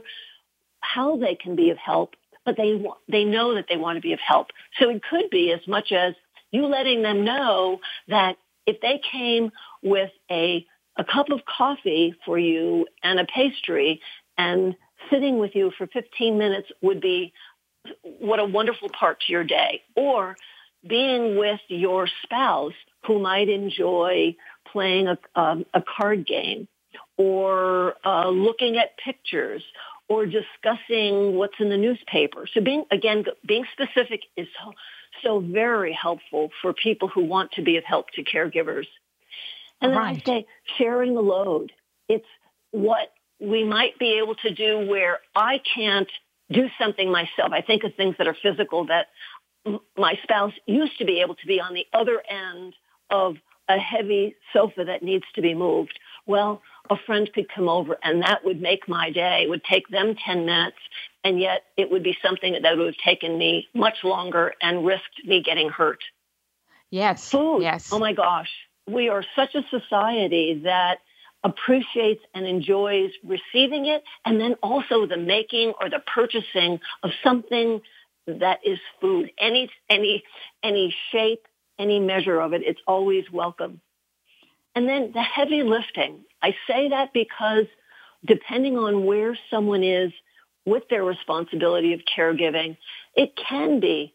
how 0.80 1.16
they 1.18 1.34
can 1.34 1.54
be 1.54 1.70
of 1.70 1.76
help, 1.76 2.14
but 2.44 2.56
they 2.56 2.82
they 3.08 3.24
know 3.24 3.54
that 3.54 3.66
they 3.68 3.76
want 3.76 3.96
to 3.96 4.00
be 4.00 4.12
of 4.12 4.20
help. 4.20 4.48
So 4.80 4.88
it 4.88 5.02
could 5.08 5.28
be 5.30 5.52
as 5.52 5.66
much 5.68 5.92
as 5.92 6.14
you 6.50 6.66
letting 6.66 7.02
them 7.02 7.24
know 7.24 7.80
that 8.08 8.36
if 8.66 8.80
they 8.80 9.00
came 9.12 9.52
with 9.82 10.10
a 10.30 10.66
a 10.98 11.04
cup 11.04 11.30
of 11.30 11.40
coffee 11.44 12.14
for 12.26 12.38
you 12.38 12.86
and 13.02 13.20
a 13.20 13.24
pastry 13.24 14.00
and 14.36 14.74
sitting 15.10 15.38
with 15.38 15.54
you 15.54 15.70
for 15.78 15.86
15 15.86 16.36
minutes 16.36 16.68
would 16.82 17.00
be 17.00 17.32
what 18.02 18.40
a 18.40 18.44
wonderful 18.44 18.88
part 18.88 19.20
to 19.20 19.32
your 19.32 19.44
day. 19.44 19.82
Or 19.94 20.36
being 20.86 21.38
with 21.38 21.60
your 21.68 22.08
spouse 22.22 22.74
who 23.06 23.18
might 23.20 23.48
enjoy 23.48 24.36
playing 24.70 25.08
a, 25.08 25.18
um, 25.34 25.64
a 25.74 25.82
card 25.82 26.26
game 26.26 26.68
or 27.16 27.94
uh, 28.04 28.28
looking 28.28 28.76
at 28.76 28.96
pictures 29.02 29.62
or 30.08 30.24
discussing 30.26 31.34
what's 31.34 31.54
in 31.60 31.68
the 31.68 31.76
newspaper. 31.76 32.46
So 32.52 32.60
being, 32.60 32.84
again, 32.90 33.24
being 33.46 33.64
specific 33.72 34.22
is 34.36 34.46
so, 34.62 34.72
so 35.22 35.40
very 35.40 35.92
helpful 35.92 36.50
for 36.62 36.72
people 36.72 37.08
who 37.08 37.24
want 37.24 37.52
to 37.52 37.62
be 37.62 37.76
of 37.76 37.84
help 37.84 38.10
to 38.14 38.24
caregivers. 38.24 38.86
And 39.80 39.92
then 39.92 39.98
Right. 39.98 40.22
I 40.22 40.24
say 40.24 40.46
sharing 40.76 41.14
the 41.14 41.22
load. 41.22 41.72
It's 42.08 42.26
what 42.70 43.12
we 43.40 43.64
might 43.64 43.98
be 43.98 44.18
able 44.18 44.34
to 44.36 44.50
do 44.50 44.86
where 44.86 45.20
I 45.34 45.58
can't 45.58 46.10
do 46.50 46.68
something 46.78 47.10
myself. 47.10 47.52
I 47.52 47.60
think 47.60 47.84
of 47.84 47.94
things 47.94 48.16
that 48.18 48.26
are 48.26 48.34
physical 48.34 48.86
that 48.86 49.08
my 49.96 50.18
spouse 50.22 50.52
used 50.66 50.98
to 50.98 51.04
be 51.04 51.20
able 51.20 51.34
to 51.36 51.46
be 51.46 51.60
on 51.60 51.74
the 51.74 51.86
other 51.92 52.22
end 52.28 52.74
of 53.10 53.36
a 53.68 53.78
heavy 53.78 54.34
sofa 54.52 54.84
that 54.84 55.02
needs 55.02 55.24
to 55.34 55.42
be 55.42 55.54
moved. 55.54 55.98
Well, 56.26 56.62
a 56.90 56.96
friend 56.96 57.30
could 57.32 57.48
come 57.54 57.68
over 57.68 57.98
and 58.02 58.22
that 58.22 58.44
would 58.44 58.60
make 58.60 58.88
my 58.88 59.10
day. 59.10 59.42
It 59.44 59.50
would 59.50 59.64
take 59.64 59.88
them 59.88 60.14
10 60.14 60.46
minutes 60.46 60.78
and 61.22 61.38
yet 61.38 61.64
it 61.76 61.90
would 61.90 62.02
be 62.02 62.16
something 62.22 62.56
that 62.62 62.76
would 62.76 62.86
have 62.86 63.04
taken 63.04 63.36
me 63.36 63.68
much 63.74 64.04
longer 64.04 64.54
and 64.62 64.86
risked 64.86 65.24
me 65.24 65.42
getting 65.42 65.68
hurt. 65.68 66.02
Yes. 66.90 67.30
Food. 67.30 67.62
Yes. 67.62 67.92
Oh 67.92 67.98
my 67.98 68.14
gosh. 68.14 68.50
We 68.88 69.08
are 69.08 69.24
such 69.36 69.54
a 69.54 69.62
society 69.70 70.62
that 70.64 70.98
appreciates 71.44 72.22
and 72.34 72.46
enjoys 72.46 73.10
receiving 73.24 73.86
it 73.86 74.02
and 74.24 74.40
then 74.40 74.54
also 74.62 75.06
the 75.06 75.16
making 75.16 75.72
or 75.80 75.88
the 75.88 76.00
purchasing 76.12 76.80
of 77.02 77.10
something 77.22 77.80
that 78.26 78.60
is 78.64 78.78
food. 79.00 79.30
Any, 79.38 79.70
any, 79.88 80.24
any 80.62 80.94
shape, 81.12 81.46
any 81.78 82.00
measure 82.00 82.40
of 82.40 82.52
it, 82.52 82.62
it's 82.64 82.80
always 82.86 83.24
welcome. 83.32 83.80
And 84.74 84.88
then 84.88 85.12
the 85.12 85.22
heavy 85.22 85.62
lifting. 85.62 86.20
I 86.42 86.54
say 86.66 86.88
that 86.90 87.12
because 87.12 87.66
depending 88.24 88.76
on 88.76 89.06
where 89.06 89.38
someone 89.50 89.82
is 89.82 90.12
with 90.66 90.84
their 90.90 91.04
responsibility 91.04 91.94
of 91.94 92.00
caregiving, 92.16 92.76
it 93.14 93.32
can 93.36 93.80
be 93.80 94.14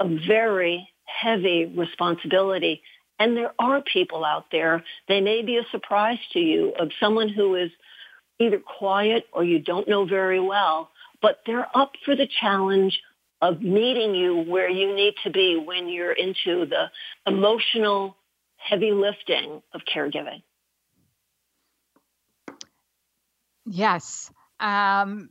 a 0.00 0.08
very 0.26 0.88
heavy 1.04 1.66
responsibility. 1.66 2.82
And 3.22 3.36
there 3.36 3.52
are 3.56 3.80
people 3.80 4.24
out 4.24 4.46
there, 4.50 4.82
they 5.06 5.20
may 5.20 5.42
be 5.42 5.56
a 5.56 5.62
surprise 5.70 6.18
to 6.32 6.40
you 6.40 6.72
of 6.76 6.90
someone 6.98 7.28
who 7.28 7.54
is 7.54 7.70
either 8.40 8.58
quiet 8.58 9.26
or 9.32 9.44
you 9.44 9.60
don't 9.60 9.86
know 9.86 10.04
very 10.04 10.40
well, 10.40 10.90
but 11.20 11.38
they're 11.46 11.68
up 11.72 11.92
for 12.04 12.16
the 12.16 12.26
challenge 12.40 13.00
of 13.40 13.62
meeting 13.62 14.16
you 14.16 14.42
where 14.42 14.68
you 14.68 14.92
need 14.96 15.14
to 15.22 15.30
be 15.30 15.56
when 15.56 15.88
you're 15.88 16.10
into 16.10 16.66
the 16.66 16.90
emotional 17.24 18.16
heavy 18.56 18.90
lifting 18.90 19.62
of 19.72 19.82
caregiving. 19.84 20.42
Yes. 23.64 24.32
Um, 24.58 25.30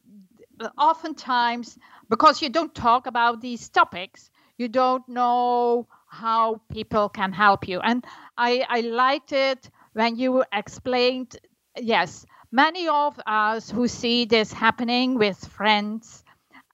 oftentimes, 0.77 1.77
because 2.09 2.41
you 2.41 2.47
don't 2.47 2.73
talk 2.73 3.05
about 3.05 3.41
these 3.41 3.67
topics, 3.67 4.29
you 4.57 4.69
don't 4.69 5.09
know 5.09 5.87
how 6.11 6.61
people 6.71 7.09
can 7.09 7.31
help 7.33 7.67
you. 7.67 7.79
And 7.79 8.05
I, 8.37 8.65
I 8.69 8.81
liked 8.81 9.31
it 9.31 9.69
when 9.93 10.17
you 10.17 10.43
explained, 10.53 11.37
yes, 11.79 12.25
many 12.51 12.87
of 12.87 13.19
us 13.25 13.71
who 13.71 13.87
see 13.87 14.25
this 14.25 14.53
happening 14.53 15.17
with 15.17 15.37
friends 15.47 16.23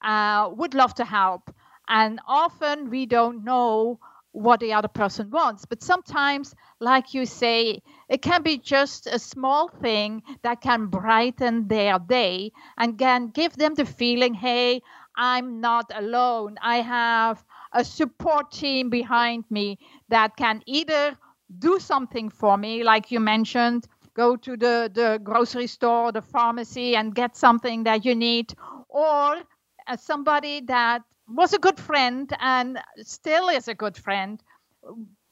uh, 0.02 0.50
would 0.52 0.74
love 0.74 0.94
to 0.94 1.04
help. 1.04 1.50
And 1.88 2.20
often 2.26 2.90
we 2.90 3.06
don't 3.06 3.44
know 3.44 4.00
what 4.32 4.60
the 4.60 4.74
other 4.74 4.88
person 4.88 5.30
wants. 5.30 5.64
But 5.66 5.82
sometimes, 5.82 6.54
like 6.80 7.14
you 7.14 7.26
say, 7.26 7.82
it 8.08 8.22
can 8.22 8.42
be 8.42 8.58
just 8.58 9.06
a 9.06 9.18
small 9.18 9.68
thing 9.68 10.22
that 10.42 10.60
can 10.60 10.86
brighten 10.86 11.68
their 11.68 11.98
day 11.98 12.52
and 12.76 12.98
can 12.98 13.28
give 13.28 13.54
them 13.56 13.74
the 13.74 13.86
feeling, 13.86 14.34
hey, 14.34 14.82
I'm 15.16 15.60
not 15.60 15.90
alone. 15.94 16.56
I 16.62 16.76
have 16.76 17.44
a 17.72 17.84
support 17.84 18.50
team 18.50 18.90
behind 18.90 19.44
me 19.50 19.78
that 20.08 20.36
can 20.36 20.62
either 20.66 21.16
do 21.58 21.78
something 21.78 22.28
for 22.28 22.56
me, 22.56 22.82
like 22.84 23.10
you 23.10 23.20
mentioned, 23.20 23.86
go 24.14 24.36
to 24.36 24.56
the, 24.56 24.90
the 24.92 25.20
grocery 25.22 25.66
store, 25.66 26.12
the 26.12 26.22
pharmacy, 26.22 26.96
and 26.96 27.14
get 27.14 27.36
something 27.36 27.84
that 27.84 28.04
you 28.04 28.14
need, 28.14 28.54
or 28.88 29.36
uh, 29.86 29.96
somebody 29.96 30.60
that 30.62 31.02
was 31.28 31.52
a 31.52 31.58
good 31.58 31.78
friend 31.78 32.32
and 32.40 32.78
still 33.02 33.48
is 33.48 33.68
a 33.68 33.74
good 33.74 33.96
friend 33.96 34.42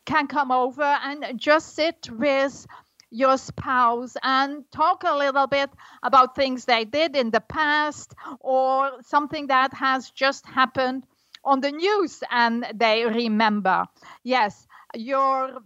can 0.05 0.26
come 0.26 0.51
over 0.53 0.82
and 0.82 1.39
just 1.39 1.74
sit 1.74 2.09
with 2.11 2.66
your 3.11 3.37
spouse 3.39 4.16
and 4.22 4.64
talk 4.72 5.03
a 5.05 5.16
little 5.16 5.47
bit 5.47 5.70
about 6.03 6.34
things 6.34 6.64
they 6.64 6.84
did 6.84 7.16
in 7.16 7.30
the 7.30 7.41
past 7.41 8.14
or 8.41 8.91
something 9.03 9.47
that 9.47 9.72
has 9.74 10.11
just 10.11 10.45
happened 10.47 11.07
on 11.47 11.61
the 11.62 11.72
news 11.72 12.22
and 12.30 12.66
they 12.74 13.07
remember. 13.07 13.86
Yes, 14.24 14.68
your 14.94 15.61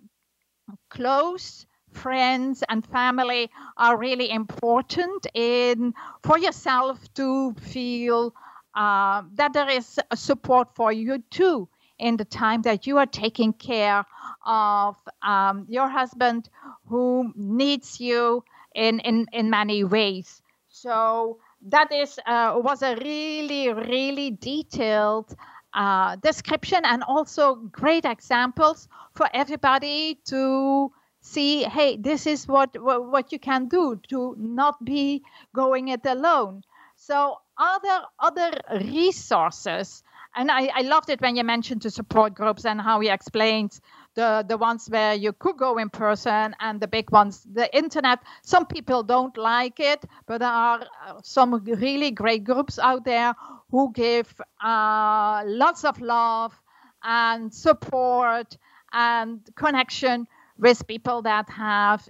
close 0.91 1.67
friends 1.93 2.63
and 2.69 2.87
family 2.87 3.51
are 3.77 3.97
really 3.99 4.31
important 4.31 5.27
in 5.35 5.95
for 6.23 6.39
yourself 6.39 7.13
to 7.15 7.53
feel 7.55 8.35
uh, 8.75 9.23
that 9.35 9.53
there 9.53 9.69
is 9.69 9.99
support 10.15 10.69
for 10.75 10.93
you 10.93 11.19
too 11.31 11.69
in 11.99 12.17
the 12.17 12.25
time 12.25 12.63
that 12.63 12.87
you 12.87 12.99
are 12.99 13.07
taking 13.07 13.53
care 13.53 14.05
of 14.47 14.97
um, 15.23 15.67
your 15.69 15.89
husband 15.89 16.49
who 16.87 17.33
needs 17.37 18.01
you 18.01 18.45
in, 18.75 19.01
in, 19.01 19.27
in 19.33 19.51
many 19.51 19.85
ways. 19.85 20.43
So 20.69 21.39
that 21.69 21.93
is 21.93 22.19
uh, 22.27 22.55
was 22.57 22.83
a 22.83 22.97
really 22.97 23.73
really 23.73 24.31
detailed 24.31 25.35
uh, 25.75 26.17
description 26.17 26.81
and 26.85 27.03
also 27.03 27.55
great 27.55 28.05
examples 28.05 28.89
for 29.15 29.29
everybody 29.33 30.19
to 30.27 30.93
see. 31.21 31.65
Hey, 31.65 31.97
this 31.97 32.27
is 32.27 32.47
what 32.49 32.81
what, 32.83 33.33
you 33.33 33.39
can 33.39 33.69
do 33.69 34.01
to 34.09 34.35
not 34.39 34.85
be 34.85 35.23
going 35.55 35.89
it 35.89 36.05
alone. 36.05 36.63
So 36.97 37.39
are 37.57 37.81
there 37.83 38.01
other 38.19 38.53
resources? 38.85 40.03
And 40.35 40.51
I, 40.51 40.71
I 40.75 40.83
loved 40.83 41.11
it 41.11 41.21
when 41.21 41.37
you 41.37 41.45
mentioned 41.45 41.83
the 41.83 41.91
support 41.91 42.35
groups 42.35 42.65
and 42.65 42.81
how 42.81 43.01
you 43.01 43.13
explained 43.13 43.79
the, 44.15 44.45
the 44.49 44.57
ones 44.57 44.89
where 44.89 45.15
you 45.15 45.33
could 45.33 45.57
go 45.57 45.79
in 45.79 45.89
person 45.91 46.55
and 46.61 46.81
the 46.81 46.89
big 46.89 47.11
ones, 47.11 47.47
the 47.51 47.75
internet. 47.77 48.21
Some 48.43 48.67
people 48.67 49.03
don't 49.03 49.37
like 49.37 49.81
it, 49.81 50.05
but 50.27 50.39
there 50.39 50.49
are 50.49 50.81
uh, 51.07 51.21
some 51.23 51.55
really 51.65 52.11
great 52.11 52.45
groups 52.45 52.79
out 52.79 53.05
there 53.05 53.35
who 53.71 53.93
give 53.93 54.41
uh, 54.63 55.43
lots 55.47 55.85
of 55.85 56.01
love 56.01 56.61
and 57.03 57.53
support 57.53 58.57
and 58.93 59.41
connection 59.55 60.27
with 60.59 60.87
people 60.87 61.23
that 61.23 61.49
have 61.51 62.09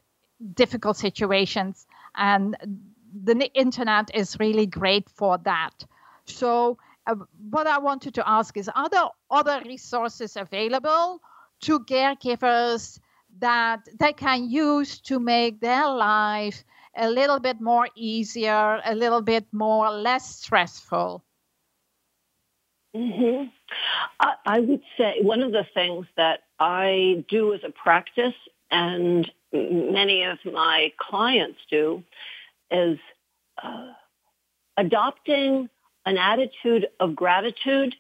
difficult 0.55 0.97
situations. 0.97 1.87
And 2.17 2.57
the 3.13 3.51
internet 3.55 4.11
is 4.15 4.39
really 4.41 4.67
great 4.67 5.09
for 5.11 5.39
that. 5.39 5.85
So, 6.25 6.79
uh, 7.07 7.15
what 7.51 7.67
I 7.67 7.79
wanted 7.79 8.15
to 8.15 8.29
ask 8.29 8.57
is 8.57 8.69
Are 8.75 8.89
there 8.89 9.05
other 9.31 9.63
resources 9.65 10.37
available 10.37 11.21
to 11.61 11.81
caregivers 11.81 13.01
that 13.39 13.89
they 13.99 14.13
can 14.13 14.51
use 14.51 15.01
to 15.01 15.19
make 15.19 15.61
their 15.61 15.89
life 15.89 16.65
a 16.97 17.09
little 17.09 17.39
bit 17.39 17.61
more 17.61 17.89
easier, 17.95 18.81
a 18.85 18.95
little 18.95 19.23
bit 19.23 19.47
more 19.53 19.91
less 19.91 20.37
stressful? 20.37 21.25
Mm-hmm. 22.95 23.45
I, 24.19 24.35
I 24.45 24.61
would 24.61 24.83
say 24.99 25.19
one 25.23 25.43
of 25.43 25.53
the 25.53 25.67
things 25.75 26.07
that 26.17 26.41
I 26.59 27.25
do 27.29 27.55
as 27.55 27.61
a 27.65 27.71
practice 27.71 28.35
and 28.71 29.31
many 29.53 30.25
of 30.25 30.39
my 30.45 30.93
clients 30.99 31.59
do 31.71 32.03
is 32.71 32.99
uh, 33.63 33.93
adopting 34.77 35.69
an 36.07 36.19
attitude 36.19 36.89
of 36.99 37.15
gratitude. 37.15 37.95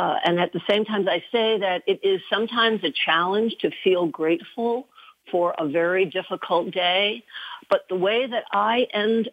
Uh, 0.00 0.18
and 0.24 0.40
at 0.40 0.50
the 0.54 0.62
same 0.66 0.86
time, 0.86 1.06
I 1.06 1.22
say 1.30 1.58
that 1.58 1.82
it 1.86 2.00
is 2.02 2.22
sometimes 2.32 2.82
a 2.82 2.90
challenge 2.90 3.56
to 3.60 3.70
feel 3.84 4.06
grateful 4.06 4.88
for 5.30 5.54
a 5.58 5.68
very 5.68 6.06
difficult 6.06 6.70
day. 6.70 7.22
But 7.68 7.82
the 7.90 7.96
way 7.96 8.26
that 8.26 8.44
I 8.50 8.86
end 8.94 9.28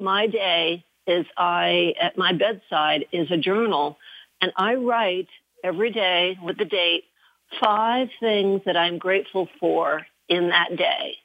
my 0.00 0.28
day 0.28 0.86
is 1.06 1.26
I, 1.36 1.92
at 2.00 2.16
my 2.16 2.32
bedside, 2.32 3.04
is 3.12 3.30
a 3.30 3.36
journal. 3.36 3.98
And 4.40 4.50
I 4.56 4.76
write 4.76 5.28
every 5.62 5.92
day 5.92 6.38
with 6.42 6.56
the 6.56 6.64
date 6.64 7.04
five 7.60 8.08
things 8.18 8.62
that 8.64 8.78
I'm 8.78 8.96
grateful 8.96 9.46
for 9.60 10.06
in 10.26 10.48
that 10.48 10.74
day. 10.74 11.16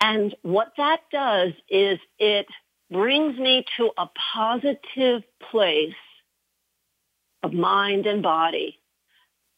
And 0.00 0.32
what 0.42 0.74
that 0.76 1.00
does 1.10 1.54
is 1.68 1.98
it 2.20 2.46
brings 2.88 3.36
me 3.36 3.64
to 3.78 3.90
a 3.98 4.08
positive 4.32 5.24
place 5.50 5.92
of 7.42 7.52
mind 7.52 8.06
and 8.06 8.22
body. 8.22 8.78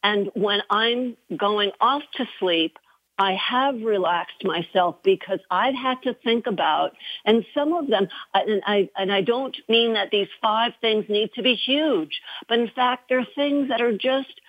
And 0.03 0.29
when 0.33 0.61
I'm 0.69 1.17
going 1.35 1.71
off 1.81 2.03
to 2.17 2.25
sleep, 2.39 2.77
I 3.17 3.35
have 3.35 3.81
relaxed 3.81 4.43
myself 4.43 4.97
because 5.03 5.39
I've 5.49 5.75
had 5.75 6.01
to 6.03 6.13
think 6.13 6.47
about, 6.47 6.91
and 7.23 7.45
some 7.53 7.73
of 7.73 7.87
them, 7.87 8.07
and 8.33 8.61
I, 8.65 8.89
and 8.97 9.11
I 9.11 9.21
don't 9.21 9.55
mean 9.69 9.93
that 9.93 10.11
these 10.11 10.27
five 10.41 10.73
things 10.81 11.05
need 11.07 11.31
to 11.33 11.41
be 11.41 11.55
huge, 11.55 12.21
but 12.49 12.59
in 12.59 12.69
fact, 12.75 13.05
they're 13.09 13.25
things 13.35 13.69
that 13.69 13.81
are 13.81 13.97
just, 13.97 14.41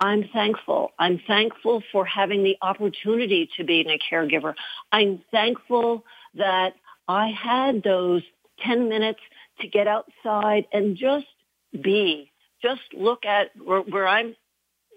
I'm 0.00 0.28
thankful. 0.32 0.90
I'm 0.98 1.20
thankful 1.26 1.82
for 1.92 2.04
having 2.04 2.42
the 2.42 2.56
opportunity 2.62 3.48
to 3.56 3.64
be 3.64 3.80
a 3.80 4.14
caregiver. 4.14 4.54
I'm 4.90 5.22
thankful 5.30 6.04
that 6.34 6.74
I 7.06 7.30
had 7.30 7.82
those 7.82 8.22
10 8.64 8.88
minutes 8.88 9.20
to 9.60 9.68
get 9.68 9.86
outside 9.86 10.66
and 10.72 10.96
just 10.96 11.26
be, 11.72 12.31
just 12.62 12.82
look 12.94 13.24
at 13.24 13.50
where, 13.62 13.80
where 13.80 14.08
I'm 14.08 14.36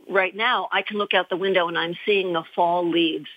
right 0.09 0.35
now, 0.35 0.69
I 0.71 0.81
can 0.81 0.97
look 0.97 1.13
out 1.13 1.29
the 1.29 1.37
window 1.37 1.67
and 1.67 1.77
I'm 1.77 1.95
seeing 2.05 2.33
the 2.33 2.43
fall 2.55 2.89
leaves. 2.89 3.27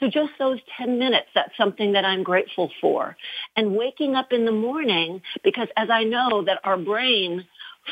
So 0.00 0.08
just 0.08 0.32
those 0.38 0.60
10 0.76 0.98
minutes, 0.98 1.28
that's 1.34 1.56
something 1.56 1.92
that 1.92 2.04
I'm 2.04 2.22
grateful 2.22 2.70
for. 2.80 3.16
And 3.56 3.76
waking 3.76 4.14
up 4.14 4.32
in 4.32 4.44
the 4.44 4.52
morning, 4.52 5.22
because 5.42 5.68
as 5.76 5.90
I 5.90 6.04
know 6.04 6.44
that 6.44 6.60
our 6.64 6.76
brain 6.76 7.44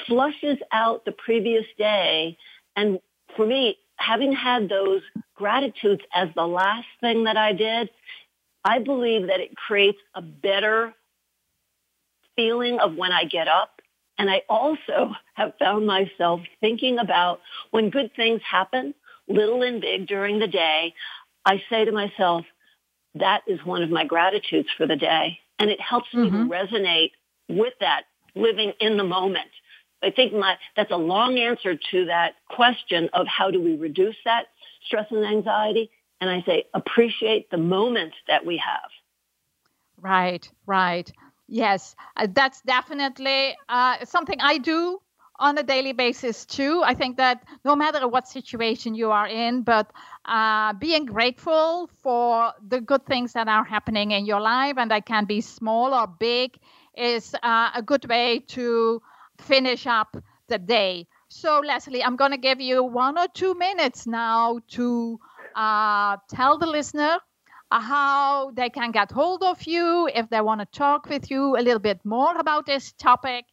flushes 0.07 0.59
out 0.73 1.05
the 1.05 1.13
previous 1.13 1.65
day. 1.79 2.37
And 2.75 3.01
for 3.37 3.47
me, 3.47 3.79
having 3.97 4.33
had 4.33 4.69
those 4.69 5.03
gratitudes 5.35 6.03
as 6.15 6.29
the 6.35 6.47
last 6.47 6.87
thing 7.01 7.25
that 7.25 7.37
I 7.37 7.53
did, 7.53 7.91
I 8.65 8.81
believe 8.81 9.29
that 9.29 9.41
it 9.41 9.57
creates 9.57 9.99
a 10.15 10.23
better 10.23 10.93
feeling 12.35 12.79
of 12.79 12.95
when 12.97 13.13
I 13.13 13.25
get 13.25 13.49
up 13.49 13.76
and 14.19 14.31
I 14.31 14.43
also 14.49 15.13
have 15.35 15.53
found 15.59 15.87
myself 15.87 16.41
thinking 16.61 16.99
about 16.99 17.41
when 17.71 17.91
good 17.91 18.11
things 18.17 18.41
happen, 18.49 18.95
little 19.29 19.63
and 19.63 19.81
big 19.81 20.07
during 20.07 20.39
the 20.39 20.47
day, 20.47 20.95
I 21.45 21.63
say 21.71 21.85
to 21.85 21.93
myself, 21.93 22.45
that 23.15 23.43
is 23.47 23.65
one 23.65 23.83
of 23.83 23.91
my 23.91 24.05
gratitudes 24.05 24.69
for 24.77 24.87
the 24.87 24.97
day. 24.97 25.39
And 25.59 25.71
it 25.71 25.81
helps 25.81 26.09
mm-hmm. 26.15 26.43
me 26.43 26.49
to 26.49 26.55
resonate 26.55 27.11
with 27.49 27.75
that 27.81 28.03
living 28.35 28.73
in 28.81 28.97
the 28.97 29.05
moment. 29.05 29.51
I 30.03 30.11
think 30.11 30.33
my, 30.33 30.57
that's 30.77 30.91
a 30.91 30.97
long 30.97 31.39
answer 31.39 31.77
to 31.91 32.05
that 32.07 32.35
question 32.49 33.09
of 33.13 33.27
how 33.27 33.51
do 33.51 33.61
we 33.63 33.77
reduce 33.77 34.17
that 34.25 34.47
stress 34.85 35.07
and 35.11 35.25
anxiety. 35.25 35.91
And 36.21 36.31
I 36.31 36.43
say, 36.43 36.65
appreciate 36.75 37.51
the 37.51 37.59
moment 37.59 38.13
that 38.29 38.45
we 38.45 38.59
have. 38.59 38.91
Right, 40.01 40.49
right. 40.67 41.11
Yes, 41.49 41.95
uh, 42.17 42.27
that's 42.31 42.61
definitely 42.63 43.57
uh, 43.69 44.05
something 44.05 44.41
I 44.41 44.59
do 44.59 44.99
on 45.39 45.57
a 45.59 45.63
daily 45.63 45.93
basis 45.93 46.45
too. 46.45 46.83
I 46.85 46.95
think 46.95 47.19
that 47.19 47.45
no 47.65 47.77
matter 47.77 48.09
what 48.09 48.27
situation 48.27 48.95
you 48.95 49.11
are 49.13 49.29
in, 49.29 49.63
but 49.63 49.93
uh, 50.25 50.73
being 50.75 51.05
grateful 51.07 51.89
for 52.03 52.53
the 52.67 52.81
good 52.81 53.07
things 53.07 53.35
that 53.35 53.47
are 53.49 53.65
happening 53.65 54.11
in 54.11 54.27
your 54.27 54.41
life, 54.41 54.75
and 54.79 54.91
they 54.91 55.01
can 55.01 55.25
be 55.27 55.41
small 55.41 55.95
or 55.95 56.07
big, 56.07 56.59
is 56.97 57.35
uh, 57.43 57.71
a 57.75 57.83
good 57.83 58.09
way 58.09 58.41
to 58.49 59.01
finish 59.39 59.87
up 59.87 60.17
the 60.49 60.59
day. 60.59 61.07
So, 61.29 61.61
Leslie, 61.65 62.03
I'm 62.03 62.17
going 62.17 62.33
to 62.33 62.39
give 62.39 62.61
you 62.61 62.83
one 62.83 63.19
or 63.19 63.27
two 63.29 63.55
minutes 63.55 64.07
now 64.07 64.61
to 64.71 65.21
uh, 65.55 66.17
tell 66.29 66.59
the 66.59 66.67
listener 66.67 67.19
how 67.71 68.51
they 68.53 68.71
can 68.71 68.91
get 68.93 69.11
hold 69.11 69.43
of 69.43 69.63
you 69.65 70.09
if 70.15 70.29
they 70.31 70.41
want 70.41 70.61
to 70.61 70.67
talk 70.67 71.09
with 71.09 71.31
you 71.31 71.57
a 71.57 71.63
little 71.63 71.79
bit 71.81 72.05
more 72.05 72.37
about 72.37 72.67
this 72.67 72.93
topic. 72.93 73.45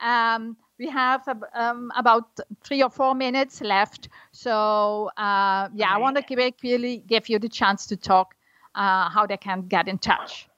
Um, 0.00 0.56
we 0.78 0.88
have 0.88 1.22
um, 1.54 1.92
about 1.96 2.28
three 2.64 2.82
or 2.82 2.90
four 2.90 3.14
minutes 3.14 3.60
left. 3.60 4.08
So, 4.32 5.10
uh, 5.16 5.68
yeah, 5.74 5.86
right. 5.86 5.94
I 5.94 5.98
want 5.98 6.16
to 6.16 6.52
really 6.62 6.98
give 6.98 7.28
you 7.28 7.38
the 7.38 7.48
chance 7.48 7.86
to 7.86 7.96
talk 7.96 8.34
uh, 8.74 9.08
how 9.08 9.26
they 9.26 9.36
can 9.36 9.62
get 9.62 9.88
in 9.88 9.98
touch. 9.98 10.48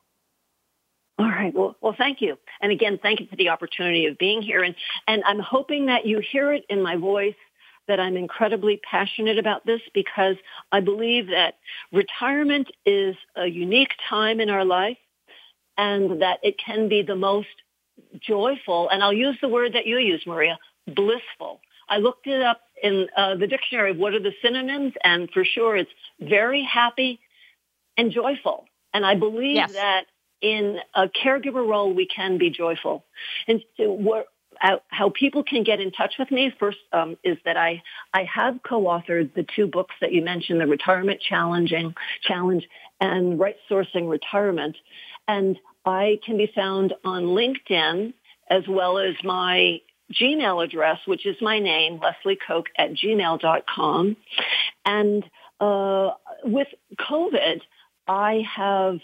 All 1.19 1.29
right. 1.29 1.55
Well, 1.55 1.77
well, 1.81 1.95
thank 1.97 2.21
you. 2.21 2.39
And 2.61 2.73
again, 2.73 2.99
thank 3.03 3.21
you 3.21 3.27
for 3.27 3.37
the 3.37 3.49
opportunity 3.49 4.07
of 4.07 4.19
being 4.19 4.43
here. 4.43 4.63
And, 4.63 4.75
and 5.07 5.23
I'm 5.25 5.39
hoping 5.39 5.87
that 5.87 6.05
you 6.05 6.21
hear 6.21 6.53
it 6.53 6.65
in 6.69 6.83
my 6.83 6.97
voice 6.97 7.35
that 7.89 8.01
I'm 8.01 8.17
incredibly 8.17 8.81
passionate 8.89 9.39
about 9.39 9.65
this 9.65 9.81
because 9.95 10.37
I 10.73 10.81
believe 10.81 11.29
that 11.29 11.55
retirement 11.93 12.69
is 12.85 13.17
a 13.37 13.47
unique 13.47 13.93
time 14.09 14.41
in 14.41 14.51
our 14.51 14.65
life 14.65 14.99
and 15.77 16.23
that 16.23 16.41
it 16.43 16.57
can 16.59 16.89
be 16.89 17.03
the 17.03 17.17
most 17.17 17.49
joyful, 18.21 18.89
and 18.89 19.03
I'll 19.03 19.13
use 19.13 19.37
the 19.41 19.49
word 19.49 19.75
that 19.75 19.87
you 19.87 19.99
use, 19.99 20.23
Maria, 20.27 20.59
blissful. 20.87 21.61
I 21.89 21.99
looked 21.99 22.27
it 22.27 22.43
up 22.43 22.61
in 22.83 23.09
uh, 23.17 23.37
the 23.37 23.47
dictionary 23.47 23.93
of 23.93 23.97
what 23.97 24.15
are 24.15 24.21
the 24.21 24.33
synonyms, 24.43 24.95
and 25.03 25.31
for 25.31 25.45
sure 25.45 25.77
it's 25.77 25.91
very 26.21 26.63
happy 26.63 27.21
and 27.97 28.13
joyful. 28.13 28.67
And 28.93 29.05
I 29.05 29.15
believe 29.15 29.57
yes. 29.57 29.73
that 29.73 30.05
in 30.41 30.79
a 30.95 31.09
caregiver 31.09 31.67
role, 31.67 31.93
we 31.93 32.07
can 32.07 32.39
be 32.39 32.51
joyful. 32.51 33.05
And 33.49 33.63
so 33.77 34.25
how 34.89 35.11
people 35.11 35.45
can 35.45 35.63
get 35.63 35.81
in 35.81 35.91
touch 35.91 36.15
with 36.19 36.31
me 36.31 36.53
first 36.59 36.79
um, 36.93 37.17
is 37.25 37.37
that 37.45 37.57
I 37.57 37.83
I 38.13 38.25
have 38.25 38.61
co-authored 38.67 39.35
the 39.35 39.47
two 39.55 39.67
books 39.67 39.95
that 40.01 40.13
you 40.13 40.23
mentioned, 40.23 40.61
the 40.61 40.67
Retirement 40.67 41.21
Challenging 41.21 41.95
Challenge 42.23 42.65
and 43.01 43.39
Right 43.39 43.57
Sourcing 43.71 44.09
Retirement, 44.09 44.77
and 45.29 45.59
I 45.85 46.19
can 46.25 46.37
be 46.37 46.51
found 46.55 46.95
on 47.05 47.25
LinkedIn 47.25 48.13
as 48.51 48.63
well 48.69 48.99
as 48.99 49.15
my 49.25 49.81
Gmail 50.13 50.65
address, 50.65 50.99
which 51.07 51.27
is 51.27 51.37
my 51.41 51.59
name, 51.59 52.01
Leslie 52.01 52.39
Koc 52.47 52.67
at 52.79 52.93
gmail.com. 52.93 54.17
And 54.85 55.25
uh, 55.61 56.11
with 56.45 56.69
COVID, 56.99 57.61
I 58.07 58.45
have 58.57 58.99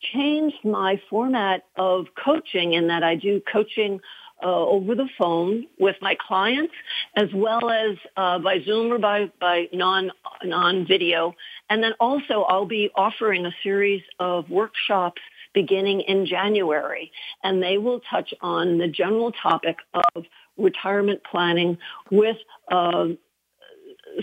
changed 0.00 0.64
my 0.64 1.00
format 1.10 1.64
of 1.76 2.06
coaching 2.24 2.72
in 2.72 2.88
that 2.88 3.02
I 3.02 3.16
do 3.16 3.42
coaching 3.52 4.00
uh, 4.42 4.46
over 4.46 4.94
the 4.94 5.08
phone 5.18 5.66
with 5.78 5.96
my 6.00 6.16
clients, 6.26 6.74
as 7.16 7.28
well 7.34 7.70
as 7.70 7.96
uh, 8.16 8.38
by 8.38 8.60
Zoom 8.64 8.92
or 8.92 8.98
by 8.98 9.30
by 9.40 9.68
non 9.72 10.10
non 10.44 10.86
video. 10.86 11.34
And 11.70 11.82
then 11.82 11.92
also, 12.00 12.42
I'll 12.48 12.66
be 12.66 12.90
offering 12.94 13.46
a 13.46 13.52
series 13.62 14.02
of 14.18 14.48
workshops 14.48 15.20
beginning 15.54 16.02
in 16.02 16.26
January, 16.26 17.10
and 17.42 17.62
they 17.62 17.78
will 17.78 18.00
touch 18.10 18.32
on 18.40 18.78
the 18.78 18.88
general 18.88 19.32
topic 19.32 19.76
of 19.94 20.24
retirement 20.56 21.20
planning 21.30 21.78
with 22.10 22.36
uh, 22.70 23.06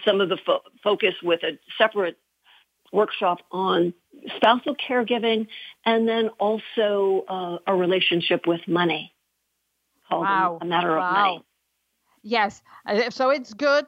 some 0.05 0.22
of 0.22 0.30
the 0.30 0.38
fo- 0.45 0.61
focus 0.84 1.16
with 1.24 1.41
a 1.43 1.57
separate 1.78 2.18
workshop 2.91 3.39
on 3.51 3.93
spousal 4.38 4.76
caregiving 4.76 5.47
and 5.86 6.07
then 6.07 6.30
also 6.39 7.26
uh, 7.28 7.57
a 7.68 7.76
relationship 7.76 8.47
with 8.47 8.61
money 8.68 9.14
wow. 10.22 10.59
a 10.61 10.66
matter 10.66 10.95
wow. 10.95 11.07
of 11.07 11.13
money. 11.13 11.43
Yes, 12.24 12.61
uh, 12.88 13.09
so 13.09 13.30
it's 13.30 13.53
good 13.53 13.86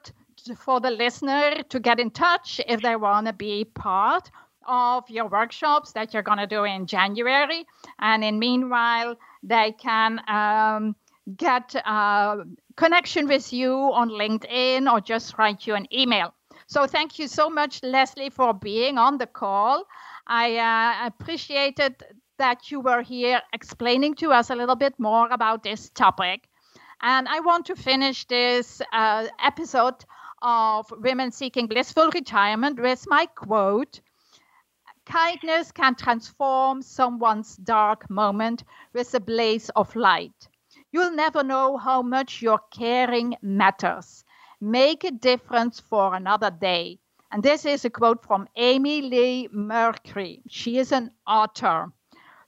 for 0.59 0.79
the 0.79 0.91
listener 0.91 1.63
to 1.69 1.79
get 1.79 1.99
in 1.99 2.11
touch 2.11 2.61
if 2.67 2.81
they 2.81 2.95
want 2.95 3.27
to 3.27 3.33
be 3.33 3.65
part 3.65 4.29
of 4.67 5.09
your 5.09 5.27
workshops 5.27 5.93
that 5.93 6.13
you're 6.13 6.23
going 6.23 6.37
to 6.37 6.47
do 6.47 6.63
in 6.63 6.85
January. 6.85 7.65
And 7.99 8.23
in 8.23 8.37
meanwhile, 8.37 9.15
they 9.41 9.71
can 9.71 10.21
um, 10.27 10.95
get 11.35 11.73
a 11.75 11.89
uh, 11.91 12.43
connection 12.75 13.27
with 13.27 13.51
you 13.51 13.73
on 13.73 14.09
LinkedIn 14.09 14.91
or 14.91 15.01
just 15.01 15.37
write 15.37 15.65
you 15.65 15.75
an 15.75 15.87
email. 15.93 16.33
So 16.67 16.85
thank 16.85 17.17
you 17.17 17.27
so 17.27 17.49
much, 17.49 17.81
Leslie, 17.81 18.29
for 18.29 18.53
being 18.53 18.97
on 18.97 19.17
the 19.17 19.27
call. 19.27 19.85
I 20.27 20.57
uh, 20.57 21.07
appreciated 21.07 22.03
that 22.37 22.71
you 22.71 22.79
were 22.79 23.01
here 23.01 23.41
explaining 23.53 24.15
to 24.15 24.31
us 24.31 24.49
a 24.49 24.55
little 24.55 24.75
bit 24.75 24.93
more 24.99 25.27
about 25.29 25.63
this 25.63 25.89
topic. 25.89 26.47
And 27.01 27.27
I 27.27 27.39
want 27.41 27.65
to 27.67 27.75
finish 27.75 28.25
this 28.25 28.81
uh, 28.91 29.27
episode 29.43 30.05
of 30.41 30.91
Women 30.91 31.31
Seeking 31.31 31.67
Blissful 31.67 32.09
Retirement 32.11 32.79
with 32.79 33.05
my 33.07 33.25
quote 33.27 34.01
Kindness 35.05 35.71
can 35.71 35.95
transform 35.95 36.81
someone's 36.81 37.55
dark 37.55 38.09
moment 38.09 38.63
with 38.93 39.13
a 39.13 39.21
blaze 39.21 39.69
of 39.69 39.95
light. 39.95 40.49
You'll 40.91 41.11
never 41.11 41.43
know 41.43 41.77
how 41.77 42.01
much 42.01 42.41
your 42.41 42.59
caring 42.71 43.35
matters. 43.41 44.25
Make 44.59 45.05
a 45.05 45.11
difference 45.11 45.79
for 45.79 46.13
another 46.13 46.51
day. 46.51 46.99
And 47.31 47.41
this 47.41 47.65
is 47.65 47.85
a 47.85 47.89
quote 47.89 48.25
from 48.25 48.47
Amy 48.55 49.01
Leigh 49.01 49.47
Mercree. 49.49 50.41
She 50.47 50.77
is 50.77 50.91
an 50.91 51.11
author. 51.25 51.93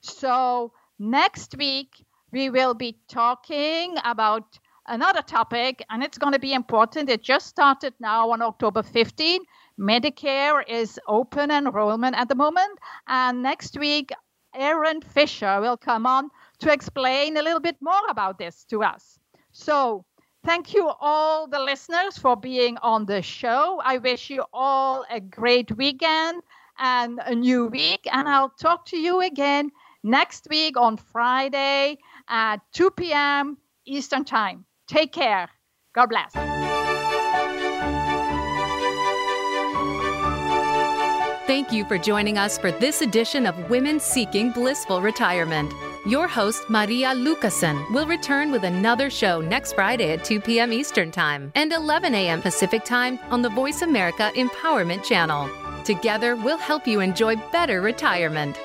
So 0.00 0.72
next 0.98 1.56
week, 1.56 2.04
we 2.32 2.50
will 2.50 2.74
be 2.74 2.98
talking 3.08 3.96
about 4.04 4.58
another 4.86 5.22
topic, 5.22 5.84
and 5.90 6.02
it's 6.02 6.18
going 6.18 6.32
to 6.32 6.38
be 6.38 6.52
important. 6.52 7.10
It 7.10 7.22
just 7.22 7.46
started 7.46 7.94
now 8.00 8.30
on 8.30 8.42
October 8.42 8.82
15. 8.82 9.42
Medicare 9.78 10.62
is 10.68 10.98
open 11.06 11.50
enrollment 11.50 12.16
at 12.16 12.28
the 12.28 12.34
moment. 12.34 12.78
And 13.06 13.42
next 13.42 13.78
week, 13.78 14.10
Aaron 14.54 15.00
Fisher 15.00 15.60
will 15.60 15.76
come 15.76 16.06
on 16.06 16.30
to 16.58 16.72
explain 16.72 17.36
a 17.36 17.42
little 17.42 17.60
bit 17.60 17.76
more 17.80 18.06
about 18.08 18.38
this 18.38 18.64
to 18.64 18.82
us. 18.82 19.18
So, 19.52 20.04
thank 20.44 20.74
you 20.74 20.90
all 21.00 21.46
the 21.46 21.60
listeners 21.60 22.18
for 22.18 22.36
being 22.36 22.78
on 22.78 23.06
the 23.06 23.22
show. 23.22 23.80
I 23.84 23.98
wish 23.98 24.30
you 24.30 24.44
all 24.52 25.04
a 25.10 25.20
great 25.20 25.76
weekend 25.76 26.42
and 26.78 27.20
a 27.24 27.34
new 27.34 27.66
week. 27.66 28.06
And 28.10 28.28
I'll 28.28 28.50
talk 28.50 28.86
to 28.86 28.96
you 28.98 29.20
again 29.20 29.70
next 30.02 30.46
week 30.50 30.76
on 30.76 30.96
Friday 30.96 31.98
at 32.28 32.58
2 32.72 32.90
p.m. 32.90 33.56
Eastern 33.86 34.24
Time. 34.24 34.64
Take 34.88 35.12
care. 35.12 35.48
God 35.94 36.06
bless. 36.06 36.32
Thank 41.46 41.72
you 41.72 41.84
for 41.84 41.98
joining 41.98 42.38
us 42.38 42.58
for 42.58 42.70
this 42.70 43.02
edition 43.02 43.44
of 43.44 43.70
Women 43.70 43.98
Seeking 43.98 44.52
Blissful 44.52 45.02
Retirement. 45.02 45.72
Your 46.06 46.28
host, 46.28 46.62
Maria 46.70 47.08
Lucasen, 47.08 47.92
will 47.92 48.06
return 48.06 48.52
with 48.52 48.62
another 48.62 49.10
show 49.10 49.40
next 49.40 49.72
Friday 49.72 50.12
at 50.12 50.24
2 50.24 50.40
p.m. 50.40 50.72
Eastern 50.72 51.10
Time 51.10 51.50
and 51.56 51.72
11 51.72 52.14
a.m. 52.14 52.40
Pacific 52.40 52.84
Time 52.84 53.18
on 53.30 53.42
the 53.42 53.50
Voice 53.50 53.82
America 53.82 54.30
Empowerment 54.36 55.02
Channel. 55.02 55.50
Together, 55.84 56.36
we'll 56.36 56.56
help 56.56 56.86
you 56.86 57.00
enjoy 57.00 57.34
better 57.50 57.82
retirement. 57.82 58.56